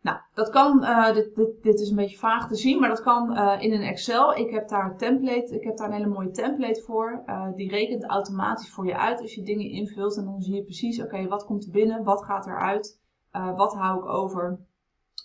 Nou, 0.00 0.18
dat 0.34 0.50
kan, 0.50 0.82
uh, 0.82 1.12
dit, 1.12 1.34
dit, 1.62 1.80
is 1.80 1.90
een 1.90 1.96
beetje 1.96 2.18
vaag 2.18 2.48
te 2.48 2.54
zien, 2.54 2.80
maar 2.80 2.88
dat 2.88 3.02
kan 3.02 3.36
in 3.60 3.72
een 3.72 3.82
Excel. 3.82 4.34
Ik 4.34 4.50
heb 4.50 4.68
daar 4.68 4.90
een 4.90 4.96
template, 4.96 5.54
ik 5.54 5.64
heb 5.64 5.76
daar 5.76 5.86
een 5.86 5.94
hele 5.94 6.06
mooie 6.06 6.30
template 6.30 6.82
voor. 6.82 7.24
Die 7.54 7.70
rekent 7.70 8.04
automatisch 8.04 8.70
voor 8.70 8.86
je 8.86 8.96
uit 8.96 9.20
als 9.20 9.34
je 9.34 9.42
dingen 9.42 9.70
invult. 9.70 10.16
En 10.16 10.24
dan 10.24 10.42
zie 10.42 10.54
je 10.54 10.62
precies, 10.62 11.02
oké, 11.02 11.28
wat 11.28 11.44
komt 11.44 11.64
er 11.64 11.70
binnen, 11.70 12.04
wat 12.04 12.24
gaat 12.24 12.46
eruit, 12.46 13.00
wat 13.32 13.74
hou 13.74 13.98
ik 13.98 14.06
over, 14.06 14.58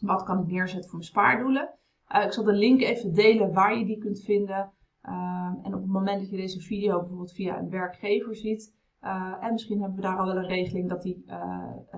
wat 0.01 0.23
kan 0.23 0.39
ik 0.39 0.47
neerzetten 0.47 0.89
voor 0.89 0.99
mijn 0.99 1.09
spaardoelen. 1.09 1.69
Ik 2.21 2.31
zal 2.33 2.43
de 2.43 2.53
link 2.53 2.81
even 2.81 3.13
delen 3.13 3.53
waar 3.53 3.77
je 3.77 3.85
die 3.85 3.97
kunt 3.97 4.19
vinden. 4.19 4.71
en 5.63 5.73
op 5.73 5.81
het 5.81 5.91
moment 5.91 6.19
dat 6.19 6.29
je 6.29 6.37
deze 6.37 6.59
video 6.59 6.99
bijvoorbeeld 6.99 7.33
via 7.33 7.57
een 7.57 7.69
werkgever 7.69 8.35
ziet, 8.35 8.75
en 9.41 9.51
misschien 9.51 9.79
hebben 9.79 9.95
we 9.95 10.03
daar 10.03 10.17
al 10.17 10.25
wel 10.25 10.37
een 10.37 10.47
regeling 10.47 10.89
dat 10.89 11.01
die 11.01 11.25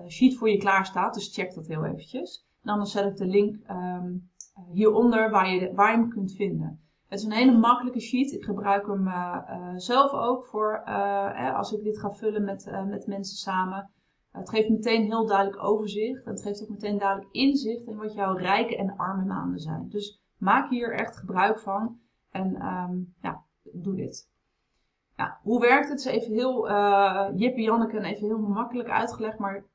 sheet 0.07 0.37
voor 0.37 0.49
je 0.49 0.57
klaar 0.57 0.85
staat, 0.85 1.13
dus 1.13 1.33
check 1.33 1.53
dat 1.53 1.67
heel 1.67 1.85
eventjes. 1.85 2.47
Dan 2.61 2.85
zet 2.85 3.05
ik 3.05 3.15
de 3.15 3.25
link 3.25 3.55
um, 3.69 4.29
hieronder 4.71 5.29
waar 5.29 5.49
je, 5.49 5.73
waar 5.73 5.91
je 5.91 5.97
hem 5.97 6.09
kunt 6.09 6.35
vinden. 6.35 6.79
Het 7.07 7.19
is 7.19 7.25
een 7.25 7.31
hele 7.31 7.57
makkelijke 7.57 7.99
sheet. 7.99 8.31
Ik 8.31 8.43
gebruik 8.43 8.87
hem 8.87 9.09
zelf 9.79 10.11
ook 10.11 10.45
voor 10.45 10.83
als 11.53 11.71
ik 11.71 11.83
dit 11.83 11.99
ga 11.99 12.11
vullen 12.11 12.43
met, 12.43 12.71
met 12.87 13.07
mensen 13.07 13.37
samen. 13.37 13.89
Het 14.35 14.49
geeft 14.49 14.69
meteen 14.69 15.03
heel 15.03 15.25
duidelijk 15.25 15.63
overzicht. 15.63 16.25
Het 16.25 16.41
geeft 16.41 16.63
ook 16.63 16.69
meteen 16.69 16.97
duidelijk 16.97 17.31
inzicht 17.31 17.87
in 17.87 17.97
wat 17.97 18.13
jouw 18.13 18.35
rijke 18.35 18.77
en 18.77 18.95
arme 18.95 19.25
maanden 19.25 19.59
zijn. 19.59 19.89
Dus 19.89 20.21
maak 20.37 20.69
hier 20.69 20.93
echt 20.93 21.17
gebruik 21.17 21.59
van. 21.59 21.99
En 22.29 22.65
um, 22.65 23.13
ja, 23.21 23.43
doe 23.73 23.95
dit. 23.95 24.29
Ja, 25.15 25.39
hoe 25.41 25.59
werkt 25.59 25.89
het? 25.89 25.99
Is 25.99 26.05
even 26.05 26.33
heel 26.33 26.69
uh, 26.69 27.27
Jip 27.35 27.57
Janneke 27.57 27.97
en 27.97 28.03
even 28.03 28.27
heel 28.27 28.39
makkelijk 28.39 28.89
uitgelegd. 28.89 29.37
Maar 29.37 29.65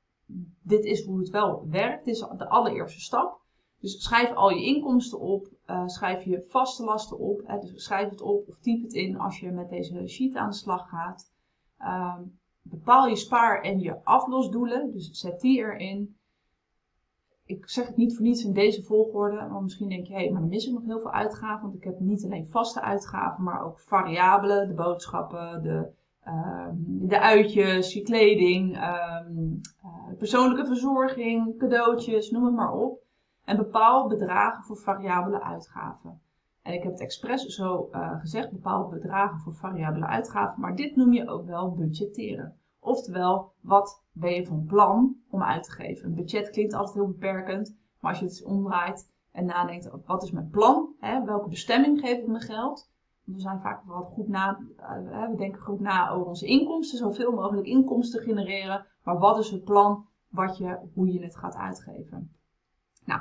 dit 0.62 0.84
is 0.84 1.04
hoe 1.04 1.18
het 1.18 1.28
wel 1.28 1.68
werkt. 1.68 2.04
Dit 2.04 2.14
is 2.14 2.20
de 2.36 2.48
allereerste 2.48 3.00
stap. 3.00 3.40
Dus 3.80 4.02
schrijf 4.02 4.34
al 4.34 4.50
je 4.50 4.64
inkomsten 4.64 5.20
op, 5.20 5.48
uh, 5.66 5.86
schrijf 5.86 6.24
je 6.24 6.46
vaste 6.48 6.84
lasten 6.84 7.18
op. 7.18 7.40
Hè, 7.44 7.58
dus 7.58 7.84
schrijf 7.84 8.08
het 8.10 8.20
op 8.20 8.48
of 8.48 8.58
typ 8.58 8.82
het 8.82 8.92
in 8.92 9.18
als 9.18 9.40
je 9.40 9.50
met 9.50 9.68
deze 9.68 10.06
sheet 10.06 10.36
aan 10.36 10.48
de 10.48 10.56
slag 10.56 10.88
gaat. 10.88 11.32
Uh, 11.78 12.18
bepaal 12.70 13.06
je 13.06 13.16
spaar- 13.16 13.62
en 13.62 13.80
je 13.80 14.04
aflosdoelen, 14.04 14.92
dus 14.92 15.10
zet 15.10 15.40
die 15.40 15.58
erin. 15.58 16.16
Ik 17.44 17.68
zeg 17.68 17.86
het 17.86 17.96
niet 17.96 18.16
voor 18.16 18.24
niets 18.24 18.44
in 18.44 18.52
deze 18.52 18.82
volgorde, 18.82 19.48
want 19.48 19.62
misschien 19.62 19.88
denk 19.88 20.06
je, 20.06 20.12
hé, 20.12 20.18
hey, 20.20 20.30
maar 20.30 20.40
dan 20.40 20.50
mis 20.50 20.66
ik 20.66 20.72
nog 20.72 20.84
heel 20.84 21.00
veel 21.00 21.12
uitgaven. 21.12 21.62
Want 21.62 21.74
ik 21.74 21.84
heb 21.84 22.00
niet 22.00 22.24
alleen 22.24 22.48
vaste 22.50 22.80
uitgaven, 22.80 23.44
maar 23.44 23.64
ook 23.64 23.80
variabelen, 23.80 24.68
de 24.68 24.74
boodschappen, 24.74 25.62
de 25.62 25.90
Ehm, 26.24 26.74
de 27.08 27.20
uitjes, 27.20 27.92
je 27.92 28.02
kleding, 28.02 28.76
ehm, 28.76 29.32
eh, 29.82 30.16
persoonlijke 30.18 30.66
verzorging, 30.66 31.58
cadeautjes, 31.58 32.30
noem 32.30 32.44
het 32.44 32.54
maar 32.54 32.72
op. 32.72 32.98
En 33.44 33.56
bepaal 33.56 34.08
bedragen 34.08 34.64
voor 34.64 34.76
variabele 34.76 35.42
uitgaven. 35.42 36.20
En 36.62 36.74
ik 36.74 36.82
heb 36.82 36.92
het 36.92 37.00
expres 37.00 37.44
zo 37.44 37.88
uh, 37.92 38.20
gezegd, 38.20 38.50
bepaalde 38.50 38.96
bedragen 38.96 39.38
voor 39.38 39.54
variabele 39.54 40.06
uitgaven, 40.06 40.60
maar 40.60 40.76
dit 40.76 40.96
noem 40.96 41.12
je 41.12 41.28
ook 41.28 41.46
wel 41.46 41.74
budgetteren. 41.74 42.59
Oftewel, 42.80 43.52
wat 43.60 44.02
ben 44.12 44.34
je 44.34 44.46
van 44.46 44.64
plan 44.64 45.16
om 45.30 45.42
uit 45.42 45.62
te 45.62 45.70
geven? 45.70 46.06
Een 46.06 46.14
budget 46.14 46.50
klinkt 46.50 46.74
altijd 46.74 46.94
heel 46.94 47.06
beperkend, 47.06 47.76
maar 48.00 48.10
als 48.10 48.20
je 48.20 48.26
het 48.26 48.44
omdraait 48.44 49.10
en 49.32 49.44
nadenkt, 49.44 49.90
wat 50.06 50.22
is 50.22 50.30
mijn 50.30 50.50
plan? 50.50 50.94
Hè? 51.00 51.24
Welke 51.24 51.48
bestemming 51.48 52.00
geef 52.00 52.18
ik 52.18 52.26
mijn 52.26 52.42
geld? 52.42 52.90
We 53.24 53.40
zijn 53.40 53.60
vaak 53.60 53.84
wat 53.84 54.10
goed 54.12 54.28
na, 54.28 54.58
uh, 54.78 55.28
we 55.30 55.36
denken 55.36 55.60
goed 55.60 55.80
na 55.80 56.10
over 56.10 56.26
onze 56.26 56.46
inkomsten, 56.46 56.98
zoveel 56.98 57.32
mogelijk 57.32 57.66
inkomsten 57.66 58.22
genereren. 58.22 58.86
Maar 59.04 59.18
wat 59.18 59.38
is 59.38 59.50
het 59.50 59.64
plan 59.64 60.06
wat 60.28 60.56
je, 60.56 60.78
hoe 60.94 61.12
je 61.12 61.22
het 61.22 61.36
gaat 61.36 61.54
uitgeven? 61.54 62.34
Nou, 63.04 63.20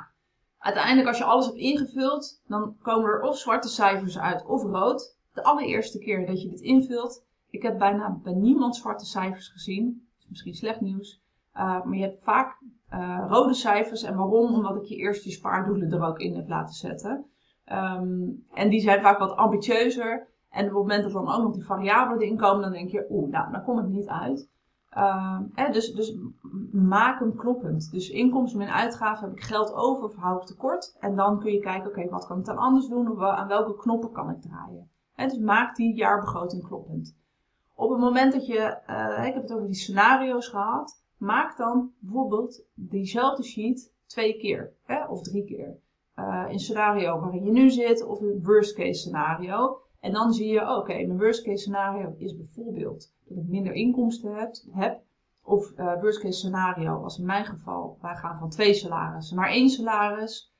uiteindelijk 0.58 1.08
als 1.08 1.18
je 1.18 1.24
alles 1.24 1.46
hebt 1.46 1.58
ingevuld, 1.58 2.42
dan 2.46 2.76
komen 2.82 3.10
er 3.10 3.22
of 3.22 3.38
zwarte 3.38 3.68
cijfers 3.68 4.18
uit 4.18 4.46
of 4.46 4.62
rood. 4.62 5.18
De 5.32 5.42
allereerste 5.42 5.98
keer 5.98 6.26
dat 6.26 6.42
je 6.42 6.48
dit 6.48 6.60
invult, 6.60 7.24
ik 7.50 7.62
heb 7.62 7.78
bijna 7.78 8.18
bij 8.22 8.34
niemand 8.34 8.76
zwarte 8.76 9.04
cijfers 9.04 9.48
gezien. 9.48 9.84
Dat 9.84 10.18
is 10.22 10.28
misschien 10.28 10.54
slecht 10.54 10.80
nieuws. 10.80 11.22
Uh, 11.54 11.84
maar 11.84 11.96
je 11.96 12.02
hebt 12.02 12.22
vaak 12.22 12.62
uh, 12.92 13.24
rode 13.28 13.54
cijfers. 13.54 14.02
En 14.02 14.16
waarom? 14.16 14.54
Omdat 14.54 14.76
ik 14.76 14.84
je 14.84 14.96
eerst 14.96 15.24
je 15.24 15.30
spaardoelen 15.30 15.92
er 15.92 16.02
ook 16.02 16.18
in 16.18 16.34
heb 16.34 16.48
laten 16.48 16.74
zetten. 16.74 17.24
Um, 17.72 18.46
en 18.52 18.68
die 18.68 18.80
zijn 18.80 19.00
vaak 19.00 19.18
wat 19.18 19.36
ambitieuzer. 19.36 20.28
En 20.50 20.60
op 20.60 20.70
het 20.70 20.78
moment 20.78 21.02
dat 21.02 21.12
dan 21.12 21.28
ook 21.28 21.42
nog 21.42 21.52
die 21.52 21.64
variabelen 21.64 22.22
erin 22.22 22.36
komen, 22.36 22.62
dan 22.62 22.72
denk 22.72 22.90
je, 22.90 23.06
oeh, 23.10 23.30
nou, 23.30 23.52
dan 23.52 23.64
kom 23.64 23.78
ik 23.78 23.86
niet 23.86 24.08
uit. 24.08 24.50
Uh, 24.96 25.40
dus, 25.72 25.92
dus 25.92 26.16
maak 26.72 27.18
hem 27.18 27.36
kloppend. 27.36 27.90
Dus 27.90 28.08
inkomsten 28.08 28.60
en 28.60 28.72
uitgaven 28.72 29.28
heb 29.28 29.36
ik 29.36 29.42
geld 29.42 29.72
over 29.72 30.04
of 30.04 30.14
hou 30.14 30.46
tekort. 30.46 30.96
En 31.00 31.16
dan 31.16 31.38
kun 31.38 31.52
je 31.52 31.60
kijken, 31.60 31.90
oké, 31.90 32.08
wat 32.08 32.26
kan 32.26 32.38
ik 32.38 32.44
dan 32.44 32.56
anders 32.56 32.88
doen? 32.88 33.10
Of 33.10 33.20
aan 33.20 33.48
welke 33.48 33.76
knoppen 33.76 34.12
kan 34.12 34.30
ik 34.30 34.40
draaien? 34.40 34.90
Dus 35.16 35.38
maak 35.38 35.76
die 35.76 35.94
jaarbegroting 35.94 36.66
kloppend. 36.66 37.18
Op 37.80 37.90
het 37.90 37.98
moment 37.98 38.32
dat 38.32 38.46
je, 38.46 38.78
uh, 38.90 39.26
ik 39.26 39.34
heb 39.34 39.42
het 39.42 39.52
over 39.52 39.66
die 39.66 39.74
scenario's 39.74 40.48
gehad, 40.48 41.04
maak 41.16 41.56
dan 41.56 41.92
bijvoorbeeld 41.98 42.62
diezelfde 42.74 43.42
sheet 43.42 43.92
twee 44.06 44.36
keer 44.36 44.72
hè, 44.82 45.06
of 45.06 45.22
drie 45.22 45.44
keer. 45.44 45.78
Uh, 46.16 46.46
in 46.48 46.58
scenario 46.58 47.20
waarin 47.20 47.44
je 47.44 47.52
nu 47.52 47.70
zit 47.70 48.04
of 48.04 48.20
een 48.20 48.40
worst 48.42 48.74
case 48.74 49.00
scenario. 49.00 49.80
En 50.00 50.12
dan 50.12 50.32
zie 50.32 50.52
je, 50.52 50.76
oké, 50.76 50.92
mijn 50.92 51.18
worst 51.18 51.42
case 51.42 51.56
scenario 51.56 52.14
is 52.16 52.36
bijvoorbeeld 52.36 53.12
dat 53.24 53.38
ik 53.38 53.48
minder 53.48 53.72
inkomsten 53.72 54.34
heb. 54.34 54.54
heb 54.70 55.00
of 55.42 55.72
uh, 55.76 56.00
worst 56.00 56.20
case 56.20 56.38
scenario, 56.38 57.00
was 57.00 57.18
in 57.18 57.26
mijn 57.26 57.44
geval, 57.44 57.98
wij 58.00 58.16
gaan 58.16 58.38
van 58.38 58.50
twee 58.50 58.74
salarissen 58.74 59.36
naar 59.36 59.50
één 59.50 59.68
salaris. 59.68 60.52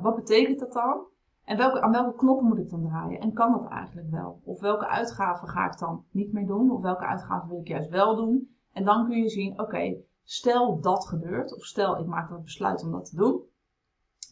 Wat 0.00 0.14
betekent 0.14 0.58
dat 0.58 0.72
dan? 0.72 1.06
En 1.46 1.56
welke, 1.56 1.80
aan 1.80 1.92
welke 1.92 2.16
knoppen 2.16 2.46
moet 2.46 2.58
ik 2.58 2.70
dan 2.70 2.82
draaien? 2.82 3.20
En 3.20 3.32
kan 3.32 3.52
dat 3.52 3.68
eigenlijk 3.70 4.10
wel? 4.10 4.40
Of 4.44 4.60
welke 4.60 4.86
uitgaven 4.86 5.48
ga 5.48 5.66
ik 5.66 5.78
dan 5.78 6.04
niet 6.10 6.32
meer 6.32 6.46
doen? 6.46 6.70
Of 6.70 6.82
welke 6.82 7.04
uitgaven 7.04 7.48
wil 7.48 7.60
ik 7.60 7.68
juist 7.68 7.90
wel 7.90 8.16
doen? 8.16 8.56
En 8.72 8.84
dan 8.84 9.06
kun 9.06 9.16
je 9.16 9.28
zien, 9.28 9.60
oké, 9.60 9.96
stel 10.22 10.80
dat 10.80 11.06
gebeurt, 11.06 11.56
of 11.56 11.64
stel 11.64 11.98
ik 11.98 12.06
maak 12.06 12.30
dat 12.30 12.42
besluit 12.42 12.82
om 12.84 12.90
dat 12.90 13.04
te 13.04 13.16
doen. 13.16 13.42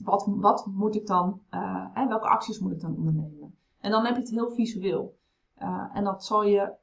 Wat, 0.04 0.26
wat 0.36 0.66
moet 0.66 0.94
ik 0.94 1.06
dan, 1.06 1.40
uh, 1.50 2.08
welke 2.08 2.28
acties 2.28 2.58
moet 2.58 2.72
ik 2.72 2.80
dan 2.80 2.96
ondernemen? 2.96 3.58
En 3.78 3.90
dan 3.90 4.04
heb 4.04 4.14
je 4.14 4.20
het 4.20 4.30
heel 4.30 4.50
visueel. 4.50 5.18
Uh, 5.58 5.90
en 5.92 6.04
dat 6.04 6.24
zal 6.24 6.44
je, 6.44 6.74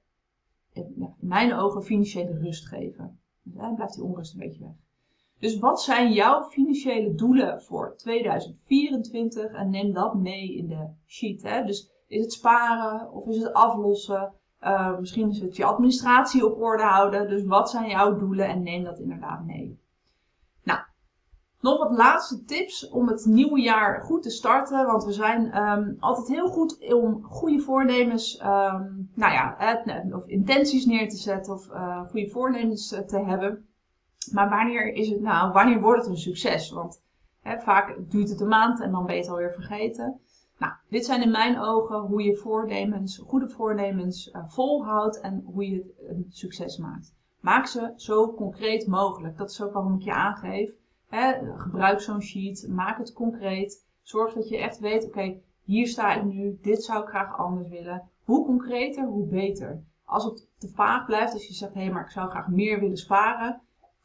in 0.71 1.15
mijn 1.19 1.53
ogen, 1.53 1.83
financiële 1.83 2.37
rust 2.37 2.67
geven. 2.67 3.19
Dus, 3.41 3.73
blijft 3.75 3.93
die 3.93 4.03
onrust 4.03 4.33
een 4.33 4.39
beetje 4.39 4.63
weg. 4.63 4.75
Dus 5.41 5.59
wat 5.59 5.81
zijn 5.81 6.11
jouw 6.11 6.43
financiële 6.43 7.13
doelen 7.13 7.61
voor 7.61 7.95
2024? 7.97 9.51
En 9.51 9.69
neem 9.69 9.93
dat 9.93 10.15
mee 10.15 10.55
in 10.55 10.67
de 10.67 10.87
sheet. 11.05 11.43
Hè? 11.43 11.63
Dus 11.63 11.91
is 12.07 12.21
het 12.21 12.33
sparen 12.33 13.11
of 13.11 13.27
is 13.27 13.37
het 13.37 13.53
aflossen? 13.53 14.33
Uh, 14.63 14.99
misschien 14.99 15.29
is 15.29 15.39
het 15.39 15.55
je 15.55 15.65
administratie 15.65 16.45
op 16.45 16.61
orde 16.61 16.83
houden. 16.83 17.29
Dus 17.29 17.45
wat 17.45 17.69
zijn 17.69 17.89
jouw 17.89 18.17
doelen 18.17 18.47
en 18.47 18.63
neem 18.63 18.83
dat 18.83 18.99
inderdaad 18.99 19.45
mee. 19.45 19.79
Nou, 20.63 20.79
nog 21.59 21.77
wat 21.77 21.97
laatste 21.97 22.43
tips 22.43 22.89
om 22.89 23.07
het 23.07 23.25
nieuwe 23.25 23.61
jaar 23.61 24.01
goed 24.01 24.23
te 24.23 24.29
starten. 24.29 24.85
Want 24.85 25.03
we 25.03 25.11
zijn 25.11 25.57
um, 25.57 25.97
altijd 25.99 26.27
heel 26.27 26.47
goed 26.47 26.93
om 26.93 27.23
goede 27.23 27.59
voornemens, 27.59 28.41
um, 28.41 29.09
nou 29.15 29.33
ja, 29.33 29.81
of 30.11 30.25
intenties 30.25 30.85
neer 30.85 31.09
te 31.09 31.17
zetten 31.17 31.53
of 31.53 31.69
uh, 31.69 32.01
goede 32.09 32.29
voornemens 32.29 32.87
te 32.87 33.23
hebben. 33.25 33.65
Maar 34.31 34.49
wanneer 34.49 34.93
is 34.93 35.09
het 35.09 35.21
nou, 35.21 35.51
wanneer 35.51 35.81
wordt 35.81 36.01
het 36.01 36.09
een 36.09 36.17
succes? 36.17 36.71
Want 36.71 37.01
hè, 37.41 37.59
vaak 37.59 37.95
duurt 38.11 38.29
het 38.29 38.41
een 38.41 38.47
maand 38.47 38.81
en 38.81 38.91
dan 38.91 39.05
ben 39.05 39.15
je 39.15 39.21
het 39.21 39.29
alweer 39.29 39.53
vergeten. 39.53 40.19
Nou, 40.57 40.73
dit 40.89 41.05
zijn 41.05 41.21
in 41.21 41.31
mijn 41.31 41.59
ogen 41.59 41.99
hoe 41.99 42.23
je 42.23 42.35
voornemens, 42.35 43.17
goede 43.17 43.49
voornemens 43.49 44.27
uh, 44.27 44.43
volhoudt 44.47 45.19
en 45.19 45.43
hoe 45.45 45.69
je 45.69 45.75
het 45.75 46.09
een 46.09 46.25
succes 46.29 46.77
maakt. 46.77 47.15
Maak 47.39 47.65
ze 47.65 47.93
zo 47.95 48.33
concreet 48.33 48.87
mogelijk. 48.87 49.37
Dat 49.37 49.49
is 49.49 49.61
ook 49.61 49.73
waarom 49.73 49.95
ik 49.95 50.01
je 50.01 50.13
aangeef. 50.13 50.71
Hè, 51.07 51.33
gebruik 51.57 52.01
zo'n 52.01 52.21
sheet, 52.21 52.67
maak 52.69 52.97
het 52.97 53.13
concreet. 53.13 53.85
Zorg 54.01 54.33
dat 54.33 54.49
je 54.49 54.57
echt 54.57 54.79
weet, 54.79 55.05
oké, 55.05 55.39
hier 55.63 55.87
sta 55.87 56.13
ik 56.13 56.23
nu, 56.23 56.57
dit 56.61 56.83
zou 56.83 57.03
ik 57.03 57.09
graag 57.09 57.37
anders 57.37 57.67
willen. 57.69 58.09
Hoe 58.23 58.45
concreter, 58.45 59.05
hoe 59.05 59.25
beter. 59.25 59.83
Als 60.05 60.23
het 60.23 60.47
te 60.57 60.69
vaag 60.69 61.05
blijft, 61.05 61.33
als 61.33 61.47
je 61.47 61.53
zegt, 61.53 61.73
hé, 61.73 61.81
hey, 61.81 61.91
maar 61.91 62.03
ik 62.03 62.09
zou 62.09 62.29
graag 62.29 62.47
meer 62.47 62.79
willen 62.79 62.97
sparen, 62.97 63.61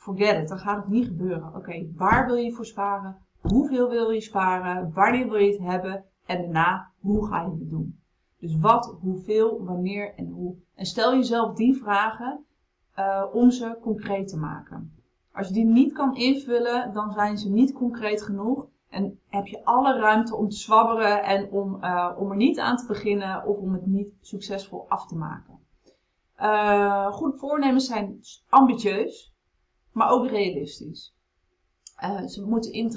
forget 0.07 0.43
it, 0.43 0.49
dan 0.49 0.59
gaat 0.59 0.77
het 0.77 0.89
niet 0.89 1.07
gebeuren. 1.07 1.55
Oké, 1.55 1.87
waar 1.95 2.27
wil 2.27 2.35
je 2.35 2.53
voor 2.53 2.67
sparen? 2.67 3.17
Hoeveel 3.41 3.89
wil 3.89 4.11
je 4.11 4.21
sparen? 4.21 4.93
Wanneer 4.93 5.29
wil 5.29 5.39
je 5.39 5.51
het 5.51 5.61
hebben? 5.61 6.05
En 6.27 6.43
daarna, 6.43 6.91
hoe 7.01 7.27
ga 7.27 7.43
je 7.43 7.51
het 7.51 7.71
doen? 7.71 8.01
Dus 8.39 8.59
wat, 8.59 8.97
hoeveel, 9.01 9.65
wanneer 9.65 10.15
en 10.15 10.29
hoe. 10.29 10.55
En 10.75 10.87
stel 10.87 11.15
jezelf 11.15 11.55
die 11.55 11.77
vragen 11.77 12.45
uh, 12.99 13.25
om 13.33 13.51
ze 13.51 13.79
concreet 13.81 14.29
te 14.29 14.39
maken. 14.39 14.93
Als 15.33 15.49
je 15.49 15.55
die 15.55 15.65
niet 15.65 15.93
kan 15.93 16.17
invullen, 16.17 16.93
dan 16.93 17.13
zijn 17.13 17.39
ze 17.39 17.51
niet 17.51 17.73
concreet 17.73 18.23
genoeg. 18.23 18.67
En 18.89 19.21
heb 19.29 19.47
je 19.47 19.65
alle 19.65 19.99
ruimte 19.99 20.37
om 20.37 20.49
te 20.49 20.57
zwabberen 20.57 21.25
en 21.25 21.51
om, 21.51 21.85
uh, 21.85 22.13
om 22.19 22.31
er 22.31 22.37
niet 22.37 22.59
aan 22.59 22.77
te 22.77 22.87
beginnen 22.87 23.47
of 23.47 23.57
om 23.57 23.73
het 23.73 23.87
niet 23.87 24.09
succesvol 24.21 24.85
af 24.89 25.07
te 25.07 25.17
maken. 25.17 25.59
Uh, 26.41 27.07
goede 27.07 27.39
voornemens 27.39 27.87
zijn 27.87 28.21
ambitieus, 28.49 29.36
maar 29.97 30.11
ook 30.11 30.29
realistisch. 30.29 31.15
Uh, 32.05 32.27
ze 32.27 32.47
moeten 32.47 32.75
uh, 32.75 32.89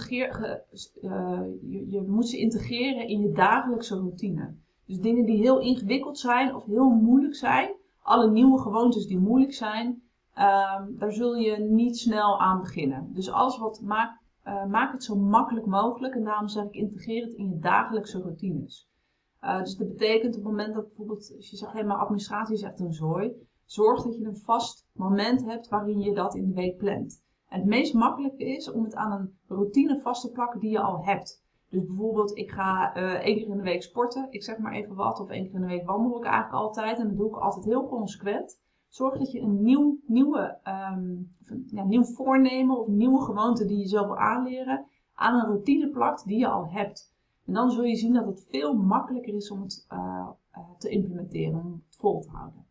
je, 1.61 1.89
je, 1.89 2.01
moet 2.07 2.27
ze 2.27 2.37
integreren 2.37 3.07
in 3.07 3.21
je 3.21 3.31
dagelijkse 3.31 3.95
routine. 3.95 4.55
Dus 4.85 4.99
dingen 4.99 5.25
die 5.25 5.37
heel 5.37 5.59
ingewikkeld 5.59 6.17
zijn 6.17 6.55
of 6.55 6.65
heel 6.65 6.89
moeilijk 6.89 7.35
zijn, 7.35 7.75
alle 8.01 8.31
nieuwe 8.31 8.59
gewoontes 8.59 9.07
die 9.07 9.19
moeilijk 9.19 9.53
zijn, 9.53 10.01
uh, 10.35 10.81
daar 10.89 11.11
zul 11.11 11.35
je 11.35 11.57
niet 11.57 11.97
snel 11.97 12.39
aan 12.39 12.59
beginnen. 12.59 13.09
Dus 13.13 13.31
alles 13.31 13.57
wat 13.57 13.81
maakt, 13.81 14.21
uh, 14.45 14.65
maak 14.65 14.91
het 14.91 15.03
zo 15.03 15.15
makkelijk 15.15 15.65
mogelijk. 15.65 16.15
En 16.15 16.23
daarom 16.23 16.47
zeg 16.47 16.63
ik 16.63 16.73
integreer 16.73 17.23
het 17.23 17.33
in 17.33 17.49
je 17.49 17.59
dagelijkse 17.59 18.21
routines. 18.21 18.89
dus 19.59 19.75
dat 19.75 19.87
betekent 19.87 20.35
op 20.35 20.43
het 20.43 20.51
moment 20.51 20.73
dat 20.73 20.87
bijvoorbeeld, 20.87 21.33
als 21.35 21.49
je 21.49 21.57
zegt, 21.57 21.73
hé, 21.73 21.83
mijn 21.83 21.99
administratie 21.99 22.55
is 22.55 22.61
echt 22.61 22.79
een 22.79 22.93
zooi, 22.93 23.33
zorg 23.65 24.03
dat 24.03 24.17
je 24.17 24.25
een 24.25 24.37
vast 24.37 24.88
moment 24.99 25.45
hebt 25.45 25.69
waarin 25.69 25.99
je 25.99 26.13
dat 26.13 26.35
in 26.35 26.47
de 26.47 26.53
week 26.53 26.77
plant. 26.77 27.23
En 27.47 27.59
het 27.59 27.69
meest 27.69 27.93
makkelijke 27.93 28.45
is 28.45 28.71
om 28.71 28.83
het 28.83 28.95
aan 28.95 29.11
een 29.11 29.37
routine 29.47 29.99
vast 30.01 30.21
te 30.21 30.31
plakken 30.31 30.59
die 30.59 30.69
je 30.69 30.81
al 30.81 31.05
hebt. 31.05 31.43
Dus 31.69 31.85
bijvoorbeeld, 31.85 32.37
ik 32.37 32.51
ga 32.51 32.97
uh, 32.97 33.13
één 33.13 33.35
keer 33.35 33.47
in 33.47 33.57
de 33.57 33.63
week 33.63 33.83
sporten, 33.83 34.27
ik 34.29 34.43
zeg 34.43 34.57
maar 34.57 34.73
even 34.73 34.95
wat, 34.95 35.19
of 35.19 35.29
één 35.29 35.45
keer 35.45 35.53
in 35.53 35.61
de 35.61 35.67
week 35.67 35.85
wandel 35.85 36.17
ik 36.17 36.23
eigenlijk 36.23 36.63
altijd. 36.63 36.99
En 36.99 37.07
dat 37.07 37.17
doe 37.17 37.27
ik 37.27 37.35
altijd 37.35 37.65
heel 37.65 37.87
consequent. 37.87 38.59
Zorg 38.87 39.17
dat 39.17 39.31
je 39.31 39.39
een 39.39 39.61
nieuw, 39.61 39.99
nieuwe, 40.05 40.59
um, 40.93 41.35
ja, 41.67 41.83
nieuw 41.83 42.03
voornemen 42.03 42.79
of 42.79 42.87
nieuwe 42.87 43.21
gewoonte 43.21 43.65
die 43.65 43.77
je 43.77 43.87
zelf 43.87 44.05
wil 44.05 44.17
aanleren, 44.17 44.85
aan 45.13 45.39
een 45.39 45.45
routine 45.45 45.89
plakt 45.89 46.25
die 46.25 46.39
je 46.39 46.47
al 46.47 46.67
hebt. 46.67 47.13
En 47.45 47.53
dan 47.53 47.71
zul 47.71 47.83
je 47.83 47.95
zien 47.95 48.13
dat 48.13 48.25
het 48.25 48.45
veel 48.49 48.73
makkelijker 48.73 49.33
is 49.33 49.51
om 49.51 49.61
het 49.61 49.85
uh, 49.93 50.29
te 50.77 50.89
implementeren, 50.89 51.59
om 51.59 51.83
het 51.85 51.95
vol 51.95 52.19
te 52.19 52.29
houden. 52.29 52.68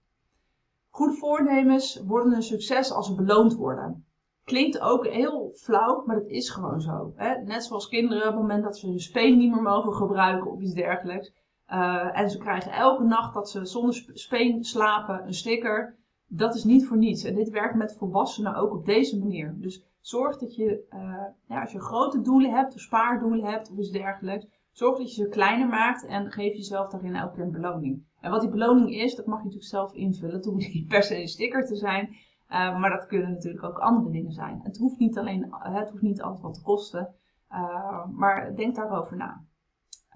Goede 0.98 1.16
voornemens 1.16 2.02
worden 2.06 2.34
een 2.34 2.42
succes 2.42 2.92
als 2.92 3.06
ze 3.06 3.14
beloond 3.14 3.54
worden. 3.54 4.06
Klinkt 4.44 4.80
ook 4.80 5.06
heel 5.06 5.52
flauw, 5.54 6.02
maar 6.06 6.16
dat 6.16 6.28
is 6.28 6.50
gewoon 6.50 6.80
zo. 6.80 7.12
Hè? 7.14 7.42
Net 7.42 7.64
zoals 7.64 7.88
kinderen 7.88 8.22
op 8.22 8.32
het 8.32 8.40
moment 8.40 8.62
dat 8.62 8.78
ze 8.78 8.86
hun 8.86 9.00
speen 9.00 9.38
niet 9.38 9.50
meer 9.50 9.62
mogen 9.62 9.94
gebruiken 9.94 10.50
of 10.50 10.60
iets 10.60 10.74
dergelijks. 10.74 11.32
Uh, 11.68 12.18
en 12.18 12.30
ze 12.30 12.38
krijgen 12.38 12.72
elke 12.72 13.04
nacht 13.04 13.34
dat 13.34 13.50
ze 13.50 13.64
zonder 13.64 14.10
speen 14.12 14.64
slapen 14.64 15.26
een 15.26 15.34
sticker. 15.34 15.96
Dat 16.26 16.54
is 16.54 16.64
niet 16.64 16.86
voor 16.86 16.96
niets. 16.96 17.24
En 17.24 17.34
dit 17.34 17.50
werkt 17.50 17.74
met 17.74 17.96
volwassenen 17.98 18.54
ook 18.54 18.72
op 18.72 18.84
deze 18.84 19.18
manier. 19.18 19.54
Dus 19.58 19.84
zorg 20.00 20.38
dat 20.38 20.54
je, 20.54 20.86
uh, 20.90 21.24
ja, 21.48 21.60
als 21.60 21.72
je 21.72 21.80
grote 21.80 22.20
doelen 22.20 22.50
hebt, 22.50 22.74
of 22.74 22.80
spaardoelen 22.80 23.44
hebt 23.44 23.70
of 23.70 23.78
iets 23.78 23.90
dergelijks, 23.90 24.46
zorg 24.72 24.98
dat 24.98 25.14
je 25.14 25.22
ze 25.22 25.28
kleiner 25.28 25.68
maakt 25.68 26.06
en 26.06 26.30
geef 26.30 26.56
jezelf 26.56 26.88
daarin 26.88 27.14
elke 27.14 27.34
keer 27.34 27.44
een 27.44 27.50
beloning. 27.50 28.06
En 28.20 28.30
wat 28.30 28.40
die 28.40 28.50
beloning 28.50 28.94
is, 28.94 29.14
dat 29.14 29.26
mag 29.26 29.38
je 29.38 29.44
natuurlijk 29.44 29.70
zelf 29.70 29.92
invullen. 29.92 30.34
Het 30.34 30.44
hoeft 30.44 30.72
niet 30.72 30.88
per 30.88 31.02
se 31.02 31.20
een 31.20 31.28
sticker 31.28 31.66
te 31.66 31.76
zijn. 31.76 32.08
Uh, 32.50 32.80
maar 32.80 32.90
dat 32.90 33.06
kunnen 33.06 33.30
natuurlijk 33.30 33.64
ook 33.64 33.78
andere 33.78 34.10
dingen 34.10 34.32
zijn. 34.32 34.60
Het 34.62 34.78
hoeft 34.78 34.98
niet 34.98 35.18
alleen, 35.18 35.54
het 35.58 35.90
hoeft 35.90 36.02
niet 36.02 36.22
altijd 36.22 36.42
wat 36.42 36.54
te 36.54 36.62
kosten. 36.62 37.14
Uh, 37.52 38.06
maar 38.06 38.56
denk 38.56 38.74
daarover 38.74 39.16
na. 39.16 39.44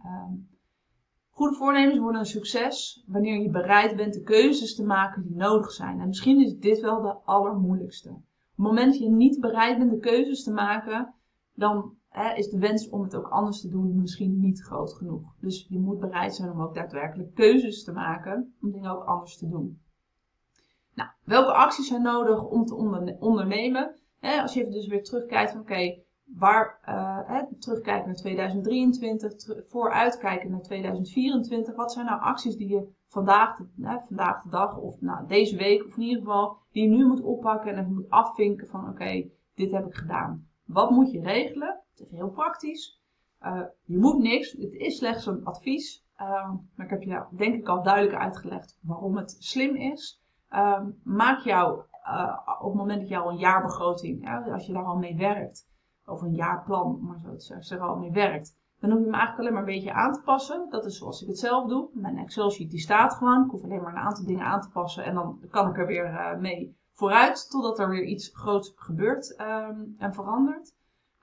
Uh, 0.04 0.32
Goede 1.34 1.56
voornemens 1.56 1.98
worden 1.98 2.20
een 2.20 2.26
succes 2.26 3.04
wanneer 3.06 3.42
je 3.42 3.50
bereid 3.50 3.96
bent 3.96 4.14
de 4.14 4.22
keuzes 4.22 4.74
te 4.74 4.84
maken 4.84 5.22
die 5.22 5.36
nodig 5.36 5.70
zijn. 5.70 6.00
En 6.00 6.06
misschien 6.06 6.40
is 6.40 6.58
dit 6.58 6.80
wel 6.80 7.02
de 7.02 7.14
allermoeilijkste. 7.24 8.08
Op 8.08 8.16
het 8.56 8.66
moment 8.66 8.92
dat 8.92 9.02
je 9.02 9.10
niet 9.10 9.40
bereid 9.40 9.78
bent 9.78 9.90
de 9.90 9.98
keuzes 9.98 10.44
te 10.44 10.52
maken, 10.52 11.14
dan 11.54 11.94
is 12.34 12.48
de 12.48 12.58
wens 12.58 12.88
om 12.88 13.02
het 13.02 13.16
ook 13.16 13.28
anders 13.28 13.60
te 13.60 13.68
doen 13.68 14.00
misschien 14.00 14.40
niet 14.40 14.62
groot 14.62 14.92
genoeg. 14.92 15.34
Dus 15.40 15.66
je 15.68 15.78
moet 15.78 16.00
bereid 16.00 16.34
zijn 16.34 16.50
om 16.50 16.62
ook 16.62 16.74
daadwerkelijk 16.74 17.34
keuzes 17.34 17.84
te 17.84 17.92
maken 17.92 18.54
om 18.62 18.70
dingen 18.70 18.90
ook 18.90 19.04
anders 19.04 19.36
te 19.36 19.48
doen. 19.48 19.80
Nou, 20.94 21.10
welke 21.24 21.52
acties 21.52 21.88
zijn 21.88 22.02
nodig 22.02 22.44
om 22.44 22.64
te 22.64 22.74
ondernemen? 23.18 23.96
als 24.20 24.54
je 24.54 24.60
even 24.60 24.72
dus 24.72 24.86
weer 24.86 25.04
terugkijkt 25.04 25.50
van 25.50 25.60
oké, 25.60 26.02
waar 26.24 26.80
uh, 26.88 27.42
terugkijken 27.58 28.06
naar 28.06 28.16
2023, 28.16 29.68
vooruitkijken 29.68 30.50
naar 30.50 30.62
2024. 30.62 31.74
Wat 31.74 31.92
zijn 31.92 32.06
nou 32.06 32.20
acties 32.20 32.56
die 32.56 32.68
je 32.68 32.88
vandaag 33.08 33.56
de, 33.56 33.66
vandaag 34.06 34.42
de 34.42 34.50
dag 34.50 34.78
of 34.78 35.00
nou, 35.00 35.26
deze 35.26 35.56
week 35.56 35.86
of 35.86 35.96
in 35.96 36.02
ieder 36.02 36.18
geval 36.18 36.56
die 36.70 36.82
je 36.82 36.96
nu 36.96 37.06
moet 37.06 37.22
oppakken 37.22 37.72
en 37.72 37.78
even 37.78 37.94
moet 37.94 38.10
afvinken 38.10 38.66
van 38.66 38.88
oké, 38.88 39.28
dit 39.54 39.70
heb 39.70 39.86
ik 39.86 39.94
gedaan. 39.94 40.46
Wat 40.64 40.90
moet 40.90 41.10
je 41.10 41.20
regelen? 41.20 41.80
Het 41.90 42.00
is 42.00 42.10
heel 42.10 42.30
praktisch. 42.30 43.00
Uh, 43.42 43.62
je 43.84 43.98
moet 43.98 44.18
niks. 44.18 44.52
Het 44.52 44.72
is 44.72 44.96
slechts 44.96 45.26
een 45.26 45.44
advies. 45.44 46.04
Uh, 46.20 46.50
maar 46.74 46.86
ik 46.86 46.90
heb 46.90 47.02
je 47.02 47.24
denk 47.36 47.54
ik 47.54 47.68
al 47.68 47.82
duidelijk 47.82 48.16
uitgelegd 48.16 48.78
waarom 48.80 49.16
het 49.16 49.36
slim 49.38 49.76
is. 49.76 50.22
Uh, 50.50 50.80
maak 51.02 51.38
jou 51.38 51.82
uh, 52.06 52.38
op 52.60 52.68
het 52.68 52.74
moment 52.74 53.00
dat 53.00 53.08
je 53.08 53.18
al 53.18 53.30
een 53.30 53.38
jaarbegroting, 53.38 54.44
als 54.52 54.66
je 54.66 54.72
daar 54.72 54.84
al 54.84 54.96
mee 54.96 55.16
werkt, 55.16 55.68
of 56.06 56.22
een 56.22 56.34
jaarplan, 56.34 56.98
maar 57.02 57.20
zo 57.20 57.36
te 57.36 57.44
zeggen, 57.44 57.76
er 57.76 57.82
al 57.82 57.96
mee 57.96 58.10
werkt, 58.10 58.56
dan 58.80 58.90
hoef 58.90 58.98
je 58.98 59.04
hem 59.04 59.14
eigenlijk 59.14 59.40
alleen 59.40 59.52
maar 59.52 59.68
een 59.68 59.78
beetje 59.78 59.92
aan 59.92 60.12
te 60.12 60.22
passen. 60.22 60.66
Dat 60.70 60.84
is 60.84 60.98
zoals 60.98 61.22
ik 61.22 61.28
het 61.28 61.38
zelf 61.38 61.68
doe. 61.68 61.88
Mijn 61.92 62.18
Excel 62.18 62.50
sheet 62.50 62.70
die 62.70 62.80
staat 62.80 63.14
gewoon. 63.14 63.44
Ik 63.44 63.50
hoef 63.50 63.62
alleen 63.62 63.82
maar 63.82 63.92
een 63.92 64.02
aantal 64.02 64.26
dingen 64.26 64.44
aan 64.44 64.60
te 64.60 64.70
passen 64.70 65.04
en 65.04 65.14
dan 65.14 65.38
kan 65.50 65.68
ik 65.68 65.78
er 65.78 65.86
weer 65.86 66.38
mee 66.40 66.76
vooruit 66.92 67.50
totdat 67.50 67.78
er 67.78 67.88
weer 67.88 68.04
iets 68.04 68.30
groots 68.32 68.72
gebeurt 68.76 69.40
um, 69.40 69.94
en 69.98 70.14
verandert. 70.14 70.74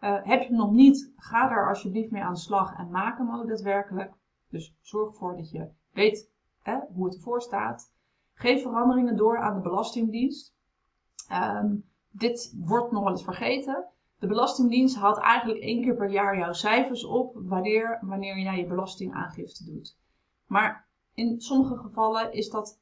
Uh, 0.01 0.24
heb 0.24 0.41
je 0.41 0.47
hem 0.47 0.55
nog 0.55 0.72
niet, 0.72 1.11
ga 1.15 1.49
daar 1.49 1.67
alsjeblieft 1.67 2.11
mee 2.11 2.24
aan 2.24 2.34
de 2.34 2.39
slag 2.39 2.78
en 2.78 2.89
maak 2.89 3.17
hem 3.17 3.36
ook 3.36 3.47
daadwerkelijk. 3.47 4.13
Dus 4.49 4.76
zorg 4.82 5.09
ervoor 5.09 5.36
dat 5.36 5.51
je 5.51 5.70
weet 5.91 6.30
hè, 6.61 6.80
hoe 6.93 7.05
het 7.05 7.15
ervoor 7.15 7.41
staat. 7.41 7.91
Geef 8.34 8.61
veranderingen 8.61 9.17
door 9.17 9.39
aan 9.39 9.55
de 9.55 9.61
Belastingdienst. 9.61 10.55
Um, 11.32 11.84
dit 12.11 12.53
wordt 12.57 12.91
nog 12.91 13.07
eens 13.09 13.24
vergeten. 13.24 13.86
De 14.20 14.28
Belastingdienst 14.28 14.95
haalt 14.95 15.17
eigenlijk 15.17 15.59
één 15.59 15.82
keer 15.82 15.95
per 15.95 16.09
jaar 16.09 16.38
jouw 16.38 16.53
cijfers 16.53 17.05
op 17.05 17.34
wanneer, 17.36 17.99
wanneer 18.01 18.38
jij 18.38 18.57
je 18.57 18.67
belastingaangifte 18.67 19.65
doet. 19.65 19.97
Maar 20.47 20.88
in 21.13 21.41
sommige 21.41 21.78
gevallen 21.78 22.34
is 22.34 22.49
dat 22.49 22.78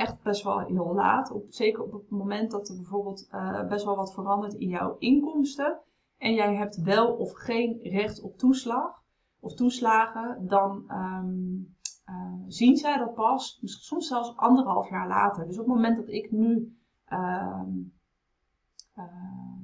echt 0.00 0.22
best 0.22 0.42
wel 0.42 0.58
heel 0.58 0.94
laat. 0.94 1.30
Op, 1.30 1.44
zeker 1.48 1.82
op 1.82 1.92
het 1.92 2.10
moment 2.10 2.50
dat 2.50 2.68
er 2.68 2.76
bijvoorbeeld 2.76 3.28
uh, 3.32 3.66
best 3.68 3.84
wel 3.84 3.96
wat 3.96 4.14
verandert 4.14 4.54
in 4.54 4.68
jouw 4.68 4.96
inkomsten. 4.98 5.80
En 6.18 6.34
jij 6.34 6.54
hebt 6.54 6.82
wel 6.82 7.12
of 7.12 7.32
geen 7.32 7.78
recht 7.82 8.22
op 8.22 8.36
toeslag 8.36 9.02
of 9.40 9.54
toeslagen, 9.54 10.46
dan 10.46 10.84
um, 10.88 11.76
uh, 12.06 12.44
zien 12.46 12.76
zij 12.76 12.98
dat 12.98 13.14
pas, 13.14 13.58
soms 13.62 14.08
zelfs 14.08 14.36
anderhalf 14.36 14.90
jaar 14.90 15.08
later. 15.08 15.46
Dus 15.46 15.58
op 15.58 15.66
het 15.66 15.74
moment 15.74 15.96
dat 15.96 16.08
ik 16.08 16.30
nu 16.30 16.76
uh, 17.08 17.62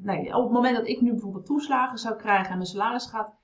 nee, 0.03 0.35
op 0.35 0.43
het 0.43 0.53
moment 0.53 0.77
dat 0.77 0.87
ik 0.87 1.01
nu 1.01 1.11
bijvoorbeeld 1.11 1.47
toeslagen 1.47 1.99
zou 1.99 2.17
krijgen 2.17 2.51
en 2.51 2.57
mijn 2.57 2.69
salaris 2.69 3.07
gaat 3.07 3.35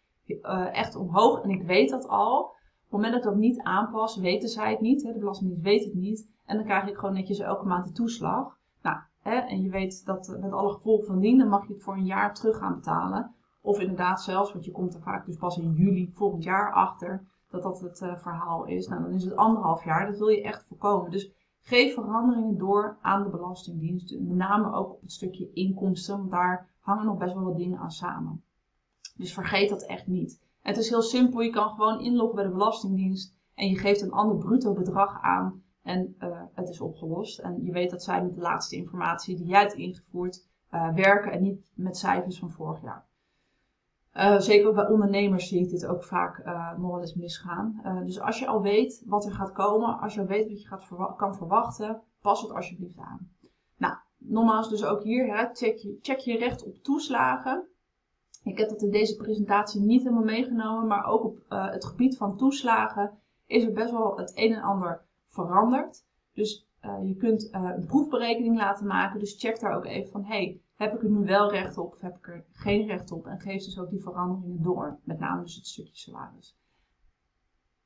echt 0.73 0.97
omhoog 0.97 1.43
en 1.43 1.51
ik 1.51 1.63
weet 1.63 1.91
dat 1.91 2.09
al, 2.09 2.55
het 2.93 3.01
moment 3.01 3.23
dat 3.23 3.33
ik 3.33 3.39
dat 3.39 3.49
niet 3.49 3.63
aanpas, 3.63 4.17
weten 4.17 4.49
zij 4.49 4.71
het 4.71 4.81
niet, 4.81 5.03
hè, 5.03 5.13
de 5.13 5.19
Belastingdienst 5.19 5.65
weet 5.65 5.85
het 5.85 5.95
niet, 5.95 6.29
en 6.47 6.57
dan 6.57 6.65
krijg 6.65 6.89
ik 6.89 6.97
gewoon 6.97 7.15
netjes 7.15 7.39
elke 7.39 7.67
maand 7.67 7.87
de 7.87 7.93
toeslag. 7.93 8.59
Nou, 8.83 8.97
hè, 9.21 9.35
en 9.35 9.63
je 9.63 9.71
weet 9.71 10.05
dat 10.05 10.29
eh, 10.29 10.41
met 10.41 10.53
alle 10.53 10.73
gevolgen 10.73 11.07
van 11.07 11.21
dien, 11.21 11.39
dan 11.39 11.49
mag 11.49 11.67
je 11.67 11.73
het 11.73 11.83
voor 11.83 11.95
een 11.95 12.05
jaar 12.05 12.35
terug 12.35 12.59
gaan 12.59 12.75
betalen. 12.75 13.35
Of 13.61 13.81
inderdaad 13.81 14.23
zelfs, 14.23 14.53
want 14.53 14.65
je 14.65 14.71
komt 14.71 14.95
er 14.95 15.01
vaak 15.01 15.27
dus 15.27 15.37
pas 15.37 15.59
in 15.59 15.73
juli 15.73 16.11
volgend 16.15 16.43
jaar 16.43 16.73
achter 16.73 17.27
dat 17.51 17.63
dat 17.63 17.81
het 17.81 18.01
uh, 18.01 18.17
verhaal 18.17 18.65
is. 18.65 18.89
Nou, 18.89 19.03
dan 19.03 19.13
is 19.13 19.25
het 19.25 19.37
anderhalf 19.37 19.85
jaar. 19.85 20.07
Dat 20.07 20.19
wil 20.19 20.29
je 20.29 20.43
echt 20.43 20.65
voorkomen. 20.65 21.11
Dus 21.11 21.33
geef 21.61 21.95
veranderingen 21.95 22.59
door 22.59 22.99
aan 23.01 23.23
de 23.23 23.29
Belastingdienst. 23.29 24.19
Met 24.21 24.37
name 24.37 24.73
ook 24.73 24.93
op 24.93 25.01
het 25.01 25.13
stukje 25.13 25.53
inkomsten, 25.53 26.17
want 26.17 26.31
daar 26.31 26.69
hangen 26.81 27.05
nog 27.05 27.19
best 27.19 27.35
wel 27.35 27.45
wat 27.45 27.57
dingen 27.57 27.79
aan 27.79 27.91
samen. 27.91 28.45
Dus 29.17 29.35
vergeet 29.35 29.69
dat 29.69 29.87
echt 29.87 30.07
niet. 30.07 30.41
Het 30.63 30.77
is 30.77 30.89
heel 30.89 31.03
simpel. 31.03 31.41
Je 31.41 31.51
kan 31.51 31.69
gewoon 31.69 32.01
inloggen 32.01 32.35
bij 32.35 32.45
de 32.45 32.51
Belastingdienst 32.51 33.35
en 33.55 33.69
je 33.69 33.79
geeft 33.79 34.01
een 34.01 34.13
ander 34.13 34.37
bruto 34.37 34.73
bedrag 34.73 35.23
aan 35.23 35.63
en 35.83 36.17
uh, 36.19 36.43
het 36.53 36.69
is 36.69 36.81
opgelost. 36.81 37.39
En 37.39 37.65
je 37.65 37.73
weet 37.73 37.91
dat 37.91 38.03
zij 38.03 38.23
met 38.23 38.35
de 38.35 38.41
laatste 38.41 38.77
informatie 38.77 39.37
die 39.37 39.47
jij 39.47 39.61
hebt 39.61 39.75
ingevoerd 39.75 40.47
uh, 40.71 40.95
werken 40.95 41.33
en 41.33 41.43
niet 41.43 41.71
met 41.75 41.97
cijfers 41.97 42.39
van 42.39 42.51
vorig 42.51 42.83
jaar. 42.83 43.07
Uh, 44.15 44.39
zeker 44.39 44.69
ook 44.69 44.75
bij 44.75 44.89
ondernemers 44.89 45.49
zie 45.49 45.61
ik 45.61 45.71
dit 45.71 45.87
ook 45.87 46.05
vaak 46.05 46.45
nog 46.79 46.91
wel 46.91 47.01
eens 47.01 47.15
misgaan. 47.15 47.81
dus 48.05 48.21
als 48.21 48.39
je 48.39 48.47
al 48.47 48.63
weet 48.63 49.03
wat 49.07 49.25
er 49.25 49.33
gaat 49.33 49.53
komen, 49.53 49.99
als 49.99 50.15
je 50.15 50.21
al 50.21 50.27
weet 50.27 50.49
wat 50.49 50.61
je 50.61 50.69
gaat 50.69 51.17
kan 51.17 51.35
verwachten, 51.35 52.03
pas 52.21 52.43
het 52.43 52.51
alsjeblieft 52.51 52.99
aan. 52.99 53.31
Nou, 53.77 53.95
nogmaals, 54.19 54.69
dus 54.69 54.85
ook 54.85 55.03
hier, 55.03 55.37
hè, 55.37 55.47
check, 55.53 55.77
je, 55.77 55.99
check 56.01 56.19
je 56.19 56.39
recht 56.39 56.65
op 56.65 56.77
toeslagen. 56.77 57.67
Ik 58.45 58.59
heb 58.59 58.69
dat 58.69 58.83
in 58.83 58.91
deze 58.91 59.17
presentatie 59.17 59.81
niet 59.81 60.03
helemaal 60.03 60.25
meegenomen, 60.25 60.87
maar 60.87 61.05
ook 61.05 61.25
op 61.25 61.45
het 61.49 61.85
gebied 61.85 62.17
van 62.17 62.37
toeslagen 62.37 63.19
is 63.47 63.65
er 63.65 63.73
best 63.73 63.91
wel 63.91 64.17
het 64.17 64.33
een 64.35 64.53
en 64.53 64.63
ander 64.63 65.05
verandert. 65.29 66.05
Dus 66.33 66.69
uh, 66.83 67.09
je 67.09 67.17
kunt 67.17 67.55
uh, 67.55 67.71
een 67.77 67.87
proefberekening 67.87 68.57
laten 68.57 68.87
maken. 68.87 69.19
Dus 69.19 69.41
check 69.41 69.61
daar 69.61 69.77
ook 69.77 69.85
even 69.85 70.11
van, 70.11 70.25
hey, 70.25 70.61
heb 70.75 70.95
ik 70.95 71.03
er 71.03 71.11
nu 71.11 71.25
wel 71.25 71.51
recht 71.51 71.79
op 71.79 71.93
of 71.93 72.01
heb 72.01 72.17
ik 72.17 72.29
er 72.29 72.45
geen 72.53 72.87
recht 72.87 73.13
op? 73.13 73.27
En 73.27 73.41
geef 73.41 73.65
dus 73.65 73.79
ook 73.79 73.91
die 73.91 74.03
veranderingen 74.03 74.63
door. 74.63 74.99
Met 75.05 75.19
name 75.19 75.43
dus 75.43 75.55
het 75.55 75.67
stukje 75.67 75.97
salaris. 75.97 76.59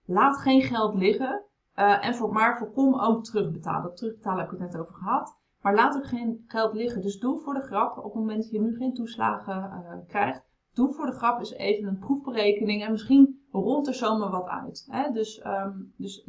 Laat 0.04 0.36
geen 0.36 0.62
geld 0.62 0.94
liggen. 0.94 1.44
En 1.74 2.14
voor, 2.14 2.32
maar 2.32 2.58
voorkom 2.58 3.00
ook 3.00 3.24
terugbetalen. 3.24 3.82
Dat 3.82 3.96
terugbetalen 3.96 4.38
heb 4.44 4.52
ik 4.52 4.58
het 4.58 4.70
net 4.70 4.80
over 4.80 4.94
gehad. 4.94 5.38
Maar 5.60 5.74
laat 5.74 5.96
ook 5.96 6.06
geen 6.06 6.44
geld 6.46 6.74
liggen. 6.74 7.02
Dus 7.02 7.18
doe 7.18 7.40
voor 7.40 7.54
de 7.54 7.60
grap, 7.60 7.96
op 7.96 8.04
het 8.04 8.14
moment 8.14 8.42
dat 8.42 8.50
je 8.50 8.60
nu 8.60 8.76
geen 8.76 8.94
toeslagen 8.94 10.04
krijgt, 10.06 10.45
doe 10.76 10.92
voor 10.92 11.06
de 11.06 11.12
grap 11.12 11.38
eens 11.38 11.52
even 11.52 11.88
een 11.88 11.98
proefberekening. 11.98 12.84
En 12.84 12.90
misschien 12.90 13.46
rond 13.50 13.86
er 13.86 13.94
zomaar 13.94 14.30
wat 14.30 14.48
uit. 14.48 14.86
Hè? 14.90 15.10
Dus, 15.12 15.44
um, 15.44 15.92
dus 15.96 16.26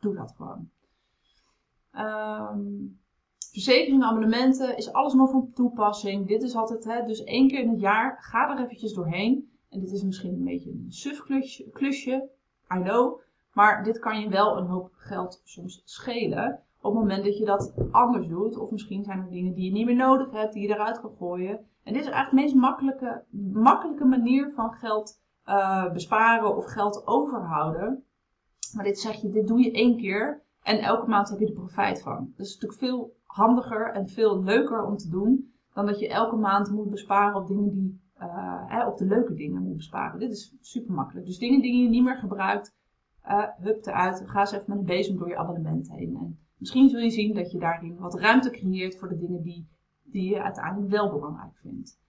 doe 0.00 0.14
dat 0.14 0.34
gewoon. 0.36 0.70
Um, 1.94 3.00
verzekeringen, 3.52 4.06
abonnementen, 4.06 4.76
is 4.76 4.92
alles 4.92 5.12
nog 5.12 5.30
van 5.30 5.50
toepassing. 5.54 6.26
Dit 6.26 6.42
is 6.42 6.54
altijd, 6.54 6.84
hè, 6.84 7.04
dus 7.06 7.24
één 7.24 7.48
keer 7.48 7.60
in 7.60 7.70
het 7.70 7.80
jaar, 7.80 8.18
ga 8.20 8.50
er 8.50 8.64
eventjes 8.64 8.92
doorheen. 8.92 9.50
En 9.68 9.80
dit 9.80 9.90
is 9.90 10.02
misschien 10.02 10.34
een 10.34 10.44
beetje 10.44 10.70
een 10.70 10.86
suf 10.88 11.22
klusje, 11.72 12.28
I 12.74 12.82
know. 12.82 13.20
Maar 13.52 13.84
dit 13.84 13.98
kan 13.98 14.20
je 14.20 14.28
wel 14.28 14.56
een 14.56 14.66
hoop 14.66 14.90
geld 14.96 15.40
soms 15.44 15.82
schelen. 15.84 16.62
Op 16.80 16.92
het 16.92 17.00
moment 17.02 17.24
dat 17.24 17.38
je 17.38 17.44
dat 17.44 17.74
anders 17.90 18.26
doet. 18.26 18.58
Of 18.58 18.70
misschien 18.70 19.04
zijn 19.04 19.18
er 19.18 19.30
dingen 19.30 19.54
die 19.54 19.64
je 19.64 19.72
niet 19.72 19.86
meer 19.86 19.96
nodig 19.96 20.30
hebt, 20.30 20.52
die 20.52 20.62
je 20.62 20.74
eruit 20.74 21.00
kan 21.00 21.14
gooien. 21.18 21.66
En 21.88 21.94
dit 21.94 22.02
is 22.02 22.10
eigenlijk 22.10 22.30
de 22.30 22.36
meest 22.36 22.54
makkelijke, 22.54 23.24
makkelijke 23.52 24.04
manier 24.04 24.52
van 24.54 24.72
geld 24.72 25.20
uh, 25.46 25.92
besparen 25.92 26.56
of 26.56 26.64
geld 26.64 27.06
overhouden. 27.06 28.04
Maar 28.74 28.84
dit 28.84 28.98
zeg 28.98 29.20
je, 29.20 29.30
dit 29.30 29.46
doe 29.46 29.62
je 29.62 29.72
één 29.72 29.96
keer 29.96 30.42
en 30.62 30.78
elke 30.78 31.08
maand 31.08 31.28
heb 31.28 31.38
je 31.38 31.46
er 31.46 31.52
profijt 31.52 32.02
van. 32.02 32.32
Dat 32.36 32.46
is 32.46 32.52
natuurlijk 32.52 32.80
veel 32.80 33.16
handiger 33.24 33.92
en 33.92 34.08
veel 34.08 34.42
leuker 34.42 34.84
om 34.84 34.96
te 34.96 35.08
doen 35.08 35.52
dan 35.72 35.86
dat 35.86 35.98
je 35.98 36.08
elke 36.08 36.36
maand 36.36 36.70
moet 36.70 36.90
besparen 36.90 37.40
op 37.40 37.46
dingen 37.46 37.70
die, 37.70 38.00
uh, 38.20 38.84
op 38.86 38.96
de 38.96 39.06
leuke 39.06 39.34
dingen 39.34 39.62
moet 39.62 39.76
besparen. 39.76 40.20
Dit 40.20 40.30
is 40.30 40.56
super 40.60 40.94
makkelijk. 40.94 41.26
Dus 41.26 41.38
dingen 41.38 41.60
die 41.60 41.82
je 41.82 41.88
niet 41.88 42.04
meer 42.04 42.16
gebruikt, 42.16 42.76
uh, 43.26 43.44
hup 43.58 43.86
eruit. 43.86 44.22
Ga 44.26 44.40
eens 44.40 44.52
even 44.52 44.64
met 44.66 44.78
een 44.78 44.84
bezem 44.84 45.16
door 45.16 45.28
je 45.28 45.36
abonnement 45.36 45.90
heen. 45.90 46.16
En 46.16 46.38
misschien 46.56 46.88
zul 46.88 47.00
je 47.00 47.10
zien 47.10 47.34
dat 47.34 47.50
je 47.50 47.58
daarin 47.58 47.98
wat 47.98 48.18
ruimte 48.18 48.50
creëert 48.50 48.98
voor 48.98 49.08
de 49.08 49.18
dingen 49.18 49.42
die, 49.42 49.68
die 50.10 50.30
je 50.30 50.42
uiteindelijk 50.42 50.90
wel 50.90 51.10
belangrijk 51.10 51.56
vindt. 51.62 52.00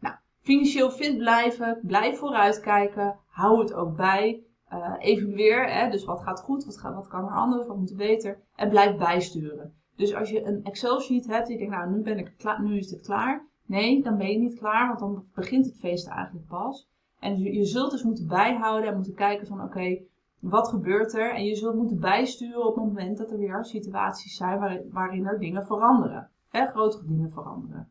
Nou, 0.00 0.14
financieel 0.40 0.90
fit 0.90 1.18
blijven, 1.18 1.78
blijf 1.82 2.18
vooruitkijken, 2.18 3.18
hou 3.26 3.60
het 3.60 3.72
ook 3.72 3.96
bij. 3.96 4.42
Uh, 4.72 4.94
evalueer, 4.98 5.72
hè, 5.72 5.90
dus 5.90 6.04
wat 6.04 6.22
gaat 6.22 6.40
goed, 6.40 6.64
wat, 6.64 6.78
gaat, 6.78 6.94
wat 6.94 7.08
kan 7.08 7.24
er 7.24 7.34
anders, 7.34 7.66
wat 7.66 7.76
moet 7.76 7.90
er 7.90 7.96
beter. 7.96 8.40
En 8.54 8.68
blijf 8.68 8.96
bijsturen. 8.96 9.74
Dus 9.96 10.14
als 10.14 10.30
je 10.30 10.44
een 10.44 10.64
Excel 10.64 11.00
sheet 11.00 11.26
hebt, 11.26 11.46
en 11.46 11.52
je 11.52 11.58
denkt, 11.58 11.74
nou, 11.74 11.90
nu, 11.90 12.02
ben 12.02 12.18
ik 12.18 12.34
klaar, 12.36 12.62
nu 12.62 12.76
is 12.76 12.88
dit 12.88 13.00
klaar. 13.00 13.46
Nee, 13.66 14.02
dan 14.02 14.16
ben 14.16 14.30
je 14.30 14.38
niet 14.38 14.58
klaar, 14.58 14.86
want 14.86 14.98
dan 14.98 15.24
begint 15.34 15.66
het 15.66 15.78
feest 15.78 16.08
eigenlijk 16.08 16.46
pas. 16.46 16.88
En 17.20 17.38
je, 17.38 17.52
je 17.52 17.64
zult 17.64 17.90
dus 17.90 18.02
moeten 18.02 18.26
bijhouden 18.26 18.88
en 18.88 18.94
moeten 18.94 19.14
kijken 19.14 19.46
van, 19.46 19.62
oké, 19.62 19.98
wat 20.38 20.68
gebeurt 20.68 21.14
er? 21.14 21.34
En 21.34 21.44
je 21.44 21.54
zult 21.54 21.74
moeten 21.74 22.00
bijsturen 22.00 22.66
op 22.66 22.74
het 22.74 22.84
moment 22.84 23.18
dat 23.18 23.30
er 23.30 23.38
weer 23.38 23.64
situaties 23.64 24.36
zijn 24.36 24.58
waarin, 24.58 24.90
waarin 24.90 25.26
er 25.26 25.38
dingen 25.38 25.66
veranderen. 25.66 26.30
Hè, 26.48 26.66
grotere 26.66 27.28
veranderen. 27.30 27.90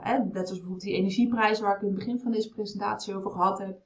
Hè, 0.00 0.18
net 0.18 0.36
als 0.36 0.50
bijvoorbeeld 0.50 0.80
die 0.80 0.94
energieprijzen 0.94 1.64
waar 1.64 1.76
ik 1.76 1.82
in 1.82 1.88
het 1.88 1.96
begin 1.96 2.20
van 2.20 2.32
deze 2.32 2.48
presentatie 2.48 3.16
over 3.16 3.30
gehad 3.30 3.58
heb 3.58 3.80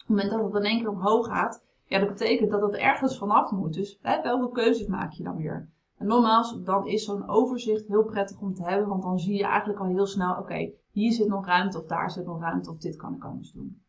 het 0.00 0.08
moment 0.08 0.30
dat 0.30 0.52
het 0.52 0.64
in 0.64 0.70
één 0.70 0.78
keer 0.78 0.90
omhoog 0.90 1.26
gaat, 1.26 1.64
Ja, 1.84 1.98
dat 1.98 2.08
betekent 2.08 2.50
dat 2.50 2.62
het 2.62 2.74
ergens 2.74 3.18
vanaf 3.18 3.50
moet. 3.50 3.74
Dus 3.74 3.98
hè, 4.02 4.22
welke 4.22 4.52
keuzes 4.52 4.86
maak 4.86 5.12
je 5.12 5.22
dan 5.22 5.36
weer? 5.36 5.68
En 5.98 6.06
nogmaals, 6.06 6.62
dan 6.62 6.86
is 6.86 7.04
zo'n 7.04 7.28
overzicht 7.28 7.86
heel 7.86 8.04
prettig 8.04 8.40
om 8.40 8.54
te 8.54 8.62
hebben, 8.62 8.88
want 8.88 9.02
dan 9.02 9.18
zie 9.18 9.36
je 9.36 9.44
eigenlijk 9.44 9.80
al 9.80 9.86
heel 9.86 10.06
snel, 10.06 10.36
oké, 10.36 10.70
hier 10.90 11.12
zit 11.12 11.28
nog 11.28 11.46
ruimte 11.46 11.78
of 11.78 11.86
daar 11.86 12.10
zit 12.10 12.26
nog 12.26 12.40
ruimte 12.40 12.70
of 12.70 12.76
dit 12.76 12.96
kan 12.96 13.14
ik 13.14 13.24
anders 13.24 13.52
doen. 13.52 13.82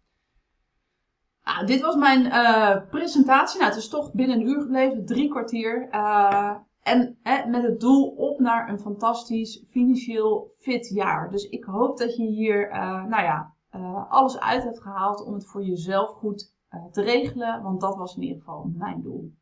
Nou, 1.44 1.66
dit 1.66 1.82
was 1.82 1.96
mijn 1.96 2.26
uh, 2.26 2.90
presentatie. 2.90 3.60
Nou, 3.60 3.72
het 3.72 3.80
is 3.80 3.90
toch 3.90 4.14
binnen 4.14 4.40
een 4.40 4.48
uur 4.48 4.62
gebleven, 4.62 5.06
drie 5.06 5.30
kwartier. 5.30 5.88
Uh, 5.92 6.56
en 6.82 7.18
hè, 7.24 7.50
met 7.50 7.64
het 7.64 7.80
doel 7.80 8.08
op 8.08 8.40
naar 8.40 8.70
een 8.70 8.80
fantastisch 8.80 9.66
financieel 9.70 10.54
fit 10.58 10.88
jaar. 10.88 11.32
Dus 11.32 11.50
ik 11.50 11.64
hoop 11.64 11.98
dat 11.98 12.16
je 12.16 12.24
hier, 12.24 12.70
uh, 12.70 13.06
nou 13.06 13.24
ja, 13.24 13.54
alles 14.10 14.40
uit 14.40 14.64
hebt 14.64 14.82
gehaald 14.82 15.26
om 15.26 15.34
het 15.34 15.48
voor 15.48 15.64
jezelf 15.64 16.10
goed 16.10 16.56
te 16.92 17.02
regelen. 17.02 17.62
Want 17.62 17.82
dat 17.82 17.96
was 17.96 18.16
in 18.16 18.22
ieder 18.22 18.38
geval 18.38 18.72
mijn 18.74 19.02
doel. 19.02 19.34